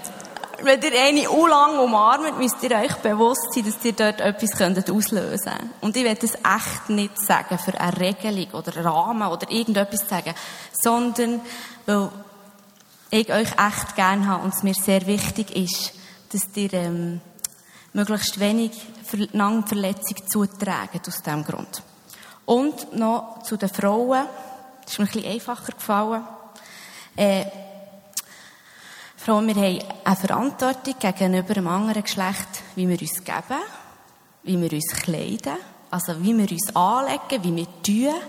wenn 0.63 0.83
ihr 0.83 1.03
eine 1.03 1.31
u 1.31 1.47
lang 1.47 1.79
umarmt, 1.79 2.39
müsst 2.39 2.63
ihr 2.63 2.77
euch 2.77 2.95
bewusst 2.97 3.53
sein, 3.55 3.65
dass 3.65 3.85
ihr 3.85 3.93
dort 3.93 4.21
etwas 4.21 4.61
auslösen 4.91 5.53
könnt. 5.53 5.71
Und 5.83 5.97
ich 5.97 6.05
will 6.05 6.15
das 6.15 6.35
echt 6.35 6.89
nicht 6.89 7.19
sagen 7.21 7.59
für 7.59 7.79
eine 7.79 7.99
Regelung 7.99 8.51
oder 8.53 8.85
Rahmen 8.85 9.29
oder 9.29 9.51
irgendetwas 9.51 10.09
sagen, 10.09 10.35
sondern 10.73 11.41
weil 11.87 12.11
ich 13.11 13.31
euch 13.31 13.51
echt 13.51 13.97
gerne 13.97 14.27
habe 14.27 14.45
und 14.45 14.55
es 14.55 14.63
mir 14.63 14.75
sehr 14.75 15.07
wichtig 15.07 15.55
ist, 15.55 15.93
dass 16.33 16.49
ihr 16.55 16.73
ähm, 16.73 17.21
möglichst 17.93 18.41
wenig 18.41 18.73
Verletzung 19.05 20.27
zutragen 20.27 21.01
aus 21.07 21.23
diesem 21.23 21.45
Grund. 21.45 21.83
Und 22.45 22.97
noch 22.97 23.43
zu 23.43 23.57
den 23.57 23.69
Frauen, 23.69 24.27
das 24.83 24.93
ist 24.93 24.99
mir 24.99 25.07
ein 25.07 25.13
bisschen 25.13 25.33
einfacher 25.33 25.73
gefallen. 25.73 26.25
Äh, 27.17 27.45
Frauen, 29.17 29.47
wir 29.47 29.55
haben 29.55 29.79
eine 30.05 30.17
Verantwortung 30.17 30.95
gegenüber 30.99 31.57
einem 31.57 31.69
anderen 31.69 32.03
Geschlecht, 32.03 32.49
wie 32.75 32.89
wir 32.89 33.01
uns 33.01 33.23
geben, 33.23 33.63
wie 34.43 34.61
wir 34.61 34.73
uns 34.73 34.97
kleiden, 34.97 35.57
also 35.91 36.21
wie 36.21 36.37
wir 36.37 36.51
uns 36.51 36.75
anlegen, 36.75 37.45
wie 37.45 37.57
wir 37.57 37.67
tun, 37.83 38.21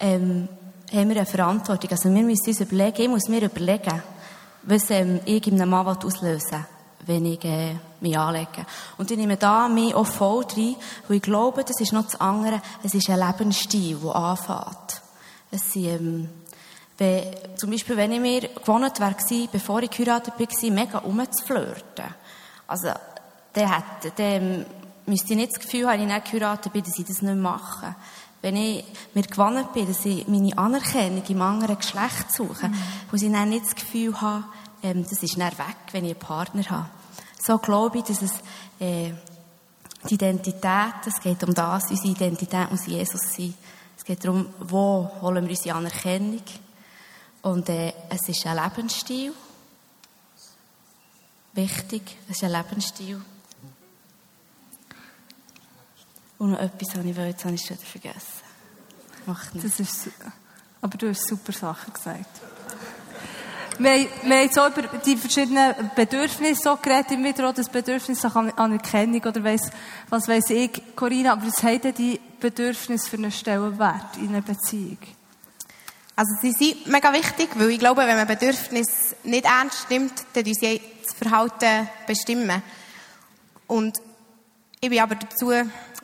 ähm, 0.00 0.48
haben 0.92 1.08
wir 1.08 1.16
eine 1.16 1.26
Verantwortung. 1.26 1.90
Also 1.90 2.12
wir 2.12 2.22
müssen 2.22 2.48
uns 2.48 2.60
überlegen, 2.60 3.02
ich 3.02 3.08
muss 3.08 3.28
mir 3.28 3.42
überlegen, 3.42 4.02
was 4.64 4.90
ähm, 4.90 5.20
ich 5.24 5.50
Mann 5.50 5.86
auslösen 5.86 6.50
will, 6.50 6.66
wenn 7.06 7.24
ich 7.26 7.44
äh, 7.44 7.74
mich 8.00 8.16
anlege. 8.16 8.64
Und 8.98 9.10
ich 9.10 9.16
nehme 9.16 9.36
da 9.36 9.68
mich 9.68 9.94
auch 9.94 10.06
voll 10.06 10.44
rein, 10.56 10.76
weil 11.08 11.16
ich 11.16 11.22
glaube, 11.22 11.64
das 11.64 11.80
ist 11.80 11.92
noch 11.92 12.04
das 12.04 12.20
andere, 12.20 12.60
es 12.82 12.94
ist 12.94 13.08
ein 13.10 13.18
Lebensstil, 13.18 13.98
der 13.98 14.16
anfängt. 14.16 15.02
Es 15.50 15.72
sind, 15.72 15.86
ähm, 15.86 16.28
wenn, 16.98 17.24
zum 17.56 17.70
Beispiel, 17.70 17.96
wenn 17.96 18.12
ich 18.12 18.20
mir 18.20 18.40
gewohnt 18.48 19.00
wäre, 19.00 19.48
bevor 19.50 19.82
ich 19.82 19.90
geheiratet 19.90 20.34
war, 20.38 20.70
mega 20.70 20.98
rumzuflirten. 20.98 22.04
Also, 22.66 22.88
der 23.54 23.76
hat, 23.76 24.18
der 24.18 24.64
müsste 25.06 25.32
ich 25.32 25.36
nicht 25.36 25.52
das 25.52 25.60
Gefühl 25.60 25.88
haben, 25.88 26.00
wenn 26.00 26.08
ich 26.08 26.14
nicht 26.14 26.30
geheiratet 26.30 26.72
bin, 26.72 26.84
dass 26.84 26.98
ich 26.98 27.04
das 27.04 27.22
nicht 27.22 27.36
mache. 27.36 27.94
Wenn 28.40 28.56
ich 28.56 28.84
mir 29.14 29.22
gewohnt 29.22 29.72
bin, 29.72 29.86
dass 29.86 30.04
ich 30.04 30.26
meine 30.26 30.56
Anerkennung 30.56 31.22
im 31.28 31.42
anderen 31.42 31.76
Geschlecht 31.76 32.32
suche, 32.32 32.68
mhm. 32.68 32.74
muss 33.10 33.22
ich 33.22 33.32
dann 33.32 33.48
nicht 33.48 33.66
das 33.66 33.74
Gefühl 33.74 34.20
haben, 34.20 34.44
ähm, 34.82 35.04
das 35.08 35.22
ist 35.22 35.38
dann 35.38 35.58
weg, 35.58 35.76
wenn 35.92 36.04
ich 36.04 36.12
einen 36.12 36.20
Partner 36.20 36.68
habe. 36.68 36.88
So 37.40 37.58
glaube 37.58 37.98
ich, 37.98 38.04
dass 38.04 38.22
es, 38.22 38.32
äh, 38.78 39.12
die 40.08 40.14
Identität, 40.14 40.94
es 41.06 41.20
geht 41.20 41.42
um 41.44 41.54
das, 41.54 41.90
unsere 41.90 42.08
Identität 42.08 42.70
muss 42.70 42.86
Jesus 42.86 43.20
sein. 43.34 43.54
Es 43.96 44.04
geht 44.04 44.24
darum, 44.24 44.52
wo 44.58 45.10
holen 45.20 45.44
wir 45.44 45.50
unsere 45.50 45.76
Anerkennung. 45.76 46.42
Und 47.42 47.68
äh, 47.68 47.92
es 48.08 48.28
ist 48.28 48.46
ein 48.46 48.56
Lebensstil. 48.56 49.32
Wichtig, 51.52 52.02
es 52.28 52.36
ist 52.36 52.44
ein 52.44 52.52
Lebensstil. 52.52 53.20
Und 56.38 56.50
noch 56.50 56.58
etwas 56.58 56.96
habe 56.96 57.08
ich 57.08 57.16
wollte, 57.16 57.30
jetzt 57.30 57.44
habe 57.44 57.54
ich 57.54 57.64
schon 57.64 57.76
vergessen. 57.76 58.42
Macht 59.26 59.54
nicht. 59.54 59.66
Das 59.66 59.78
ist, 59.78 60.10
aber 60.80 60.98
du 60.98 61.08
hast 61.08 61.28
super 61.28 61.52
Sachen 61.52 61.92
gesagt. 61.92 62.40
Wir, 63.78 63.90
haben 63.92 64.32
jetzt 64.32 64.58
auch 64.58 64.68
über 64.68 64.82
die 64.98 65.16
verschiedenen 65.16 65.74
Bedürfnisse 65.96 66.78
geredet, 66.82 67.12
immer 67.12 67.28
wieder 67.28 67.48
auch 67.48 67.54
das 67.54 67.68
Bedürfnis 67.68 68.22
nach 68.22 68.36
Anerkennung 68.36 69.22
oder 69.22 69.42
weiss, 69.42 69.70
was 70.08 70.28
weiss 70.28 70.50
ich, 70.50 70.82
Corinna, 70.94 71.32
aber 71.32 71.46
was 71.46 71.62
haben 71.62 71.80
denn 71.80 71.94
die 71.94 72.20
Bedürfnisse 72.38 73.08
für 73.08 73.16
einen 73.16 73.32
Stellenwert 73.32 74.16
in 74.18 74.28
einer 74.28 74.42
Beziehung? 74.42 74.98
Also 76.14 76.32
sie 76.42 76.52
sind 76.52 76.86
mega 76.86 77.12
wichtig, 77.12 77.48
weil 77.54 77.70
ich 77.70 77.78
glaube, 77.78 78.02
wenn 78.02 78.16
man 78.16 78.26
Bedürfnisse 78.26 79.16
nicht 79.24 79.46
ernst 79.46 79.88
nimmt, 79.88 80.12
dann 80.34 80.44
uns 80.44 80.58
das 80.60 81.14
Verhalten 81.14 81.88
bestimmen. 82.06 82.62
Und 83.66 83.98
ich 84.80 84.90
bin 84.90 85.00
aber 85.00 85.14
dazu, 85.14 85.52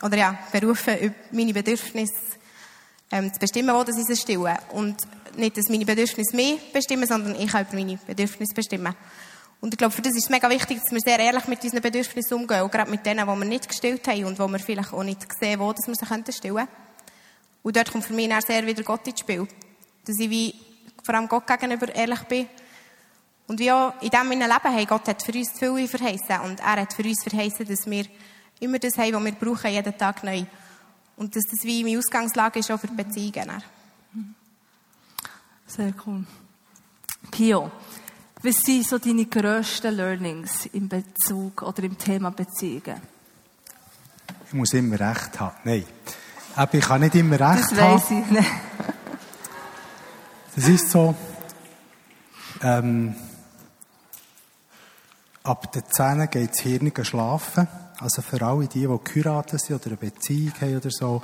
oder 0.03 0.17
ja, 0.17 0.39
berufen, 0.51 1.15
meine 1.33 1.53
Bedürfnisse 1.53 2.15
ähm, 3.11 3.33
zu 3.33 3.39
bestimmen, 3.39 3.75
wo 3.75 3.85
sie 3.91 4.17
stillen. 4.17 4.57
Und 4.73 4.97
nicht, 5.39 5.57
dass 5.57 5.69
meine 5.69 5.85
Bedürfnisse 5.85 6.35
mich 6.35 6.73
bestimmen, 6.73 7.07
sondern 7.07 7.35
ich 7.35 7.51
kann 7.51 7.67
über 7.67 7.75
meine 7.75 7.99
Bedürfnisse 8.07 8.55
bestimmen. 8.55 8.95
Und 9.61 9.75
ich 9.75 9.79
glaube, 9.79 9.93
für 9.93 10.03
das 10.03 10.13
ist 10.15 10.25
es 10.25 10.31
mega 10.31 10.49
wichtig, 10.51 10.81
dass 10.81 10.93
wir 10.93 11.01
sehr 11.01 11.19
ehrlich 11.19 11.47
mit 11.49 11.63
unseren 11.65 11.83
Bedürfnissen 11.83 12.35
umgehen. 12.35 12.63
Und 12.63 12.71
gerade 12.71 12.91
mit 12.91 13.05
denen, 13.05 13.27
die 13.27 13.27
wir 13.27 13.45
nicht 13.45 13.69
gestillt 13.69 14.07
haben 14.07 14.25
und 14.25 14.39
wo 14.39 14.47
wir 14.47 14.59
vielleicht 14.59 14.93
auch 14.93 15.03
nicht 15.03 15.27
sehen, 15.41 15.59
wo 15.59 15.73
dass 15.73 15.87
wir 15.87 15.95
sie 15.95 16.33
stillen 16.33 16.57
können. 16.57 16.69
Und 17.63 17.77
dort 17.77 17.91
kommt 17.91 18.05
für 18.05 18.13
mich 18.13 18.33
auch 18.33 18.41
sehr 18.41 18.65
wieder 18.67 18.83
Gott 18.83 19.07
ins 19.07 19.21
Spiel 19.21 19.49
dass 20.09 20.19
ich 20.19 20.31
wie 20.31 20.55
vor 21.05 21.15
allem 21.15 21.29
Gott 21.29 21.47
gegenüber 21.47 21.95
ehrlich 21.95 22.23
bin. 22.23 22.49
Und 23.47 23.61
wie 23.61 23.71
auch 23.71 23.95
in 24.01 24.11
diesem 24.11 24.31
Leben 24.31 24.43
haben, 24.49 24.87
Gott 24.87 25.09
hat 25.09 25.23
für 25.23 25.33
uns 25.33 25.59
viel 25.59 25.87
verheißen. 25.87 26.41
Und 26.45 26.61
er 26.61 26.81
hat 26.83 26.93
für 26.93 27.03
uns 27.03 27.23
verheißen, 27.23 27.67
dass 27.67 27.87
wir 27.87 28.07
immer 28.61 28.79
das 28.79 28.97
haben, 28.97 29.13
was 29.15 29.25
wir 29.25 29.33
brauchen, 29.33 29.71
jeden 29.71 29.97
Tag 29.97 30.25
neu. 30.25 30.45
Und 31.17 31.37
dass 31.37 31.45
das 31.45 31.65
wie 31.65 31.85
meine 31.85 31.99
Ausgangslage 31.99 32.59
ist 32.59 32.71
auch 32.71 32.81
für 32.81 32.89
Beziehungen. 32.89 33.63
Sehr 35.69 35.93
cool. 36.07 36.25
Pio, 37.31 37.71
was 38.43 38.57
sind 38.57 38.87
so 38.87 38.99
deine 38.99 39.27
grössten 39.27 39.95
Learnings 39.95 40.67
im 40.73 40.89
Bezug 40.89 41.63
oder 41.63 41.83
im 41.83 41.99
Thema 41.99 42.31
Beziehungen? 42.31 43.03
Ich 44.47 44.55
muss 44.55 44.73
immer 44.73 44.99
recht 44.99 45.39
haben. 45.39 45.57
Nein. 45.65 45.85
Aber 46.57 46.75
ich 46.75 46.85
kann 46.85 47.03
nicht 47.03 47.15
immer 47.17 47.39
recht 47.39 47.71
das 47.71 47.79
haben. 47.79 47.93
Das 47.93 48.11
weiß 48.11 48.11
ich. 48.11 48.31
nicht. 48.31 48.51
Es 50.57 50.69
ist 50.69 50.91
so, 50.91 51.15
ähm, 52.63 53.15
ab 55.43 55.71
der 55.73 55.85
10 55.85 56.31
geht 56.31 56.51
das 56.51 56.61
Hirn 56.61 56.93
schlafen. 57.03 57.69
Also 58.01 58.23
für 58.23 58.41
alle 58.43 58.67
die, 58.69 58.87
die 58.87 58.99
geheiratet 59.05 59.61
sind 59.61 59.77
oder 59.77 59.89
eine 59.89 59.97
Beziehung 59.97 60.55
haben 60.61 60.77
oder 60.79 60.91
so, 60.91 61.23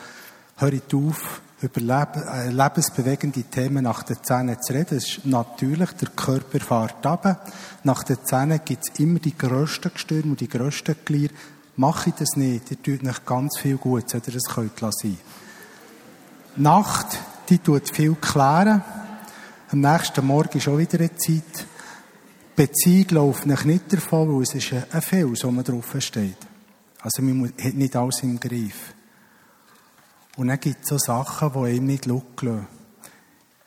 hört 0.57 0.95
auf, 0.95 1.41
über 1.65 1.81
äh, 1.81 2.51
lebensbewegende 2.51 3.43
Themen 3.45 3.85
nach 3.85 4.03
der 4.03 4.23
10 4.23 4.57
zu 4.61 4.73
reden. 4.73 4.97
Das 4.97 5.05
ist 5.05 5.27
natürlich, 5.27 5.91
der 5.93 6.11
Körper 6.11 6.61
fährt 6.61 7.07
ab. 7.07 7.53
Nach 7.83 8.03
der 8.03 8.23
10 8.23 8.61
gibt 8.65 8.89
es 8.89 9.01
immer 9.01 9.19
die 9.19 9.37
grössten 9.37 9.93
Gestürme 9.93 10.33
und 10.33 10.41
die 10.41 10.49
grössten 10.49 10.97
Glieder. 11.05 11.35
Mache 11.77 12.11
ich 12.11 12.17
das 12.17 12.37
nicht, 12.37 12.71
ihr 12.71 12.83
tut 12.83 13.03
nicht 13.03 13.27
ganz 13.27 13.59
viel 13.59 13.77
gut, 13.77 14.13
ihr 14.15 14.21
das 14.21 14.55
könnt 14.55 14.81
lassen. 14.81 15.19
Nacht, 16.57 17.19
die 17.49 17.59
tut 17.59 17.91
viel 17.91 18.15
klären. 18.15 18.83
Am 19.71 19.81
nächsten 19.81 20.25
Morgen 20.25 20.59
ist 20.59 20.69
auch 20.69 20.79
wieder 20.79 21.01
eine 21.01 21.17
Zeit. 21.17 21.67
Beziehung 22.55 23.09
läuft 23.11 23.47
nicht 23.47 23.93
davon, 23.93 24.33
weil 24.33 24.43
es 24.43 24.55
ist 24.55 24.73
ein 24.73 25.03
Fels, 25.03 25.43
wo 25.43 25.51
man 25.51 25.65
drauf 25.65 25.97
steht. 25.99 26.37
Also 27.01 27.23
man 27.23 27.53
hat 27.61 27.75
nicht 27.75 27.97
alles 27.97 28.23
im 28.23 28.39
Griff. 28.39 28.94
Und 30.37 30.49
dann 30.49 30.59
gibt 30.59 30.83
es 30.83 30.89
so 30.89 30.99
Sachen, 30.99 31.53
die 31.53 31.59
einem 31.59 31.87
nicht 31.87 32.07
schauen 32.07 32.67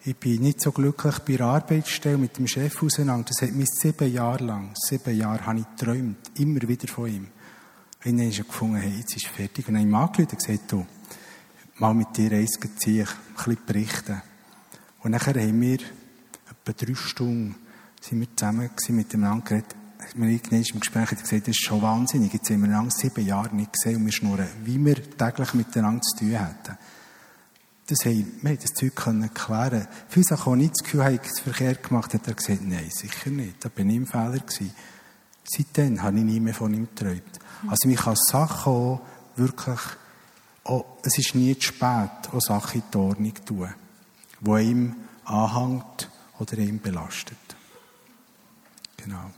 Ich 0.03 0.15
bin 0.17 0.41
nicht 0.41 0.61
so 0.61 0.71
glücklich 0.71 1.19
bei 1.19 1.37
der 1.37 1.47
Arbeitsstelle 1.47 2.17
mit 2.17 2.37
dem 2.37 2.47
Chef 2.47 2.83
auseinander. 2.83 3.29
Das 3.29 3.47
hat 3.47 3.55
mich 3.55 3.69
sieben 3.69 4.11
Jahre 4.11 4.43
lang, 4.43 4.71
sieben 4.75 5.15
Jahre 5.15 5.45
habe 5.45 5.59
ich 5.59 5.65
geträumt, 5.77 6.17
immer 6.35 6.61
wieder 6.67 6.87
von 6.87 7.07
ihm. 7.07 7.27
Und 8.05 8.17
dann 8.17 8.29
ist 8.29 8.39
er 8.39 8.45
gefunden, 8.45 8.77
hey, 8.77 8.97
jetzt 8.97 9.15
ist 9.15 9.27
fertig. 9.27 9.67
Und 9.67 9.75
dann 9.75 9.81
habe 9.81 10.11
ich 10.11 10.25
ihm 10.25 10.27
angerufen 10.27 10.69
und 10.71 11.79
mal 11.79 11.93
mit 11.93 12.15
dir 12.17 12.31
eins 12.31 12.59
ziehen, 12.77 13.07
ein 13.07 13.35
bisschen 13.35 13.57
berichten. 13.65 14.21
Und 15.03 15.11
dann 15.13 15.21
haben 15.21 15.61
wir 15.61 15.79
etwa 15.79 16.85
drei 16.85 16.95
Stunden 16.95 17.55
sind 18.01 18.19
wir 18.19 18.27
zusammen 18.35 18.69
miteinander 18.89 19.43
geredet. 19.45 19.76
Wir 20.15 20.29
irgendwann 20.29 20.63
im 20.63 20.79
Gespräch 20.79 21.11
hat 21.11 21.21
gesagt, 21.21 21.43
das 21.43 21.55
ist 21.55 21.63
schon 21.63 21.81
wahnsinnig. 21.81 22.33
Jetzt 22.33 22.49
haben 22.49 22.61
wir 22.61 22.69
einander 22.69 22.91
sieben 22.91 23.25
Jahre 23.25 23.55
nicht 23.55 23.73
gesehen 23.73 23.97
und 23.97 24.05
wir 24.05 24.11
schnurren, 24.11 24.47
wie 24.63 24.83
wir 24.83 24.95
täglich 25.17 25.53
miteinander 25.53 26.01
zu 26.01 26.17
tun 26.17 26.29
hätten. 26.29 26.77
Das 27.87 27.99
haben, 28.05 28.39
wir 28.41 28.49
haben 28.49 28.59
das 28.61 28.73
Zeug 28.73 28.95
können 28.95 29.33
klären. 29.33 29.87
Viele 30.09 30.25
Sachen, 30.25 30.59
die 30.59 30.65
ich 30.65 30.71
das 30.71 30.83
Gefühl 30.83 31.03
habe, 31.03 31.19
ich 31.23 31.41
verkehrt 31.41 31.83
gemacht 31.83 32.13
hat 32.13 32.27
er 32.27 32.33
gesagt, 32.33 32.61
nein, 32.61 32.89
sicher 32.89 33.29
nicht. 33.29 33.63
Da 33.63 33.69
bin 33.69 33.89
ich 33.89 33.95
im 33.95 34.07
Fehler 34.07 34.39
gewesen. 34.39 34.73
Seitdem 35.45 36.01
habe 36.01 36.17
ich 36.17 36.23
nie 36.23 36.39
mehr 36.41 36.53
von 36.53 36.73
ihm 36.73 36.87
geträumt. 36.93 37.39
Also, 37.67 37.87
ich 37.87 37.97
kann 37.97 38.15
Sachen 38.17 38.73
auch 38.73 39.01
wirklich, 39.37 39.79
auch, 40.65 40.85
es 41.03 41.17
ist 41.17 41.35
nie 41.35 41.57
zu 41.57 41.67
spät, 41.67 42.29
auch 42.33 42.41
Sachen 42.41 42.81
in 42.81 42.87
die 42.93 42.97
Ordnung 42.97 43.35
zu 43.35 43.45
tun, 43.45 43.73
die 44.41 44.61
ihm 44.63 44.95
anhängt 45.23 46.09
oder 46.39 46.57
ihn 46.57 46.81
belastet. 46.81 47.37
Genau. 48.97 49.31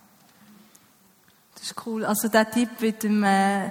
Das 1.69 1.77
ist 1.77 1.85
cool. 1.85 2.03
Also 2.03 2.29
der 2.29 2.49
Tipp 2.49 2.69
mit 2.79 3.03
dem 3.03 3.23
äh, 3.23 3.69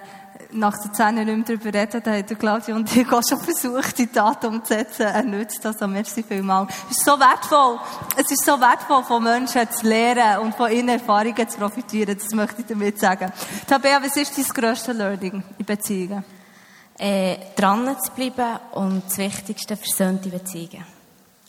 nach 0.53 0.79
der 0.79 0.93
Zähne 0.93 1.25
nicht 1.25 1.49
mehr 1.49 1.59
darüber 1.59 1.79
reden, 1.79 2.01
da 2.03 2.13
hat 2.13 2.39
Claudia 2.39 2.77
und 2.77 2.97
ich 2.97 3.11
auch 3.11 3.23
schon 3.29 3.41
versucht, 3.41 3.99
die 3.99 4.07
Tat 4.07 4.45
umzusetzen. 4.45 5.03
Er 5.03 5.25
nützt 5.25 5.65
das. 5.65 5.75
Also 5.75 5.89
merci 5.89 6.23
vielmals. 6.23 6.73
Es 6.89 6.99
ist 6.99 7.05
so 7.05 7.19
wertvoll. 7.19 7.81
Es 8.17 8.31
ist 8.31 8.45
so 8.45 8.61
wertvoll, 8.61 9.03
von 9.03 9.25
Menschen 9.25 9.69
zu 9.69 9.89
lernen 9.89 10.39
und 10.43 10.55
von 10.55 10.71
ihren 10.71 10.91
Erfahrungen 10.91 11.49
zu 11.49 11.59
profitieren. 11.59 12.17
Das 12.17 12.31
möchte 12.31 12.61
ich 12.61 12.69
damit 12.69 13.01
sagen. 13.01 13.33
Tabea, 13.67 14.01
was 14.01 14.17
ist 14.17 14.39
dein 14.39 14.45
grösstes 14.45 14.97
Learning 14.97 15.43
in 15.59 15.65
Beziehungen? 15.65 16.25
Äh, 16.99 17.37
dran 17.57 17.97
zu 18.01 18.13
bleiben 18.13 18.61
und 18.73 19.03
das 19.09 19.19
Wichtigste, 19.19 19.77
versöhnte 19.77 20.29
Beziehungen. 20.29 20.85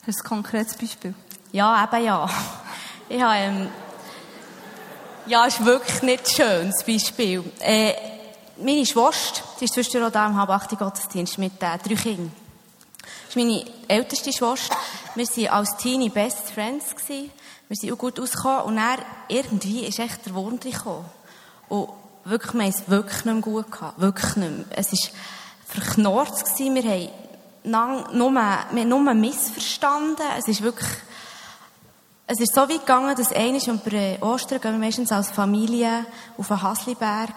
Hast 0.07 0.19
du 0.19 0.23
ein 0.23 0.29
konkretes 0.29 0.75
Beispiel? 0.75 1.13
Ja, 1.51 1.83
eben 1.83 2.03
ja. 2.03 2.27
Ich 3.07 3.21
habe, 3.21 3.35
ähm, 3.35 3.67
ja, 5.29 5.45
ist 5.45 5.63
wirklich 5.63 6.01
nicht 6.01 6.31
schön, 6.31 6.71
das 6.71 6.83
Beispiel. 6.83 7.43
Äh, 7.59 7.93
meine 8.57 8.83
Schwester, 8.83 9.43
die 9.59 9.65
ist 9.65 9.75
zwischendurch 9.75 10.07
auch 10.07 10.11
da 10.11 10.25
im 10.25 10.35
halb 10.35 10.79
Gottesdienst 10.79 11.37
mit 11.37 11.61
äh, 11.61 11.77
drei 11.77 11.95
Kindern. 11.95 12.31
Das 13.01 13.29
ist 13.29 13.35
meine 13.35 13.63
älteste 13.87 14.33
Schwester. 14.33 14.75
Wir 15.13 15.27
waren 15.27 15.47
als 15.49 15.77
Teenie 15.77 16.09
Best 16.09 16.49
Friends. 16.51 16.95
Gewesen. 16.95 17.29
Wir 17.67 17.77
sind 17.77 17.93
auch 17.93 17.97
gut 17.99 18.19
ausgekommen. 18.19 18.61
Und 18.61 18.77
dann, 18.77 18.97
irgendwie, 19.27 19.85
ist 19.85 19.99
echt 19.99 20.25
der 20.25 20.33
Wurm 20.33 20.59
gekommen. 20.59 21.05
Und 21.69 21.89
wirklich, 22.25 22.53
wir 22.55 22.63
haben 22.63 22.69
es 22.69 22.89
wirklich 22.89 23.25
nicht 23.25 23.33
mehr 23.33 23.41
gut 23.43 23.71
gehabt. 23.71 24.01
Wirklich 24.01 24.35
nicht 24.35 24.51
mehr. 24.51 24.65
Es 24.71 24.91
war 24.91 25.09
verknorrt 25.67 26.43
gewesen. 26.43 26.75
Wir 26.75 27.77
haben 27.77 28.17
nur, 28.17 28.31
wir 28.31 28.41
haben 28.41 28.89
nur 28.89 29.13
missverstanden. 29.13 30.25
Es 30.39 30.47
ist 30.47 30.63
wirklich, 30.63 30.89
es 32.31 32.39
ist 32.39 32.53
so 32.53 32.61
weit 32.61 32.81
gegangen, 32.81 33.15
dass 33.15 33.31
und 33.67 33.83
bei 33.83 34.21
Ostern 34.21 34.61
gehen 34.61 34.73
wir 34.73 34.85
meistens 34.85 35.11
als 35.11 35.31
Familie 35.31 36.05
auf 36.37 36.47
den 36.47 36.61
Hasliberg 36.61 37.33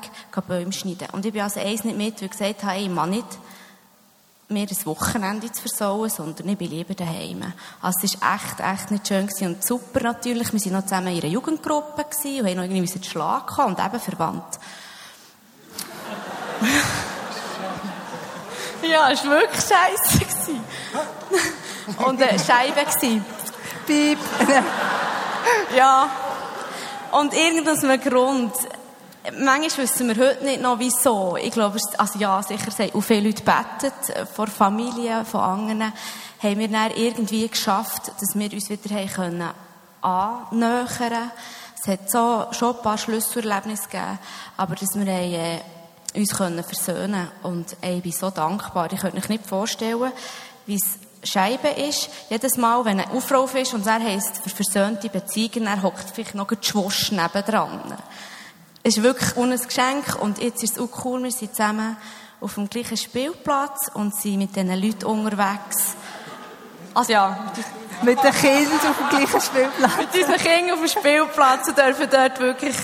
Bäume 0.46 0.70
schneiden. 0.70 1.08
Und 1.12 1.24
ich 1.24 1.32
bin 1.32 1.40
also 1.40 1.60
eins 1.60 1.84
nicht 1.84 1.96
mit, 1.96 2.20
weil 2.20 2.26
ich 2.26 2.30
gesagt 2.30 2.62
habe, 2.62 2.78
ich 2.78 2.90
mag 2.90 3.08
nicht 3.08 3.26
mir 4.48 4.66
das 4.66 4.84
Wochenende 4.84 5.50
zu 5.50 5.62
versauen, 5.62 6.10
sondern 6.10 6.46
ich 6.46 6.58
bin 6.58 6.68
lieber 6.68 6.92
daheim. 6.92 7.54
Also 7.80 8.00
es 8.02 8.20
war 8.20 8.34
echt, 8.34 8.60
echt 8.60 8.90
nicht 8.90 9.08
schön 9.08 9.26
gewesen. 9.26 9.54
und 9.54 9.64
super 9.64 10.02
natürlich. 10.02 10.52
Wir 10.52 10.60
waren 10.60 10.72
noch 10.74 10.82
zusammen 10.82 11.06
in 11.06 11.22
einer 11.22 11.32
Jugendgruppe 11.32 12.04
gewesen 12.04 12.40
und 12.42 12.48
haben 12.48 12.56
noch 12.56 12.64
irgendwie 12.64 12.92
einen 12.92 13.02
Schlag 13.02 13.46
gehabt 13.46 13.68
und 13.70 13.78
eben 13.82 13.98
verwandt. 13.98 14.58
ja, 18.90 19.10
es 19.10 19.24
war 19.24 19.30
wirklich 19.30 19.64
scheiße. 19.64 20.52
und 22.06 22.20
äh, 22.20 22.38
Scheibe 22.38 22.84
gewesen. 22.84 23.24
Piep. 23.86 24.18
ja. 25.76 26.08
Und 27.12 27.34
irgendein 27.34 28.00
Grund, 28.00 28.52
manchmal 29.38 29.86
wissen 29.86 30.08
wir 30.08 30.16
heute 30.16 30.44
nicht 30.44 30.62
noch 30.62 30.78
wieso. 30.78 31.36
Ich 31.36 31.52
glaube, 31.52 31.78
also 31.98 32.18
ja, 32.18 32.42
sicher 32.42 32.70
sind 32.70 32.94
auch 32.94 33.00
viele 33.00 33.28
Leute 33.28 33.42
betet, 33.42 34.28
vor 34.34 34.46
Familien, 34.46 35.24
von 35.24 35.40
anderen, 35.40 35.92
haben 36.42 36.58
wir 36.58 36.68
dann 36.68 36.90
irgendwie 36.92 37.48
geschafft, 37.48 38.08
dass 38.08 38.34
wir 38.34 38.52
uns 38.52 38.70
wieder 38.70 38.94
haben 38.94 39.08
können 39.08 39.50
annähern. 40.00 41.30
Es 41.80 41.88
hat 41.88 42.10
so, 42.10 42.46
schon 42.52 42.76
ein 42.76 42.82
paar 42.82 42.98
Schlüsselerlebnisse 42.98 43.88
gegeben, 43.88 44.18
aber 44.56 44.74
dass 44.74 44.94
wir 44.94 45.12
haben, 45.12 45.34
äh, 45.34 45.60
uns 46.14 46.34
können 46.34 46.62
versöhnen 46.62 47.28
und 47.42 47.76
ich 47.82 48.02
bin 48.02 48.12
so 48.12 48.30
dankbar. 48.30 48.92
Ich 48.92 49.00
könnte 49.00 49.16
mich 49.16 49.28
nicht 49.28 49.46
vorstellen, 49.46 50.12
wie 50.66 50.76
es 50.76 50.98
Scheibe 51.24 51.68
ist. 51.68 52.08
Jedes 52.30 52.56
Mal, 52.56 52.84
wenn 52.84 53.00
ein 53.00 53.10
Aufruf 53.10 53.54
ist 53.54 53.74
und 53.74 53.86
er 53.86 54.02
heisst, 54.02 54.38
für 54.38 54.50
versöhnte 54.50 55.08
Beziehungen, 55.08 55.66
er 55.66 55.82
hockt 55.82 56.10
vielleicht 56.12 56.34
noch 56.34 56.50
ein 56.50 56.62
Schwosch 56.62 57.12
nebendran. 57.12 57.96
Es 58.82 58.96
ist 58.96 59.02
wirklich 59.02 59.36
ein 59.36 59.50
Geschenk 59.50 60.20
und 60.20 60.42
jetzt 60.42 60.62
ist 60.64 60.76
es 60.76 60.82
auch 60.82 61.04
cool, 61.04 61.22
wir 61.22 61.30
sind 61.30 61.54
zusammen 61.54 61.96
auf 62.40 62.54
dem 62.54 62.68
gleichen 62.68 62.96
Spielplatz 62.96 63.90
und 63.94 64.14
sind 64.16 64.38
mit 64.38 64.56
diesen 64.56 64.74
Leuten 64.74 65.04
unterwegs. 65.04 65.94
Also 66.92 67.12
ja, 67.12 67.52
mit 68.02 68.22
den 68.22 68.32
Kindern 68.32 68.80
auf 68.90 68.98
dem 68.98 69.08
gleichen 69.08 69.40
Spielplatz. 69.40 69.96
mit 69.96 70.14
unseren 70.14 70.36
Kindern 70.36 70.72
auf 70.72 70.80
dem 70.80 70.88
Spielplatz 70.88 71.68
und 71.68 71.78
dürfen 71.78 72.08
dort 72.10 72.40
wirklich 72.40 72.76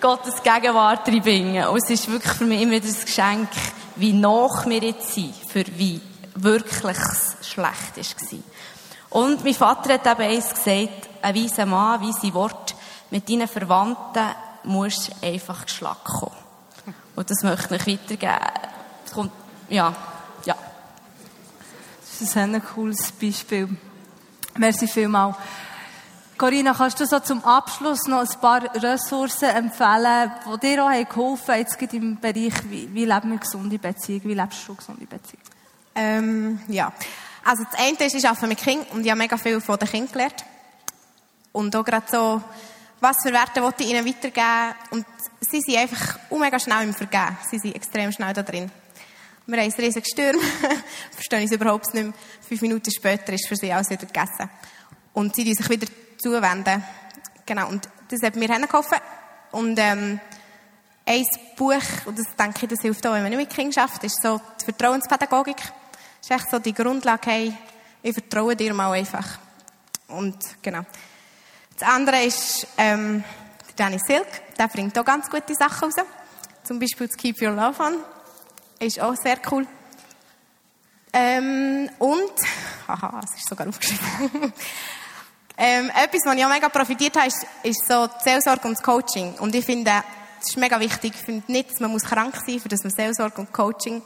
Gottes 0.00 0.42
Gegenwart 0.42 1.06
reinbringen. 1.06 1.68
Und 1.68 1.82
es 1.82 1.90
ist 1.90 2.10
wirklich 2.10 2.32
für 2.32 2.46
mich 2.46 2.62
immer 2.62 2.74
ein 2.74 2.80
Geschenk, 2.80 3.50
wie 3.96 4.14
nach 4.14 4.66
wir 4.66 4.82
jetzt 4.82 5.12
sind, 5.14 5.34
für 5.46 5.64
wie 5.76 6.00
wirklich 6.34 6.98
schlecht 7.42 7.96
war. 7.96 8.38
Und 9.10 9.44
mein 9.44 9.54
Vater 9.54 9.94
hat 9.94 10.06
eben 10.06 10.30
eins 10.30 10.50
gesagt, 10.50 11.08
ein 11.20 11.34
weiser 11.34 11.66
Mann, 11.66 12.00
weise 12.00 12.32
Wort, 12.34 12.74
mit 13.10 13.28
deinen 13.28 13.48
Verwandten 13.48 14.34
musst 14.64 15.08
du 15.08 15.26
einfach 15.26 15.64
geschlagen 15.64 16.00
kommen. 16.04 16.36
Und 17.14 17.30
das 17.30 17.42
möchte 17.42 17.76
ich 17.76 17.86
weitergeben. 17.86 18.38
Es 19.04 19.12
kommt, 19.12 19.32
ja, 19.68 19.94
ja. 20.44 20.56
Das 22.00 22.20
ist 22.22 22.36
ein 22.36 22.62
cooles 22.64 23.12
Beispiel. 23.12 23.68
Merci 24.56 24.86
vielmals. 24.86 25.36
Corinna, 26.38 26.72
kannst 26.72 26.98
du 26.98 27.06
so 27.06 27.20
zum 27.20 27.44
Abschluss 27.44 28.06
noch 28.06 28.20
ein 28.20 28.40
paar 28.40 28.62
Ressourcen 28.74 29.50
empfehlen, 29.50 30.32
die 30.44 30.60
dir 30.60 30.84
auch 30.84 31.08
geholfen 31.08 31.54
haben, 31.54 31.58
jetzt 31.60 31.80
im 31.92 32.18
Bereich, 32.18 32.54
wie, 32.68 32.92
wie 32.92 33.04
leben 33.04 33.30
wir 33.30 33.38
gesunde 33.38 33.78
Beziehungen, 33.78 34.24
wie 34.24 34.34
lebst 34.34 34.66
du 34.66 34.74
gesunde 34.74 35.06
Beziehungen? 35.06 35.61
Ähm, 35.94 36.60
ja. 36.68 36.92
Also 37.44 37.64
das 37.64 37.78
eine 37.78 37.98
ist, 38.06 38.14
ich 38.14 38.26
arbeite 38.26 38.46
mit 38.46 38.58
Kindern 38.58 38.86
und 38.92 39.04
ich 39.04 39.10
habe 39.10 39.18
mega 39.18 39.36
viel 39.36 39.60
von 39.60 39.78
den 39.78 39.88
Kindern 39.88 40.12
gelernt. 40.12 40.44
Und 41.52 41.74
auch 41.76 41.84
gerade 41.84 42.06
so, 42.10 42.42
was 43.00 43.16
für 43.22 43.32
Werte 43.32 43.60
ich 43.78 43.90
ihnen 43.90 44.06
weitergeben. 44.06 44.74
Und 44.90 45.06
sie 45.40 45.60
sind 45.60 45.76
einfach 45.76 46.18
mega 46.30 46.58
schnell 46.58 46.84
im 46.84 46.94
Vergehen. 46.94 47.36
Sie 47.50 47.58
sind 47.58 47.74
extrem 47.74 48.12
schnell 48.12 48.32
da 48.32 48.42
drin. 48.42 48.70
Wir 49.44 49.60
haben 49.60 49.72
ein 49.72 49.84
riesiges 49.84 50.08
Sturm, 50.08 50.40
verstehen 51.10 51.44
es 51.44 51.50
überhaupt 51.50 51.92
nicht 51.94 52.04
mehr. 52.04 52.14
Fünf 52.46 52.62
Minuten 52.62 52.92
später 52.92 53.32
ist 53.32 53.48
für 53.48 53.56
sie 53.56 53.72
alles 53.72 53.90
wieder 53.90 54.06
gegessen. 54.06 54.48
Und 55.12 55.34
sie 55.34 55.52
sich 55.52 55.68
wieder 55.68 55.88
zuwenden. 56.16 56.82
Genau, 57.44 57.68
und 57.68 57.88
das 58.08 58.22
hat 58.22 58.36
mir 58.36 58.46
geholfen. 58.46 58.98
Und 59.50 59.78
ähm, 59.80 60.20
ein 61.04 61.24
Buch, 61.56 61.82
und 62.06 62.18
das 62.18 62.26
denke 62.38 62.60
ich, 62.62 62.68
das 62.68 62.80
hilft 62.82 63.04
auch, 63.06 63.14
wenn 63.14 63.22
man 63.22 63.30
nicht 63.30 63.38
mit 63.38 63.50
Kindern 63.50 63.72
schafft, 63.72 64.04
ist 64.04 64.22
so 64.22 64.40
die 64.60 64.64
Vertrauenspädagogik. 64.64 65.60
Ist 66.22 66.30
echt 66.30 66.50
so 66.50 66.60
die 66.60 66.72
Grundlage, 66.72 67.30
hey, 67.30 67.52
ich 68.00 68.14
vertraue 68.14 68.54
dir 68.54 68.72
mal 68.74 68.92
einfach. 68.92 69.26
Und 70.06 70.38
genau. 70.62 70.82
Das 71.76 71.88
andere 71.88 72.22
ist 72.22 72.64
ähm, 72.78 73.24
Danny 73.74 73.98
Silk, 73.98 74.28
der 74.56 74.68
bringt 74.68 74.96
auch 74.96 75.04
ganz 75.04 75.28
gute 75.28 75.52
Sachen 75.56 75.90
raus. 75.90 75.94
Zum 76.62 76.78
Beispiel 76.78 77.08
das 77.08 77.16
Keep 77.16 77.42
Your 77.42 77.50
Love 77.50 77.82
On. 77.82 77.96
Ist 78.78 79.00
auch 79.00 79.16
sehr 79.16 79.36
cool. 79.50 79.66
Ähm, 81.12 81.90
und, 81.98 82.32
haha, 82.86 83.20
es 83.24 83.40
ist 83.40 83.48
sogar 83.48 83.66
aufgeschrieben. 83.66 84.04
ähm, 85.58 85.90
etwas, 85.90 86.20
was 86.24 86.36
ich 86.36 86.44
auch 86.44 86.50
mega 86.50 86.68
profitiert 86.68 87.16
habe, 87.16 87.26
ist, 87.26 87.44
ist 87.64 87.84
so 87.88 88.06
die 88.06 88.22
Seelsorge 88.22 88.68
und 88.68 88.74
das 88.74 88.82
Coaching. 88.84 89.34
Und 89.40 89.56
ich 89.56 89.64
finde, 89.64 89.90
das 90.38 90.50
ist 90.50 90.56
mega 90.56 90.78
wichtig. 90.78 91.14
Ich 91.16 91.24
finde 91.24 91.50
nicht, 91.50 91.80
man 91.80 91.90
muss 91.90 92.04
krank 92.04 92.36
sein, 92.46 92.60
für 92.60 92.68
dass 92.68 92.84
man 92.84 92.92
Seelsorge 92.92 93.40
und 93.40 93.52
Coaching 93.52 94.02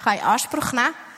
kann 0.00 0.18
in 0.18 0.24
Anspruch 0.24 0.72
nehmen 0.72 0.86
kann. 0.86 1.09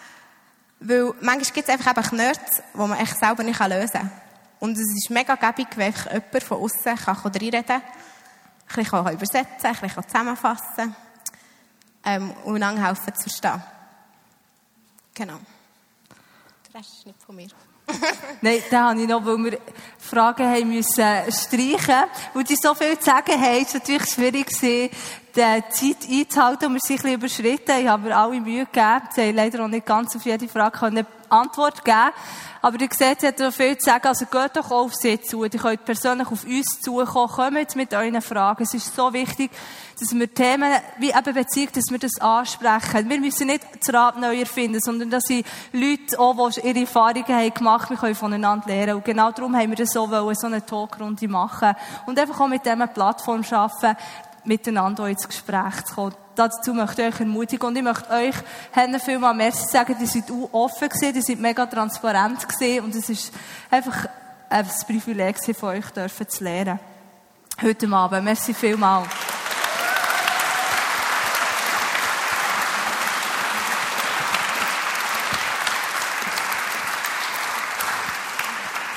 Weil 0.85 1.15
manchmal 1.21 1.53
gibt 1.53 1.69
es 1.69 1.75
einfach 1.75 1.97
eben 1.97 2.17
Nerds, 2.17 2.63
die 2.75 2.79
man 2.79 2.99
echt 2.99 3.19
selber 3.19 3.43
nicht 3.43 3.61
lösen 3.61 3.93
kann. 3.93 4.11
Und 4.59 4.73
es 4.73 4.97
ist 4.97 5.11
mega 5.11 5.35
gäbig, 5.35 5.69
wenn 5.77 5.93
jemand 5.93 6.43
von 6.43 6.59
außen 6.59 6.97
kann 6.97 7.17
reinreden 7.17 7.65
kann, 7.65 7.83
ein 7.83 8.85
bisschen 8.85 9.13
übersetzen 9.13 9.67
ein 9.67 9.77
bisschen 9.77 10.09
zusammenfassen 10.09 10.97
ähm, 12.05 12.31
und 12.45 12.57
einander 12.57 12.87
helfen 12.87 13.15
zu 13.15 13.23
verstehen. 13.23 13.63
Genau. 15.15 15.39
Der 16.69 16.81
Rest 16.81 16.91
ist 16.99 17.07
nicht 17.07 17.23
von 17.23 17.37
mir. 17.37 17.49
Nein, 18.41 18.63
da 18.71 18.91
habe 18.91 19.01
ich 19.01 19.09
noch, 19.09 19.25
weil 19.25 19.39
wir 19.39 19.59
Fragen 19.99 20.47
haben 20.47 20.69
müssen 20.69 21.05
streichen, 21.31 22.05
weil 22.35 22.45
die 22.45 22.57
so 22.57 22.75
viel 22.75 22.99
zu 22.99 23.05
sagen 23.05 23.41
haben, 23.41 23.63
es 23.63 23.75
natürlich 23.75 24.11
schwierig 24.11 24.49
die 24.61 24.91
Zeit 25.35 25.97
einzuhalten 26.11 26.67
und 26.67 26.75
wir 26.75 26.81
sind 26.81 27.05
ein 27.05 27.19
bisschen 27.19 27.45
überschritten. 27.47 27.81
Ich 27.81 27.89
habe 27.89 28.09
mir 28.09 28.17
alle 28.17 28.41
Mühe 28.41 28.67
gegeben. 28.67 29.03
Sie 29.15 29.23
haben 29.23 29.35
leider 29.35 29.65
auch 29.65 29.69
nicht 29.69 29.87
ganz 29.87 30.15
auf 30.15 30.25
jede 30.25 30.49
Frage 30.49 30.87
eine 30.87 31.07
Antwort 31.33 31.85
geben 31.85 32.13
aber 32.65 32.81
ihr 32.81 32.89
seht, 32.93 33.21
sie 33.21 33.27
hat 33.27 33.41
noch 33.41 33.53
viel 33.53 33.77
zu 33.77 33.87
sagen. 33.87 34.07
Also 34.07 34.25
geht 34.27 34.57
doch 34.57 34.71
auf 34.71 34.95
sie 34.95 35.21
zu. 35.21 35.43
Ihr 35.43 35.51
könnt 35.51 35.85
persönlich 35.85 36.29
auf 36.29 36.45
uns 36.45 36.81
zukommen. 36.81 37.55
Kommt 37.57 37.75
mit 37.77 37.93
euren 37.93 38.23
Fragen. 38.23 38.63
Es 38.63 38.73
ist 38.73 38.95
so 38.95 39.13
wichtig, 39.13 39.51
dass 39.99 40.15
wir 40.15 40.33
Themen 40.33 40.73
wie 41.01 41.11
eben 41.11 41.35
Beziehung, 41.35 41.71
dass 41.75 41.91
wir 41.91 41.99
das 41.99 42.21
ansprechen. 42.21 43.11
Wir 43.11 43.19
müssen 43.19 43.49
nicht 43.49 43.65
das 43.81 43.93
Rad 43.93 44.17
neu 44.17 44.39
erfinden, 44.39 44.79
sondern 44.81 45.11
dass 45.11 45.25
sie 45.25 45.45
Leute 45.73 46.21
auch, 46.21 46.51
die 46.51 46.61
ihre 46.61 46.83
Erfahrungen 46.83 47.27
haben 47.27 47.53
gemacht, 47.53 47.91
wir 47.91 47.97
können 47.97 48.15
voneinander 48.15 48.69
lernen. 48.69 48.95
Und 48.95 49.05
genau 49.05 49.33
darum 49.33 49.57
haben 49.57 49.71
wir 49.71 49.77
das 49.77 49.91
so 49.91 50.09
wollen, 50.09 50.37
so 50.37 50.47
eine 50.47 50.65
Talkrunde 50.65 51.27
machen. 51.27 51.75
Und 52.07 52.17
einfach 52.17 52.39
auch 52.39 52.49
mit 52.49 52.65
dieser 52.65 52.87
Plattform 52.87 53.43
schaffen, 53.43 53.97
miteinander 54.45 55.09
ins 55.09 55.27
Gespräch 55.27 55.85
zu 55.87 55.95
kommen. 55.97 56.22
Dazu 56.35 56.73
möchte 56.73 57.03
ich 57.03 57.15
euch 57.15 57.21
ermutigen 57.21 57.67
und 57.67 57.77
ich 57.77 57.83
möchte 57.83 58.11
euch 58.11 58.35
viel 59.01 59.19
mal 59.19 59.35
Merci 59.35 59.67
sagen, 59.67 59.97
die 60.01 60.07
sind 60.07 60.31
offen 60.53 60.89
gewesen, 60.89 61.13
die 61.15 61.23
sind 61.23 61.41
mega 61.41 61.67
transparent 61.67 62.49
gewesen 62.49 62.85
und 62.85 62.95
es 62.95 63.09
ist 63.09 63.33
einfach 63.71 64.07
ein 64.49 64.67
Privileg 64.87 65.37
von 65.55 65.69
euch 65.71 65.91
dürfen 65.91 66.29
zu 66.29 66.45
lernen. 66.45 66.79
Heute 67.61 67.89
Abend. 67.89 68.25
Merci 68.25 68.55
vielmals. 68.55 69.32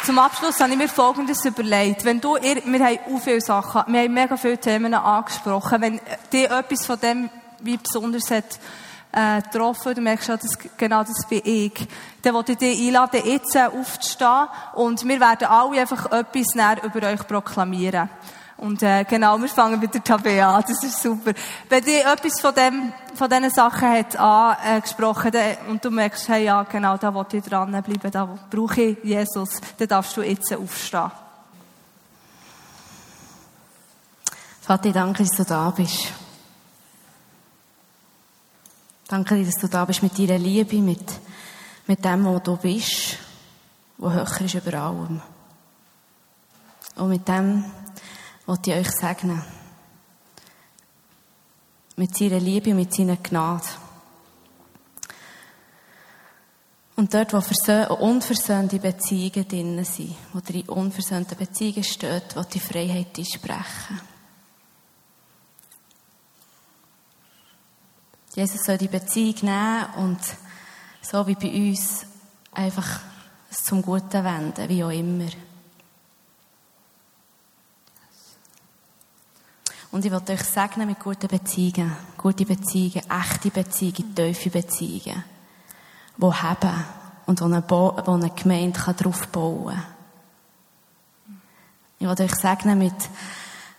Zum 0.06 0.20
Abschluss 0.20 0.60
habe 0.60 0.72
ich 0.72 0.78
mir 0.78 0.88
Folgendes 0.88 1.44
überlegt. 1.46 2.06
Wenn 2.06 2.22
du, 2.22 2.36
wir 2.36 2.86
haben 2.86 3.00
auch 3.12 3.20
viele 3.20 3.42
Sachen, 3.42 3.92
wir 3.92 4.02
haben 4.02 4.14
mega 4.14 4.38
viele 4.38 4.60
Themen 4.60 4.94
angesprochen. 4.94 5.82
Wenn 5.82 6.00
dir 6.32 6.52
etwas 6.52 6.86
von 6.86 7.00
dem 7.00 7.28
wie 7.62 7.76
besonders 7.78 8.30
hat, 8.30 8.60
äh, 9.12 9.42
getroffen, 9.42 9.96
du 9.96 10.02
merkst 10.02 10.28
ja, 10.28 10.38
dass, 10.38 10.60
genau 10.78 11.04
das 11.04 11.26
bin 11.28 11.42
ich, 11.44 11.88
dann 12.22 12.36
wollte 12.36 12.52
ich 12.52 12.60
dich 12.60 12.88
einladen, 12.88 13.20
jetzt 13.26 13.58
aufzustehen 13.58 14.48
und 14.76 15.08
wir 15.08 15.20
werden 15.20 15.48
alle 15.48 15.82
einfach 15.82 16.12
etwas 16.12 16.54
näher 16.54 16.84
über 16.84 17.08
euch 17.08 17.26
proklamieren. 17.26 18.08
Und 18.58 18.82
äh, 18.84 19.04
genau, 19.04 19.38
wir 19.38 19.50
fangen 19.50 19.80
mit 19.80 19.94
der 19.94 20.04
Tabea 20.04 20.56
an. 20.56 20.64
Das 20.66 20.82
ist 20.82 21.02
super. 21.02 21.34
Wenn 21.68 21.84
dir 21.84 22.12
etwas 22.12 22.40
von 22.40 22.56
dem, 22.56 22.94
von 23.14 23.30
diesen 23.30 23.50
Sachen 23.50 23.90
hat 23.90 24.16
angesprochen 24.16 25.34
äh, 25.34 25.58
und 25.70 25.84
du 25.84 25.92
merkst, 25.92 26.30
hey, 26.30 26.46
ja, 26.46 26.64
genau, 26.64 26.96
da 26.98 27.14
will 27.14 27.26
ich 27.34 27.44
dranbleiben, 27.44 28.12
da 28.12 28.26
brauche 28.50 28.82
ich 28.82 29.04
Jesus, 29.04 29.60
dann 29.78 29.88
darfst 29.90 30.16
du 30.16 30.22
jetzt 30.22 30.54
aufstehen. 30.54 31.12
Vater, 34.62 34.92
danke, 34.92 35.24
dass 35.24 35.36
du 35.36 35.44
da 35.44 35.70
bist. 35.70 36.08
Danke 39.08 39.46
dass 39.46 39.56
du 39.56 39.68
da 39.68 39.86
bist 39.86 40.02
mit 40.02 40.18
deiner 40.18 40.40
Liebe, 40.40 40.78
mit, 40.78 41.20
mit 41.86 42.04
dem, 42.04 42.26
wo 42.26 42.40
du 42.40 42.58
bist, 42.58 43.18
wo 43.98 44.10
höher 44.10 44.42
ist 44.42 44.56
über 44.56 44.74
allem. 44.74 45.22
Und 46.96 47.10
mit 47.10 47.28
dem, 47.28 47.66
wollte 48.46 48.72
ich 48.72 48.78
euch 48.78 48.92
segnen. 48.92 49.42
Mit 51.96 52.16
seiner 52.16 52.40
Liebe 52.40 52.74
mit 52.74 52.94
seiner 52.94 53.18
Gnade. 53.18 53.66
Und 56.98 57.14
dort, 57.14 57.34
wo 57.34 57.96
unversöhnte 57.96 58.80
Beziehungen 58.80 59.48
drin 59.48 59.84
sind, 59.84 60.16
wo 60.32 60.40
die 60.40 60.64
unversöhnten 60.64 61.38
Beziehungen 61.38 61.84
steht, 61.84 62.36
wo 62.36 62.42
die 62.44 62.60
Freiheit 62.60 63.18
sprechen. 63.28 64.02
Jesus 68.34 68.64
soll 68.64 68.78
die 68.78 68.88
Beziehung 68.88 69.36
nehmen 69.42 69.86
und 69.98 70.20
so 71.02 71.26
wie 71.28 71.36
bei 71.36 71.50
uns 71.50 72.06
einfach 72.52 73.00
zum 73.50 73.82
Guten 73.82 74.24
wenden, 74.24 74.70
wie 74.70 74.84
auch 74.84 74.90
immer. 74.90 75.28
Und 79.96 80.04
ich 80.04 80.12
will 80.12 80.22
euch 80.28 80.44
segnen 80.44 80.90
mit 80.90 81.00
guten 81.00 81.30
Beziehungen. 81.30 81.96
Gute 82.18 82.46
Beziehungen, 82.46 83.10
echte 83.10 83.50
Beziehungen, 83.50 84.14
tiefe 84.14 84.50
Beziehungen. 84.50 85.24
Die 86.18 86.26
haben 86.26 86.86
und 87.28 87.40
wo 87.40 87.46
eine, 87.46 87.62
Bo 87.62 87.92
eine 87.92 88.30
Gemeinde 88.32 88.78
kann 88.78 88.98
drauf 88.98 89.26
bauen 89.30 89.74
kann. 89.74 89.84
Ich 92.00 92.10
will 92.10 92.26
euch 92.26 92.36
segnen 92.36 92.78
mit, 92.78 93.10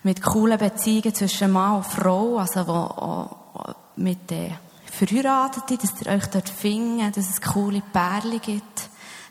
mit 0.05 0.23
coolen 0.23 0.57
Beziehungen 0.57 1.14
zwischen 1.14 1.53
Mann 1.53 1.77
und 1.77 1.87
Frau, 1.87 2.39
also 2.39 2.67
wo, 2.67 2.73
wo 2.73 3.75
mit 3.97 4.31
den 4.31 4.55
Verheirateten, 4.87 5.77
dass 5.77 6.01
ihr 6.01 6.12
euch 6.12 6.27
dort 6.29 6.49
findet, 6.49 7.19
dass 7.19 7.29
es 7.29 7.43
coole 7.43 7.83
Pärchen 7.93 8.41
gibt 8.41 8.86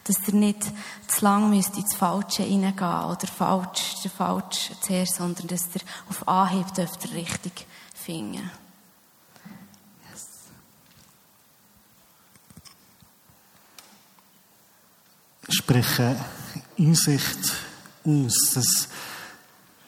dass 0.06 0.28
ihr 0.28 0.36
nicht 0.36 0.64
zu 1.08 1.26
lang 1.26 1.50
müsst 1.50 1.76
ins 1.78 1.96
Falsche 1.96 2.44
hineingehen 2.44 3.06
oder 3.06 3.28
falsch, 3.28 4.02
der 4.04 4.12
falsch 4.12 4.72
zuerst, 4.82 5.16
sondern 5.16 5.48
dass 5.48 5.68
ihr 5.74 5.82
auf 6.10 6.28
Anhieb 6.28 6.74
dürft 6.74 7.06
ihr 7.06 7.14
richtig 7.16 7.66
finden. 7.94 8.52
Yes. 10.12 10.28
Spreche 15.50 16.16
Einsicht 16.78 17.54
aus, 18.06 18.52
dass, 18.54 18.88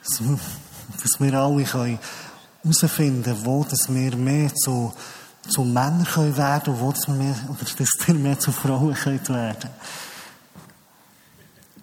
dass 0.04 1.20
wir 1.20 1.34
alle 1.36 1.64
herausfinden 1.64 3.24
können, 3.24 3.46
wo 3.46 3.64
dass 3.64 3.88
wir 3.88 4.16
mehr 4.16 4.54
zu, 4.56 4.94
zu 5.48 5.64
Männern 5.64 6.06
können 6.06 6.38
werden 6.38 6.74
und 6.74 6.98
dass 6.98 7.08
wir 7.08 7.36
oder 7.50 7.60
dass 7.60 8.08
wir 8.08 8.14
mehr 8.16 8.40
zu 8.40 8.52
Frauen 8.52 8.94
können 8.94 9.28
werden 9.30 9.70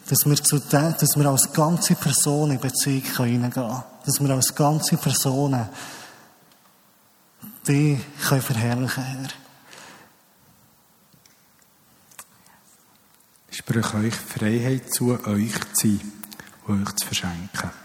dass 0.08 0.26
wir, 0.26 0.36
zu 0.36 0.58
den, 0.58 0.94
dass 0.98 1.16
wir 1.16 1.26
als 1.26 1.52
ganze 1.52 1.94
Person 1.94 2.50
in 2.50 2.60
Beziehung 2.60 3.02
hineingehen 3.02 3.50
können. 3.50 3.82
Dass 4.04 4.20
wir 4.20 4.30
als 4.30 4.54
ganze 4.54 4.96
Person 4.96 5.68
die 7.66 7.98
können 8.28 8.42
verherrlichen 8.42 9.02
Herr. 9.02 9.28
Ich 13.50 13.58
spreche 13.58 13.96
euch 13.96 14.14
Freiheit 14.14 14.92
zu, 14.92 15.18
euch 15.26 15.54
zu 15.72 15.88
sein 15.88 16.12
und 16.66 16.86
euch 16.86 16.96
zu 16.96 17.06
verschenken. 17.06 17.83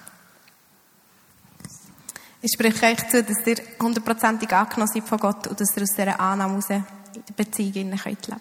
Ich 2.42 2.54
spreche 2.54 2.86
euch 2.86 3.10
zu, 3.10 3.22
dass 3.22 3.46
ihr 3.46 3.58
hundertprozentig 3.82 4.52
angenommen 4.54 4.88
seid 4.88 5.04
von 5.04 5.18
Gott 5.18 5.48
und 5.48 5.60
dass 5.60 5.76
ihr 5.76 5.84
aus 5.84 5.90
dieser 5.90 6.20
Annahme 6.20 6.54
heraus 6.54 6.70
in 6.70 6.86
der 7.28 7.34
Beziehung 7.36 7.74
leben 7.74 7.98
könnt. 7.98 8.40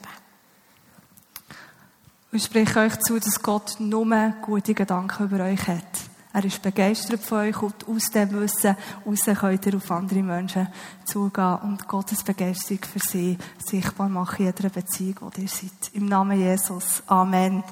Ich 2.30 2.44
spreche 2.44 2.80
euch 2.80 2.98
zu, 3.00 3.18
dass 3.18 3.42
Gott 3.42 3.76
nur 3.80 4.34
gute 4.42 4.74
Gedanken 4.74 5.24
über 5.24 5.44
euch 5.44 5.66
hat. 5.66 5.82
Er 6.32 6.44
ist 6.44 6.62
begeistert 6.62 7.22
von 7.22 7.38
euch 7.38 7.60
und 7.62 7.88
aus 7.88 8.10
dem 8.10 8.30
Wissen 8.38 8.76
raus 9.04 9.24
könnt 9.40 9.66
ihr 9.66 9.76
auf 9.76 9.90
andere 9.90 10.22
Menschen 10.22 10.68
zugehen 11.04 11.58
und 11.62 11.88
Gottes 11.88 12.22
Begeisterung 12.22 12.84
für 12.84 13.00
sie 13.00 13.38
sichtbar 13.58 14.08
machen 14.08 14.46
in 14.46 14.52
jeder 14.54 14.68
Beziehung, 14.68 15.32
die 15.34 15.42
ihr 15.42 15.48
seid. 15.48 15.94
Im 15.94 16.06
Namen 16.06 16.38
Jesus. 16.38 17.02
Amen. 17.06 17.64